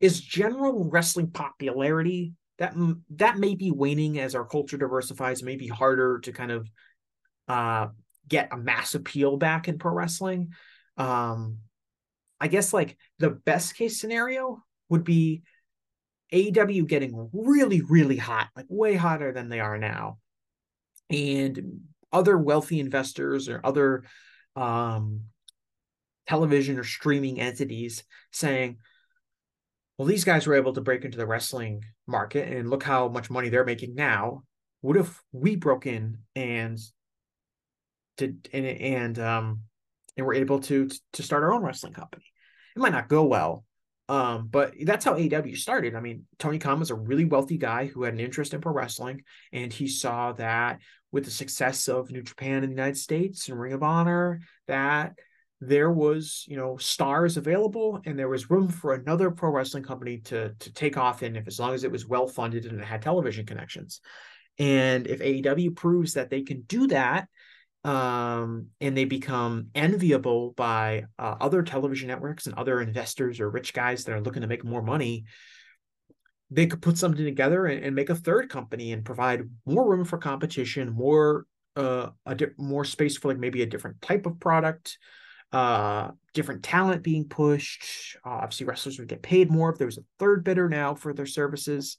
[0.00, 2.74] is general wrestling popularity that
[3.16, 6.70] that may be waning as our culture diversifies, may be harder to kind of
[7.48, 7.88] uh,
[8.28, 10.52] get a mass appeal back in pro wrestling.
[10.96, 11.58] Um,
[12.40, 15.42] I guess like the best case scenario would be
[16.32, 20.18] AEW getting really, really hot, like way hotter than they are now.
[21.10, 21.80] And
[22.14, 24.04] other wealthy investors or other
[24.56, 25.22] um,
[26.26, 28.78] television or streaming entities saying,
[29.98, 33.30] well, these guys were able to break into the wrestling market and look how much
[33.30, 34.44] money they're making now.
[34.80, 36.78] What if we broke in and
[38.16, 39.60] did and and um
[40.16, 42.24] and we're able to to start our own wrestling company?
[42.76, 43.64] It might not go well,
[44.08, 45.94] um, but that's how AEW started.
[45.94, 48.72] I mean, Tony Khan was a really wealthy guy who had an interest in pro
[48.72, 49.22] wrestling,
[49.52, 50.80] and he saw that
[51.14, 55.14] with the success of New Japan in the United States and Ring of Honor, that
[55.60, 60.18] there was, you know, stars available and there was room for another pro wrestling company
[60.18, 62.84] to to take off in if as long as it was well funded and it
[62.84, 64.00] had television connections.
[64.58, 67.28] And if AEW proves that they can do that,
[67.84, 73.72] um, and they become enviable by uh, other television networks and other investors or rich
[73.72, 75.26] guys that are looking to make more money,
[76.50, 80.04] they could put something together and, and make a third company and provide more room
[80.04, 81.46] for competition, more
[81.76, 84.98] uh, a di- more space for like maybe a different type of product,
[85.52, 88.16] uh, different talent being pushed.
[88.24, 91.12] Uh, obviously, wrestlers would get paid more if there was a third bidder now for
[91.12, 91.96] their services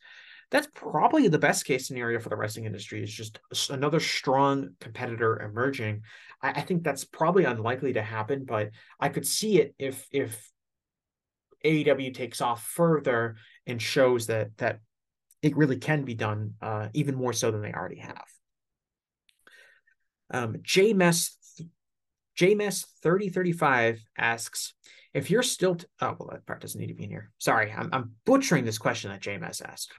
[0.52, 3.40] that's probably the best case scenario for the wrestling industry is just
[3.70, 6.04] another strong competitor emerging.
[6.42, 8.70] I, I think that's probably unlikely to happen, but
[9.00, 10.52] I could see it if if
[11.64, 14.80] AEW takes off further and shows that that
[15.42, 18.26] it really can be done, uh, even more so than they already have.
[20.32, 21.32] Um, JMS
[22.38, 24.74] JMS 3035 asks
[25.14, 27.32] if you're still t- oh well that part doesn't need to be in here.
[27.38, 29.94] Sorry, I'm, I'm butchering this question that JMS asked.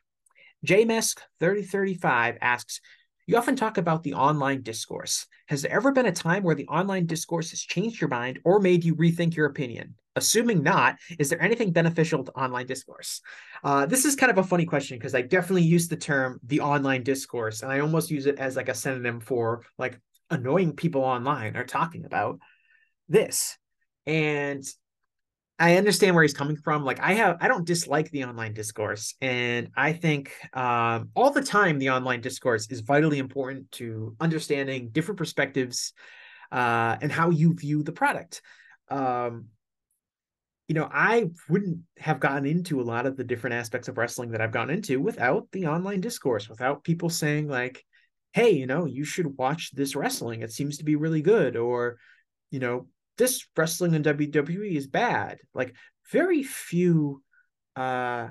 [0.67, 2.81] JMesk3035 asks,
[3.27, 5.27] you often talk about the online discourse.
[5.47, 8.61] Has there ever been a time where the online discourse has changed your mind or
[8.61, 9.95] made you rethink your opinion?
[10.15, 13.21] Assuming not, is there anything beneficial to online discourse?
[13.63, 16.61] Uh, this is kind of a funny question because I definitely use the term the
[16.61, 20.01] online discourse, and I almost use it as like a synonym for like
[20.31, 22.39] annoying people online are talking about
[23.09, 23.59] this.
[24.07, 24.65] And
[25.59, 26.85] I understand where he's coming from.
[26.85, 31.43] Like I have, I don't dislike the online discourse, and I think um, all the
[31.43, 35.95] time the online discourse is vitally important to understanding different perspectives
[36.53, 38.43] uh, and how you view the product.
[38.91, 39.47] Um,
[40.69, 44.33] you know, I wouldn't have gotten into a lot of the different aspects of wrestling
[44.33, 47.83] that I've gotten into without the online discourse, without people saying like,
[48.33, 50.43] "Hey, you know, you should watch this wrestling.
[50.43, 51.97] It seems to be really good," or
[52.51, 55.39] you know this wrestling in WWE is bad.
[55.55, 55.75] Like
[56.11, 57.23] very few
[57.75, 58.29] uh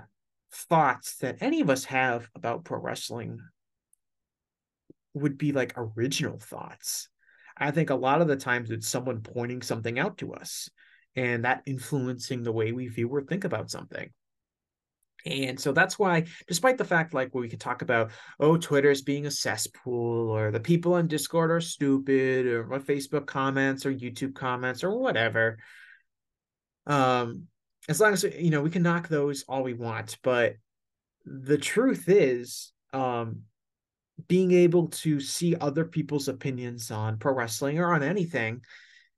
[0.52, 3.40] thoughts that any of us have about pro wrestling
[5.14, 7.10] would be like original thoughts.
[7.58, 10.70] I think a lot of the times it's someone pointing something out to us
[11.16, 14.10] and that influencing the way we view or think about something.
[15.26, 19.26] And so that's why, despite the fact, like we could talk about, oh, Twitter's being
[19.26, 24.36] a cesspool, or the people on Discord are stupid, or what Facebook comments or YouTube
[24.36, 25.58] comments or whatever.
[26.86, 27.48] Um,
[27.90, 30.56] as long as you know, we can knock those all we want, but
[31.26, 33.42] the truth is, um,
[34.28, 38.62] being able to see other people's opinions on pro wrestling or on anything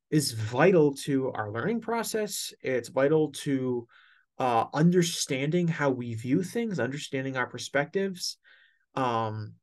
[0.09, 2.53] is vital to our learning process.
[2.61, 3.87] It's vital to
[4.39, 8.37] uh, understanding how we view things, understanding our perspectives.
[8.95, 9.53] Um,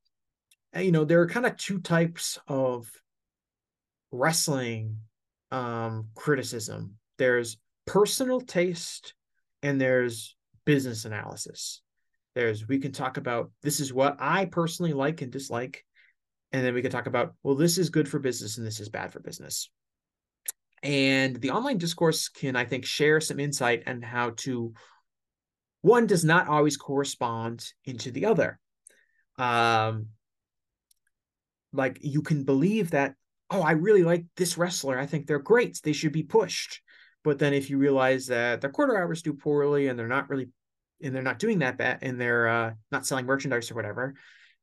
[0.73, 2.91] and, you know, there are kind of two types of
[4.11, 4.99] wrestling
[5.51, 6.97] um, criticism.
[7.19, 7.57] There's
[7.87, 9.15] personal taste,
[9.63, 11.81] and there's business analysis.
[12.35, 15.85] There's we can talk about this is what I personally like and dislike,
[16.53, 18.89] and then we can talk about well, this is good for business and this is
[18.89, 19.71] bad for business.
[20.85, 24.75] And the online discourse can, I think, share some insight on how to
[25.81, 28.59] one does not always correspond into the other.
[29.37, 30.09] Um,
[31.73, 33.15] like you can believe that,
[33.51, 34.99] oh, I really like this wrestler.
[34.99, 35.81] I think they're great.
[35.83, 36.81] They should be pushed.
[37.23, 40.51] But then if you realize that their quarter hours do poorly and they're not really
[41.03, 44.15] and they're not doing that bad and they're uh, not selling merchandise or whatever,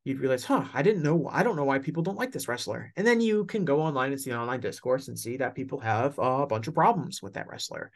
[0.04, 1.30] you'd realize, huh, I didn't know.
[1.32, 2.92] I don't know why people don't like this wrestler.
[2.96, 6.18] And then you can go online and see online discourse and see that people have
[6.18, 7.92] a bunch of problems with that wrestler.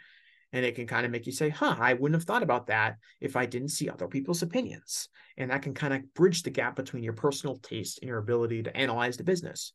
[0.53, 2.97] And it can kind of make you say, huh, I wouldn't have thought about that
[3.19, 5.09] if I didn't see other people's opinions.
[5.35, 8.63] And that can kind of bridge the gap between your personal taste and your ability
[8.63, 9.73] to analyze the business.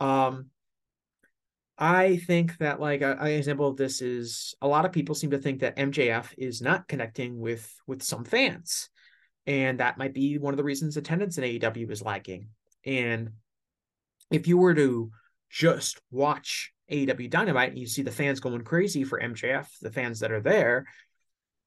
[0.00, 0.46] Um,
[1.78, 5.38] I think that like an example of this is a lot of people seem to
[5.38, 8.90] think that MJF is not connecting with with some fans
[9.48, 12.50] and that might be one of the reasons attendance in AEW is lagging.
[12.84, 13.30] And
[14.30, 15.10] if you were to
[15.48, 20.20] just watch AEW Dynamite and you see the fans going crazy for MJF, the fans
[20.20, 20.84] that are there,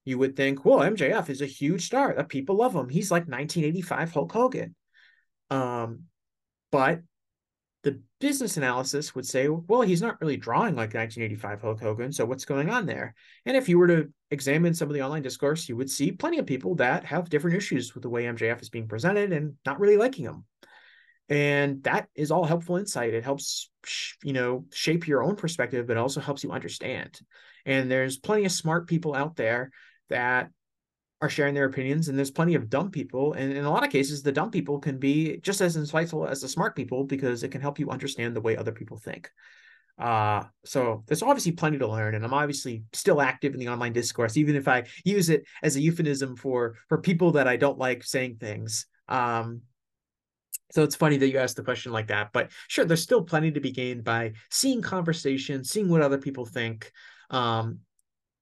[0.06, 2.14] you would think, well, MJF is a huge star.
[2.14, 2.88] That people love him.
[2.88, 4.76] He's like 1985 Hulk Hogan.
[5.49, 6.03] Um,
[6.72, 7.02] but
[7.84, 12.12] the business analysis would say, well, he's not really drawing like 1985 Hulk Hogan.
[12.12, 13.16] So what's going on there?
[13.45, 16.38] And if you were to examine some of the online discourse, you would see plenty
[16.38, 19.80] of people that have different issues with the way MJF is being presented and not
[19.80, 20.45] really liking him.
[21.28, 23.14] And that is all helpful insight.
[23.14, 23.72] It helps,
[24.24, 27.20] you know, shape your own perspective, but also helps you understand.
[27.66, 29.72] And there's plenty of smart people out there
[30.10, 30.49] that
[31.22, 33.91] are sharing their opinions and there's plenty of dumb people and in a lot of
[33.91, 37.49] cases the dumb people can be just as insightful as the smart people because it
[37.49, 39.30] can help you understand the way other people think.
[39.99, 43.93] Uh, so there's obviously plenty to learn and i'm obviously still active in the online
[43.93, 47.77] discourse even if i use it as a euphemism for for people that i don't
[47.77, 48.88] like saying things.
[49.07, 49.61] Um,
[50.72, 53.52] so it's funny that you asked the question like that but sure there's still plenty
[53.52, 56.91] to be gained by seeing conversation seeing what other people think.
[57.30, 57.80] Um,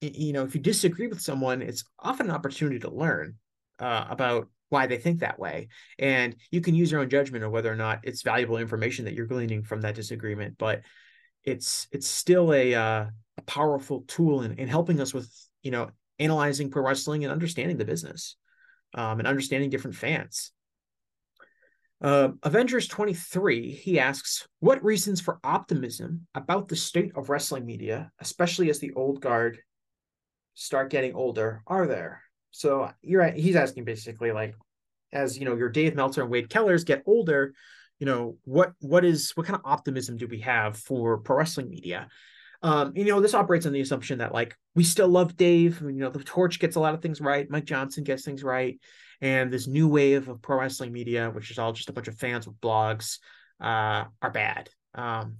[0.01, 3.35] you know if you disagree with someone it's often an opportunity to learn
[3.79, 5.67] uh, about why they think that way.
[5.97, 9.15] And you can use your own judgment of whether or not it's valuable information that
[9.15, 10.81] you're gleaning from that disagreement but
[11.43, 13.05] it's it's still a uh,
[13.37, 15.31] a powerful tool in, in helping us with
[15.63, 15.89] you know
[16.19, 18.35] analyzing pro wrestling and understanding the business
[18.93, 20.51] um, and understanding different fans.
[22.01, 28.11] Uh, Avengers 23, he asks, What reasons for optimism about the state of wrestling media,
[28.19, 29.59] especially as the old guard
[30.59, 32.21] start getting older are there?
[32.51, 33.35] So you're right.
[33.35, 34.55] He's asking basically like,
[35.13, 37.53] as you know, your Dave Meltzer and Wade Kellers get older,
[37.99, 41.69] you know, what what is what kind of optimism do we have for pro wrestling
[41.69, 42.07] media?
[42.61, 45.81] Um, you know, this operates on the assumption that like we still love Dave.
[45.81, 47.49] You know, the Torch gets a lot of things right.
[47.49, 48.79] Mike Johnson gets things right,
[49.21, 52.17] and this new wave of pro wrestling media, which is all just a bunch of
[52.17, 53.19] fans with blogs,
[53.61, 54.69] uh, are bad.
[54.93, 55.37] Um,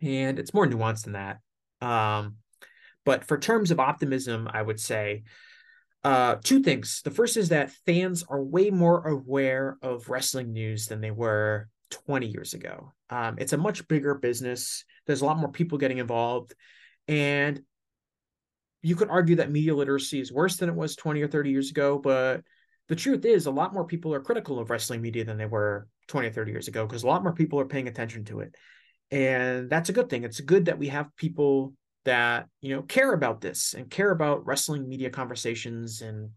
[0.00, 1.40] and it's more nuanced than that.
[1.80, 2.36] Um,
[3.04, 5.24] but for terms of optimism, I would say
[6.04, 7.00] uh, two things.
[7.02, 11.68] The first is that fans are way more aware of wrestling news than they were
[11.90, 12.92] 20 years ago.
[13.08, 14.84] Um, it's a much bigger business.
[15.06, 16.54] There's a lot more people getting involved.
[17.08, 17.62] And
[18.82, 21.70] you could argue that media literacy is worse than it was 20 or 30 years
[21.70, 21.98] ago.
[21.98, 22.42] But
[22.88, 25.88] the truth is, a lot more people are critical of wrestling media than they were
[26.08, 28.54] 20 or 30 years ago because a lot more people are paying attention to it.
[29.10, 30.24] And that's a good thing.
[30.24, 31.72] It's good that we have people
[32.04, 36.30] that you know care about this and care about wrestling media conversations and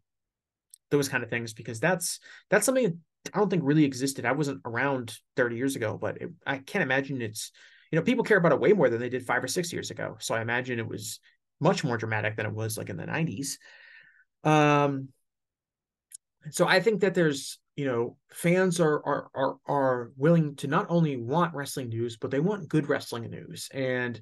[0.90, 2.20] those kind of things because that's
[2.50, 3.00] that's something
[3.34, 4.26] I don't think really existed.
[4.26, 7.52] I wasn't around 30 years ago, but it, I can't imagine it's
[7.92, 9.92] you know people care about it way more than they did five or six years
[9.92, 10.18] ago.
[10.20, 11.20] So I imagine it was
[11.60, 13.58] much more dramatic than it was like in the 90s.
[14.44, 15.10] Um,
[16.52, 20.88] so I think that there's you know fans are are are are willing to not
[20.90, 24.22] only want wrestling news, but they want good wrestling news and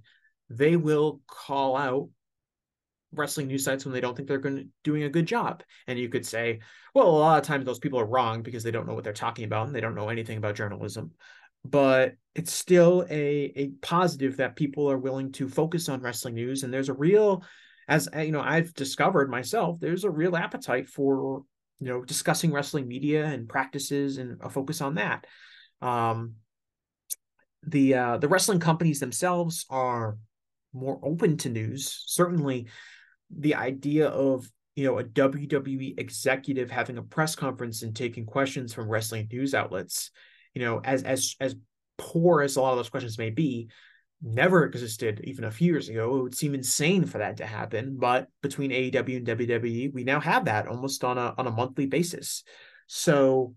[0.50, 2.10] they will call out
[3.12, 5.64] wrestling news sites when they don't think they're going doing a good job.
[5.88, 6.60] And you could say,
[6.94, 9.14] well, a lot of times those people are wrong because they don't know what they're
[9.14, 11.12] talking about and they don't know anything about journalism.
[11.64, 16.64] But it's still a a positive that people are willing to focus on wrestling news.
[16.64, 17.44] And there's a real,
[17.88, 21.44] as you know, I've discovered myself, there's a real appetite for
[21.80, 25.26] you know discussing wrestling media and practices and a focus on that.
[25.82, 26.36] Um,
[27.64, 30.18] the uh, the wrestling companies themselves are
[30.76, 32.04] more open to news.
[32.08, 32.68] Certainly,
[33.36, 38.74] the idea of you know a WWE executive having a press conference and taking questions
[38.74, 40.12] from wrestling news outlets,
[40.54, 41.56] you know, as as as
[41.98, 43.70] poor as a lot of those questions may be,
[44.22, 46.18] never existed even a few years ago.
[46.18, 50.20] It would seem insane for that to happen, but between AEW and WWE, we now
[50.20, 52.44] have that almost on a on a monthly basis.
[52.88, 53.56] So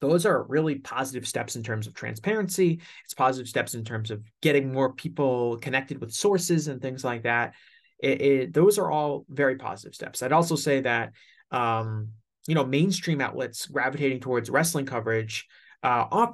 [0.00, 2.80] those are really positive steps in terms of transparency.
[3.04, 7.22] It's positive steps in terms of getting more people connected with sources and things like
[7.22, 7.54] that.
[8.02, 10.22] It, it, those are all very positive steps.
[10.22, 11.12] I'd also say that
[11.50, 12.08] um,
[12.46, 15.46] you know mainstream outlets gravitating towards wrestling coverage
[15.82, 16.26] uh,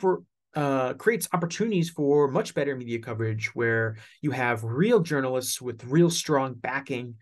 [0.55, 6.11] uh, creates opportunities for much better media coverage where you have real journalists with real
[6.11, 7.15] strong backing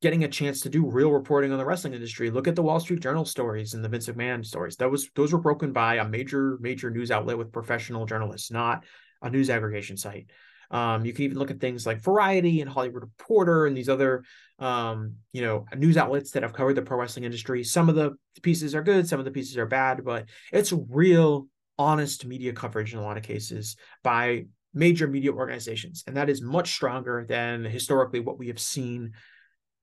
[0.00, 2.30] getting a chance to do real reporting on the wrestling industry.
[2.30, 4.76] Look at the Wall Street Journal stories and the Vince McMahon stories.
[4.76, 8.84] That was those were broken by a major major news outlet with professional journalists, not
[9.22, 10.30] a news aggregation site.
[10.70, 14.24] Um, you can even look at things like Variety and Hollywood Reporter and these other,
[14.58, 17.62] um, you know, news outlets that have covered the pro wrestling industry.
[17.64, 21.46] Some of the pieces are good, some of the pieces are bad, but it's real,
[21.78, 26.42] honest media coverage in a lot of cases by major media organizations, and that is
[26.42, 29.12] much stronger than historically what we have seen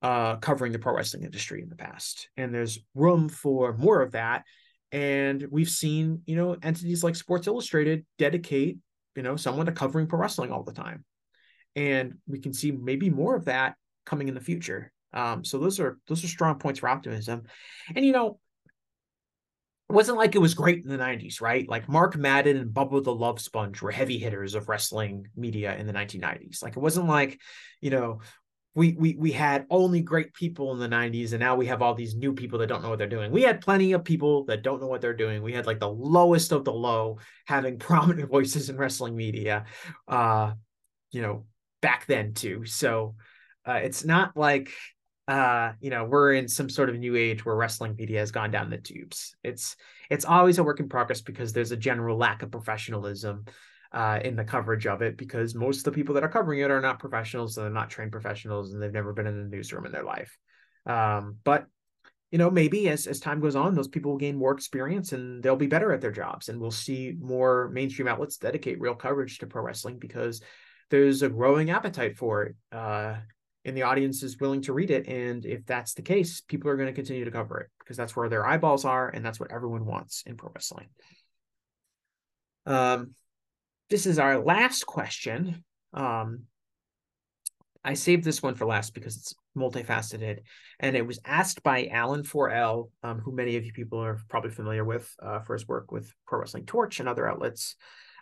[0.01, 2.29] uh, covering the pro wrestling industry in the past.
[2.37, 4.43] And there's room for more of that.
[4.91, 8.77] And we've seen, you know, entities like Sports Illustrated dedicate,
[9.15, 11.05] you know, someone to covering pro wrestling all the time.
[11.75, 13.75] And we can see maybe more of that
[14.05, 14.91] coming in the future.
[15.13, 17.43] Um, so those are those are strong points for optimism.
[17.95, 18.39] And you know,
[19.89, 21.67] it wasn't like it was great in the 90s, right?
[21.67, 25.85] Like Mark Madden and Bubba the Love Sponge were heavy hitters of wrestling media in
[25.85, 26.63] the 1990s.
[26.63, 27.39] Like it wasn't like,
[27.81, 28.19] you know,
[28.73, 31.93] we we we had only great people in the 90s and now we have all
[31.93, 33.31] these new people that don't know what they're doing.
[33.31, 35.43] We had plenty of people that don't know what they're doing.
[35.43, 39.65] We had like the lowest of the low having prominent voices in wrestling media
[40.07, 40.53] uh
[41.11, 41.45] you know
[41.81, 42.65] back then too.
[42.65, 43.15] So
[43.65, 44.71] uh it's not like
[45.27, 48.51] uh you know we're in some sort of new age where wrestling media has gone
[48.51, 49.35] down the tubes.
[49.43, 49.75] It's
[50.09, 53.45] it's always a work in progress because there's a general lack of professionalism
[53.91, 56.71] uh, in the coverage of it because most of the people that are covering it
[56.71, 59.85] are not professionals and they're not trained professionals and they've never been in the newsroom
[59.85, 60.37] in their life.
[60.85, 61.65] Um, but
[62.31, 65.43] you know, maybe as as time goes on, those people will gain more experience and
[65.43, 69.39] they'll be better at their jobs, and we'll see more mainstream outlets dedicate real coverage
[69.39, 70.41] to pro wrestling because
[70.89, 72.55] there's a growing appetite for it.
[72.71, 73.17] Uh,
[73.63, 75.07] and the audience is willing to read it.
[75.07, 78.15] And if that's the case, people are going to continue to cover it because that's
[78.15, 80.87] where their eyeballs are, and that's what everyone wants in pro wrestling.
[82.65, 83.13] Um,
[83.91, 85.63] this is our last question.
[85.93, 86.43] Um,
[87.83, 90.39] I saved this one for last because it's multifaceted,
[90.79, 94.51] and it was asked by Alan 4L, um, who many of you people are probably
[94.51, 97.75] familiar with uh, for his work with Pro Wrestling Torch and other outlets.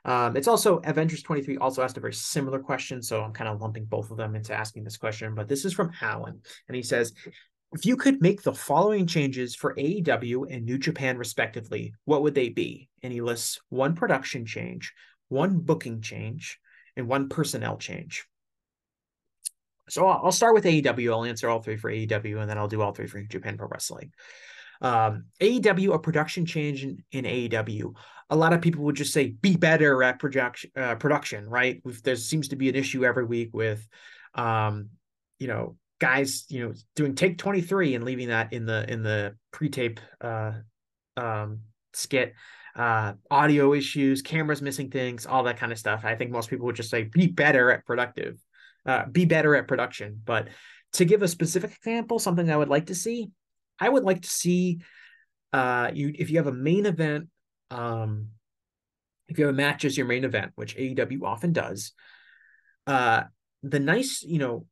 [0.05, 3.61] Um, it's also Avengers 23 also asked a very similar question, so I'm kind of
[3.61, 5.35] lumping both of them into asking this question.
[5.35, 7.13] But this is from Alan, and he says,
[7.73, 12.33] "If you could make the following changes for AEW and New Japan respectively, what would
[12.33, 14.93] they be?" And he lists one production change,
[15.29, 16.59] one booking change,
[16.95, 18.25] and one personnel change.
[19.89, 21.11] So I'll start with AEW.
[21.11, 23.67] I'll answer all three for AEW, and then I'll do all three for Japan Pro
[23.67, 24.11] Wrestling.
[24.81, 27.93] Um, AEW, a production change in, in, AEW.
[28.29, 30.71] A lot of people would just say be better at production.
[30.75, 31.81] Uh, production, right?
[32.03, 33.85] there seems to be an issue every week with,
[34.35, 34.89] um,
[35.39, 39.03] you know, guys, you know, doing take twenty three and leaving that in the in
[39.03, 40.53] the pre tape uh,
[41.17, 41.61] um,
[41.93, 42.33] skit
[42.75, 46.01] uh, audio issues, cameras missing things, all that kind of stuff.
[46.03, 48.37] I think most people would just say be better at productive,
[48.85, 50.21] uh, be better at production.
[50.23, 50.47] But
[50.93, 53.29] to give a specific example, something I would like to see,
[53.79, 54.79] I would like to see
[55.53, 57.27] uh, you if you have a main event,
[57.71, 58.29] um,
[59.27, 61.93] if you have a match as your main event, which AEW often does,
[62.87, 63.23] uh,
[63.63, 64.65] the nice, you know,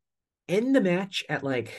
[0.47, 1.71] end the match at like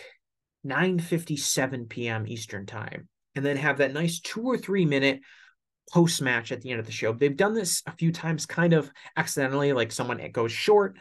[0.66, 2.26] 9:57 p.m.
[2.26, 5.20] Eastern time, and then have that nice two or three minute
[5.92, 7.12] post match at the end of the show.
[7.12, 10.96] They've done this a few times, kind of accidentally, like someone goes short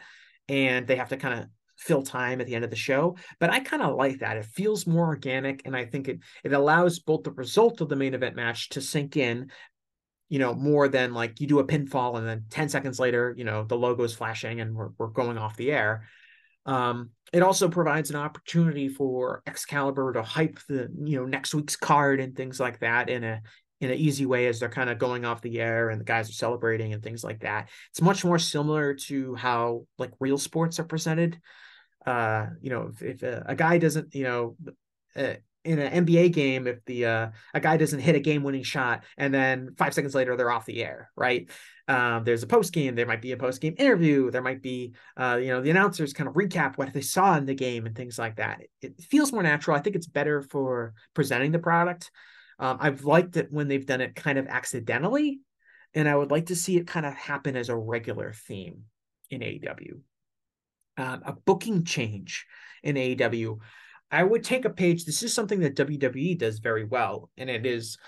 [0.48, 1.46] and they have to kind of
[1.76, 3.16] fill time at the end of the show.
[3.38, 4.36] But I kind of like that.
[4.36, 7.96] It feels more organic, and I think it it allows both the result of the
[7.96, 9.50] main event match to sink in.
[10.28, 13.44] You know, more than like you do a pinfall and then 10 seconds later, you
[13.44, 16.06] know, the logo is flashing and we're, we're going off the air.
[16.66, 21.76] Um, it also provides an opportunity for Excalibur to hype the you know next week's
[21.76, 23.40] card and things like that in a
[23.80, 26.28] in an easy way as they're kind of going off the air and the guys
[26.28, 27.68] are celebrating and things like that.
[27.90, 31.40] It's much more similar to how like real sports are presented.
[32.04, 34.56] Uh, you know, if, if a, a, guy doesn't, you know,
[35.14, 35.34] uh,
[35.64, 39.34] in an NBA game, if the uh, a guy doesn't hit a game-winning shot and
[39.34, 41.50] then five seconds later they're off the air, right?
[41.86, 42.94] Um, there's a post game.
[42.94, 44.30] There might be a post game interview.
[44.30, 47.44] There might be, uh, you know, the announcers kind of recap what they saw in
[47.44, 48.60] the game and things like that.
[48.60, 49.76] It, it feels more natural.
[49.76, 52.10] I think it's better for presenting the product.
[52.58, 55.40] Um, I've liked it when they've done it kind of accidentally,
[55.94, 58.84] and I would like to see it kind of happen as a regular theme
[59.30, 60.00] in AEW.
[60.96, 62.46] Um, a booking change
[62.82, 63.58] in AEW.
[64.10, 65.04] I would take a page.
[65.04, 67.98] This is something that WWE does very well, and it is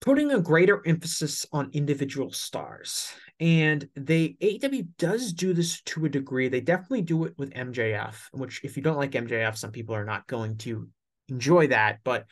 [0.00, 3.12] putting a greater emphasis on individual stars.
[3.40, 6.48] And they AEW does do this to a degree.
[6.48, 10.04] They definitely do it with MJF, which if you don't like MJF, some people are
[10.04, 10.88] not going to
[11.28, 12.00] enjoy that.
[12.04, 12.26] But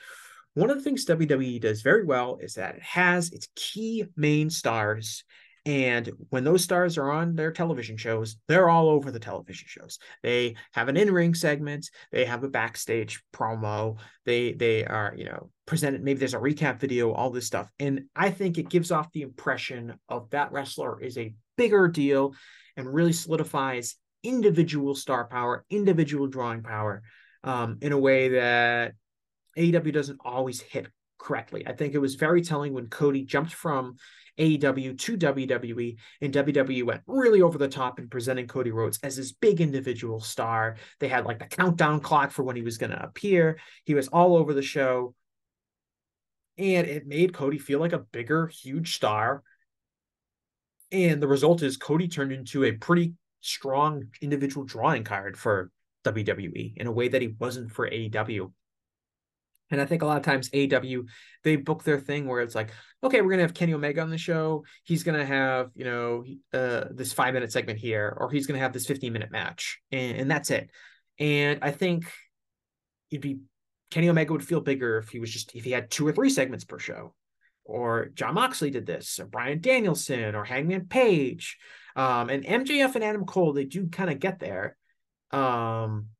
[0.54, 4.50] one of the things WWE does very well is that it has its key main
[4.50, 5.24] stars
[5.66, 9.98] and when those stars are on their television shows, they're all over the television shows.
[10.22, 15.50] They have an in-ring segment, they have a backstage promo, they they are, you know,
[15.66, 17.70] presented maybe there's a recap video, all this stuff.
[17.78, 22.34] And I think it gives off the impression of that wrestler is a bigger deal
[22.76, 27.02] and really solidifies individual star power, individual drawing power
[27.42, 28.92] um, in a way that
[29.56, 30.86] AEW doesn't always hit
[31.18, 31.66] correctly.
[31.66, 33.96] I think it was very telling when Cody jumped from
[34.38, 39.16] AEW to WWE, and WWE went really over the top in presenting Cody Rhodes as
[39.16, 40.76] this big individual star.
[40.98, 43.58] They had like the countdown clock for when he was going to appear.
[43.84, 45.14] He was all over the show.
[46.56, 49.42] And it made Cody feel like a bigger, huge star.
[50.92, 55.70] And the result is Cody turned into a pretty strong individual drawing card for
[56.04, 58.52] WWE in a way that he wasn't for AEW.
[59.74, 61.06] And I think a lot of times AEW
[61.42, 62.70] they book their thing where it's like,
[63.02, 64.64] okay, we're gonna have Kenny Omega on the show.
[64.84, 68.72] He's gonna have you know uh, this five minute segment here, or he's gonna have
[68.72, 70.70] this fifteen minute match, and, and that's it.
[71.18, 72.10] And I think
[73.10, 73.40] it'd be
[73.90, 76.30] Kenny Omega would feel bigger if he was just if he had two or three
[76.30, 77.14] segments per show,
[77.64, 81.58] or Jon Moxley did this, or Bryan Danielson, or Hangman Page,
[81.96, 83.52] um, and MJF and Adam Cole.
[83.52, 84.76] They do kind of get there.
[85.30, 86.10] Um,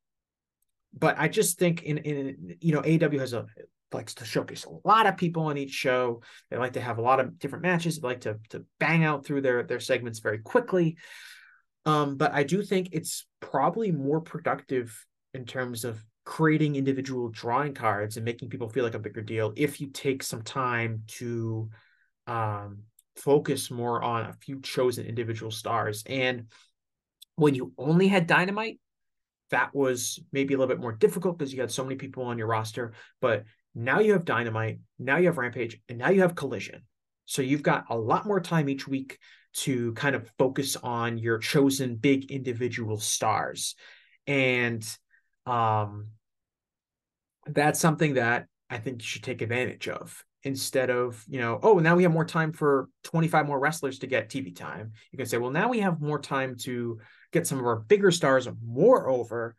[0.96, 3.46] but I just think in in you know AEW has a
[3.92, 6.20] likes to showcase a lot of people on each show.
[6.50, 7.98] They like to have a lot of different matches.
[7.98, 10.96] They like to to bang out through their their segments very quickly.
[11.86, 15.04] Um, but I do think it's probably more productive
[15.34, 19.52] in terms of creating individual drawing cards and making people feel like a bigger deal
[19.56, 21.68] if you take some time to
[22.26, 22.78] um,
[23.16, 26.02] focus more on a few chosen individual stars.
[26.06, 26.46] And
[27.36, 28.78] when you only had Dynamite,
[29.54, 32.38] that was maybe a little bit more difficult because you had so many people on
[32.38, 32.92] your roster.
[33.20, 36.82] But now you have Dynamite, now you have Rampage, and now you have Collision.
[37.24, 39.18] So you've got a lot more time each week
[39.58, 43.76] to kind of focus on your chosen big individual stars.
[44.26, 44.84] And
[45.46, 46.08] um,
[47.46, 51.78] that's something that I think you should take advantage of instead of, you know, oh,
[51.78, 54.92] now we have more time for 25 more wrestlers to get TV time.
[55.12, 56.98] You can say, well, now we have more time to
[57.34, 59.54] get some of our bigger stars more over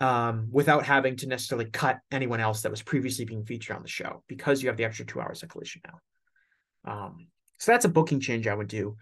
[0.00, 3.88] um, without having to necessarily cut anyone else that was previously being featured on the
[3.88, 6.92] show because you have the extra two hours of collision now.
[6.92, 7.28] Um,
[7.58, 8.96] so that's a booking change I would do.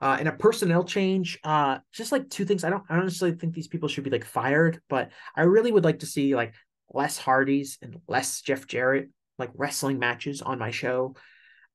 [0.00, 2.64] Uh, and a personnel change, uh, just like two things.
[2.64, 5.84] I don't, I necessarily think these people should be like fired, but I really would
[5.84, 6.54] like to see like
[6.92, 11.14] less Hardys and less Jeff Jarrett like wrestling matches on my show.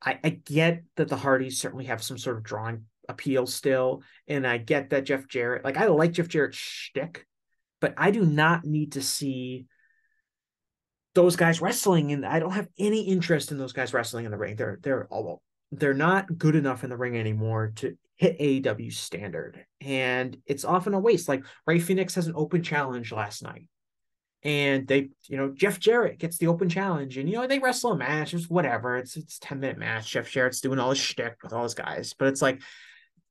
[0.02, 4.04] I, I get that the Hardys certainly have some sort of drawing appeal still.
[4.28, 7.26] And I get that Jeff Jarrett, like I like Jeff Jarrett's shtick,
[7.82, 9.66] but I do not need to see
[11.16, 12.12] those guys wrestling.
[12.12, 14.56] And I don't have any interest in those guys wrestling in the ring.
[14.56, 19.66] They're they're all they're not good enough in the ring anymore to hit AEW standard.
[19.82, 21.28] And it's often a waste.
[21.28, 23.68] Like Rey Fénix has an open challenge last night.
[24.44, 27.94] And they, you know, Jeff Jarrett gets the open challenge, and you know they wrestle
[27.94, 28.98] a match, it's whatever.
[28.98, 30.12] It's it's ten minute match.
[30.12, 32.62] Jeff Jarrett's doing all his shtick with all his guys, but it's like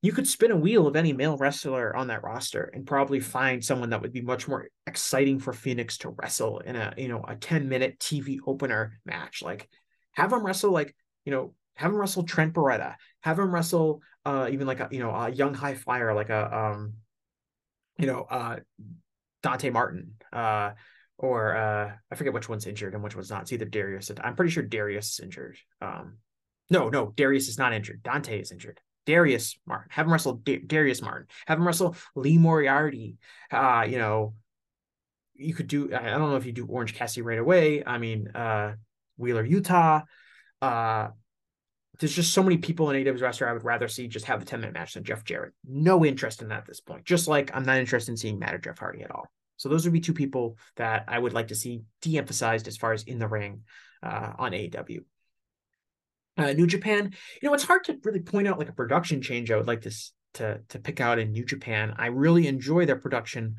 [0.02, 3.64] you could spin a wheel of any male wrestler on that roster and probably find
[3.64, 7.24] someone that would be much more exciting for Fénix to wrestle in a you know
[7.26, 9.42] a 10 minute TV opener match.
[9.42, 9.68] Like
[10.12, 14.48] have him wrestle like you know have him wrestle Trent Beretta, have him wrestle uh
[14.50, 16.94] even like a you know a young high flyer like a um
[17.96, 18.56] you know uh
[19.44, 20.72] Dante Martin uh
[21.16, 23.42] or uh I forget which one's injured and which one's not.
[23.42, 24.10] It's either Darius.
[24.20, 25.58] I'm pretty sure Darius is injured.
[25.80, 26.18] Um
[26.70, 28.02] no, no, Darius is not injured.
[28.02, 28.80] Dante is injured.
[29.06, 33.16] Darius Martin, have him wrestle Darius Martin, have him wrestle Lee Moriarty.
[33.50, 34.34] Uh, you know,
[35.34, 35.94] you could do.
[35.94, 37.84] I don't know if you do Orange Cassidy right away.
[37.84, 38.74] I mean, uh,
[39.16, 40.04] Wheeler Yuta.
[40.60, 41.08] Uh,
[41.98, 44.46] there's just so many people in AEW's roster I would rather see just have the
[44.46, 45.52] 10 minute match than Jeff Jarrett.
[45.68, 47.04] No interest in that at this point.
[47.04, 49.30] Just like I'm not interested in seeing Matt or Jeff Hardy at all.
[49.56, 52.92] So those would be two people that I would like to see de-emphasized as far
[52.92, 53.62] as in the ring
[54.02, 55.04] uh, on AEW
[56.36, 57.12] uh, New Japan.
[57.40, 59.50] You know, it's hard to really point out like a production change.
[59.50, 59.92] I would like to
[60.34, 61.94] to to pick out in New Japan.
[61.96, 63.56] I really enjoy their production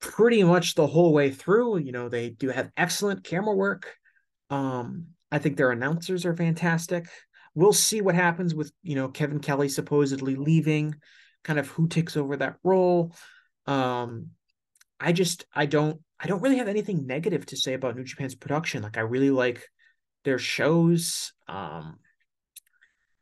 [0.00, 1.78] pretty much the whole way through.
[1.78, 3.94] You know, they do have excellent camera work.
[4.50, 7.06] Um, I think their announcers are fantastic.
[7.54, 10.94] We'll see what happens with you know Kevin Kelly supposedly leaving,
[11.42, 13.14] kind of who takes over that role.
[13.66, 14.30] Um,
[15.00, 18.34] I just I don't I don't really have anything negative to say about New Japan's
[18.34, 18.82] production.
[18.82, 19.68] Like I really like
[20.24, 21.32] their shows.
[21.48, 21.98] Um,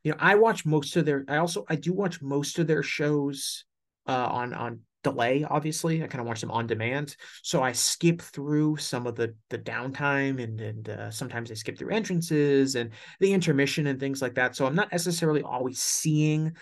[0.04, 1.24] you know, I watch most of their.
[1.28, 3.64] I also I do watch most of their shows
[4.06, 5.44] uh, on on delay.
[5.48, 9.34] Obviously, I kind of watch them on demand, so I skip through some of the
[9.50, 14.22] the downtime and and uh, sometimes I skip through entrances and the intermission and things
[14.22, 14.56] like that.
[14.56, 16.56] So I'm not necessarily always seeing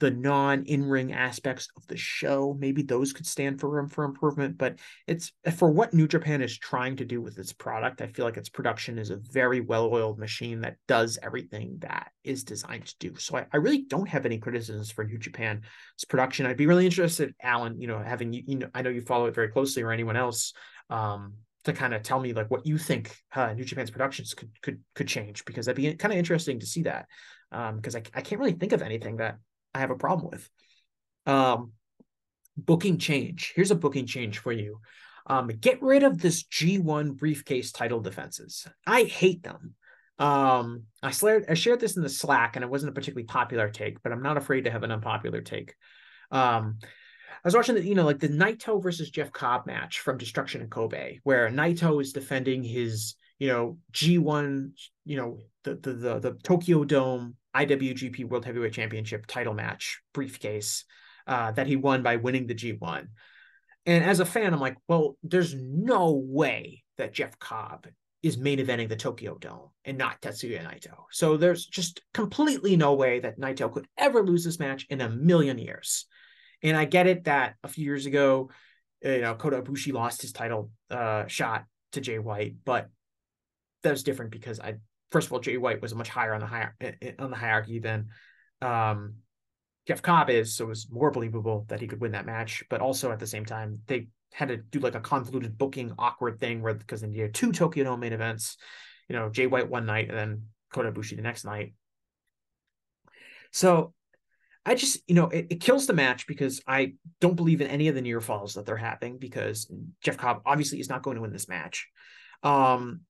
[0.00, 2.56] the non in ring aspects of the show.
[2.58, 6.58] Maybe those could stand for room for improvement, but it's for what New Japan is
[6.58, 8.02] trying to do with its product.
[8.02, 12.10] I feel like its production is a very well oiled machine that does everything that
[12.24, 13.14] is designed to do.
[13.16, 15.62] So I, I, really don't have any criticisms for New Japan's
[16.08, 16.46] production.
[16.46, 19.26] I'd be really interested, Alan, you know, having you, you know, I know you follow
[19.26, 20.52] it very closely or anyone else.
[20.90, 21.34] Um,
[21.64, 24.80] to kind of tell me like what you think uh, New Japan's productions could could
[24.94, 27.06] could change because that'd be kind of interesting to see that
[27.50, 29.38] because um, I, I can't really think of anything that
[29.74, 30.48] I have a problem with.
[31.26, 31.72] Um,
[32.56, 33.52] booking change.
[33.56, 34.80] Here's a booking change for you.
[35.26, 38.66] Um, get rid of this G1 briefcase title defenses.
[38.86, 39.74] I hate them.
[40.18, 43.68] Um, I shared I shared this in the Slack, and it wasn't a particularly popular
[43.70, 45.74] take, but I'm not afraid to have an unpopular take.
[46.30, 50.18] Um, I was watching the, you know, like the Naito versus Jeff Cobb match from
[50.18, 54.70] Destruction in Kobe, where Naito is defending his, you know, G1,
[55.04, 60.84] you know, the the the, the Tokyo Dome IWGP World Heavyweight Championship title match briefcase
[61.26, 63.06] uh, that he won by winning the G1.
[63.86, 67.86] And as a fan, I'm like, well, there's no way that Jeff Cobb
[68.22, 71.04] is main eventing the Tokyo Dome and not Tetsuya Naito.
[71.10, 75.10] So there's just completely no way that Naito could ever lose this match in a
[75.10, 76.06] million years.
[76.62, 78.50] And I get it that a few years ago,
[79.02, 82.88] you know, Kota Ibushi lost his title uh, shot to Jay White, but
[83.82, 84.76] that was different because I
[85.14, 86.74] first of all, Jay White was much higher on the higher
[87.20, 88.08] on the hierarchy than
[88.60, 89.14] um,
[89.86, 92.64] Jeff Cobb is, so it was more believable that he could win that match.
[92.68, 96.40] But also at the same time, they had to do like a convoluted booking, awkward
[96.40, 98.56] thing where because they needed two Tokyo Dome main events,
[99.08, 100.42] you know, Jay White one night and then
[100.72, 101.74] Kota Ibushi the next night.
[103.52, 103.94] So
[104.66, 107.86] I just, you know, it, it, kills the match because I don't believe in any
[107.86, 109.70] of the near falls that they're having because
[110.02, 111.86] Jeff Cobb obviously is not going to win this match.
[112.42, 113.02] Um,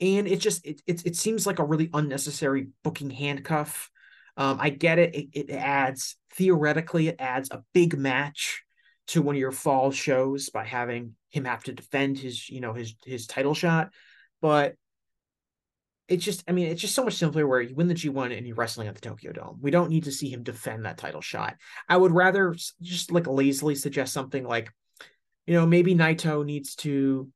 [0.00, 3.90] and it just it, it, it seems like a really unnecessary booking handcuff.
[4.36, 5.14] Um, i get it.
[5.14, 8.62] it it adds theoretically it adds a big match
[9.08, 12.72] to one of your fall shows by having him have to defend his you know
[12.72, 13.90] his his title shot.
[14.40, 14.74] But
[16.08, 18.44] it's just i mean it's just so much simpler where you win the g1 and
[18.44, 19.58] you're wrestling at the tokyo dome.
[19.60, 21.56] We don't need to see him defend that title shot.
[21.88, 24.72] I would rather just like lazily suggest something like
[25.50, 27.28] you know maybe naito needs to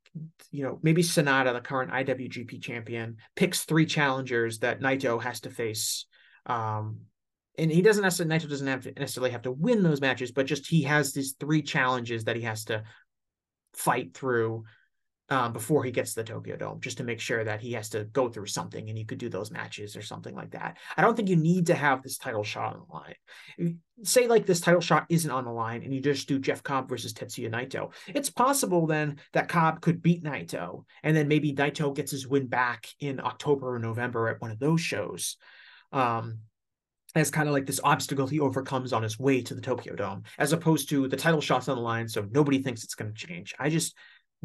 [0.51, 5.51] you know, maybe Sanada, the current IWGP champion, picks three challengers that Naito has to
[5.51, 6.07] face.
[6.47, 7.01] Um,
[7.59, 10.47] and he doesn't necessarily Naito doesn't have to necessarily have to win those matches, but
[10.47, 12.85] just he has these three challenges that he has to
[13.75, 14.65] fight through
[15.35, 17.89] um, before he gets to the Tokyo Dome, just to make sure that he has
[17.89, 20.77] to go through something and you could do those matches or something like that.
[20.97, 23.81] I don't think you need to have this title shot on the line.
[24.05, 26.89] Say like this title shot isn't on the line and you just do Jeff Cobb
[26.89, 27.93] versus Tetsuya Naito.
[28.07, 32.47] It's possible then that Cobb could beat Naito and then maybe Naito gets his win
[32.47, 35.37] back in October or November at one of those shows.
[35.91, 36.39] Um,
[37.17, 40.25] as kind of like this obstacle he overcomes on his way to the Tokyo Dome,
[40.39, 43.27] as opposed to the title shots on the line, so nobody thinks it's going to
[43.27, 43.55] change.
[43.59, 43.95] I just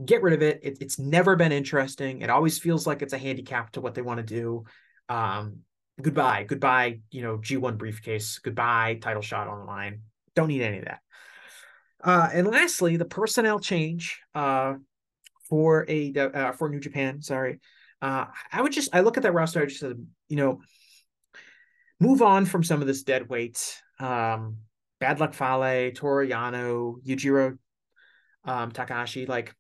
[0.06, 0.60] get rid of it.
[0.64, 0.78] it.
[0.82, 2.22] It's never been interesting.
[2.22, 4.66] It always feels like it's a handicap to what they want to do.
[5.08, 5.60] Um,
[6.02, 7.00] goodbye, goodbye.
[7.12, 8.40] You know, G1 briefcase.
[8.40, 10.02] Goodbye, title shot on the line.
[10.36, 11.00] Don't need any of that.
[12.02, 14.76] Uh, and lastly, the personnel change uh,
[15.50, 17.22] for a uh, for New Japan.
[17.22, 17.60] Sorry,
[18.02, 19.62] uh, I would just I look at that roster.
[19.62, 20.62] I just said, you know,
[22.00, 23.82] move on from some of this dead weight.
[24.00, 24.58] Um,
[25.00, 27.58] Bad Luck Fale, Toru Yano, Yujiro
[28.46, 29.26] um, Takahashi.
[29.26, 29.54] Like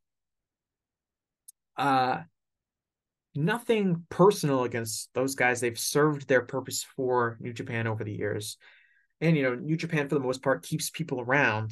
[1.79, 2.21] uh,
[3.33, 5.59] nothing personal against those guys.
[5.59, 8.57] They've served their purpose for New Japan over the years.
[9.21, 11.71] And, you know, New Japan, for the most part, keeps people around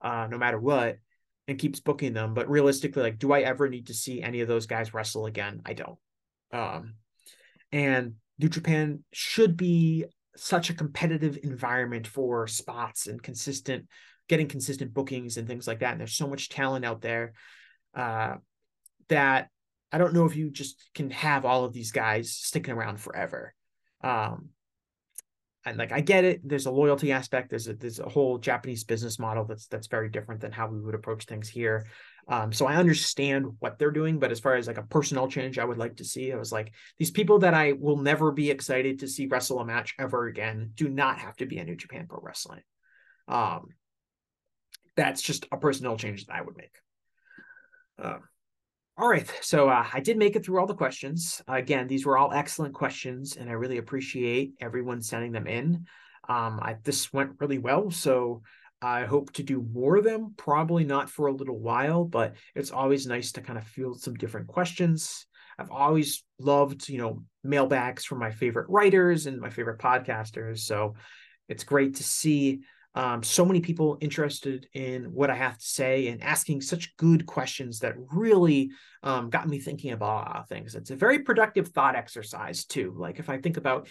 [0.00, 0.98] uh, no matter what
[1.48, 2.34] and keeps booking them.
[2.34, 5.60] But realistically, like, do I ever need to see any of those guys wrestle again?
[5.66, 5.98] I don't.
[6.52, 6.94] Um,
[7.72, 10.04] and New Japan should be
[10.36, 13.86] such a competitive environment for spots and consistent
[14.28, 15.92] getting consistent bookings and things like that.
[15.92, 17.32] And there's so much talent out there.
[17.94, 18.34] Uh,
[19.08, 19.48] that
[19.92, 23.54] I don't know if you just can have all of these guys sticking around forever.
[24.02, 24.50] Um,
[25.64, 27.50] and like I get it, there's a loyalty aspect.
[27.50, 30.80] There's a there's a whole Japanese business model that's that's very different than how we
[30.80, 31.86] would approach things here.
[32.28, 35.58] Um, so I understand what they're doing, but as far as like a personnel change,
[35.58, 36.32] I would like to see.
[36.32, 39.64] I was like, these people that I will never be excited to see wrestle a
[39.64, 42.62] match ever again do not have to be a New Japan Pro Wrestling.
[43.26, 43.68] Um,
[44.96, 46.74] that's just a personnel change that I would make.
[47.98, 48.20] Um,
[48.98, 49.32] All right.
[49.42, 51.40] So uh, I did make it through all the questions.
[51.46, 55.86] Again, these were all excellent questions, and I really appreciate everyone sending them in.
[56.28, 57.92] Um, I, this went really well.
[57.92, 58.42] So
[58.82, 62.72] I hope to do more of them, probably not for a little while, but it's
[62.72, 65.26] always nice to kind of field some different questions.
[65.60, 70.58] I've always loved, you know, mailbags from my favorite writers and my favorite podcasters.
[70.58, 70.94] So
[71.48, 72.62] it's great to see
[72.98, 77.26] um, so many people interested in what I have to say and asking such good
[77.26, 78.72] questions that really
[79.04, 80.74] um, got me thinking about things.
[80.74, 82.92] It's a very productive thought exercise too.
[82.98, 83.86] Like if I think about,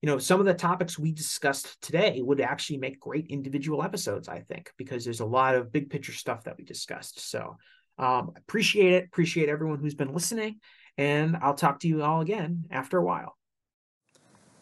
[0.00, 4.28] you know, some of the topics we discussed today would actually make great individual episodes.
[4.28, 7.30] I think because there's a lot of big picture stuff that we discussed.
[7.30, 7.58] So
[7.98, 9.04] um, appreciate it.
[9.04, 10.60] Appreciate everyone who's been listening,
[10.96, 13.37] and I'll talk to you all again after a while.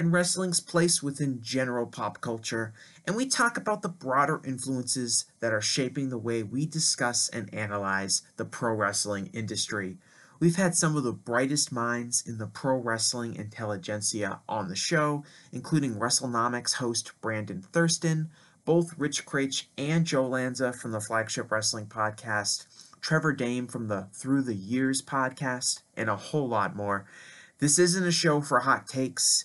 [0.00, 2.72] and wrestling's place within general pop culture,
[3.06, 7.52] and we talk about the broader influences that are shaping the way we discuss and
[7.52, 9.98] analyze the pro wrestling industry.
[10.38, 15.22] We've had some of the brightest minds in the pro wrestling intelligentsia on the show,
[15.52, 18.30] including WrestleNomics host Brandon Thurston,
[18.64, 22.64] both Rich Kraetsch and Joe Lanza from the Flagship Wrestling Podcast,
[23.02, 27.04] Trevor Dame from the Through the Years podcast, and a whole lot more.
[27.58, 29.44] This isn't a show for hot takes.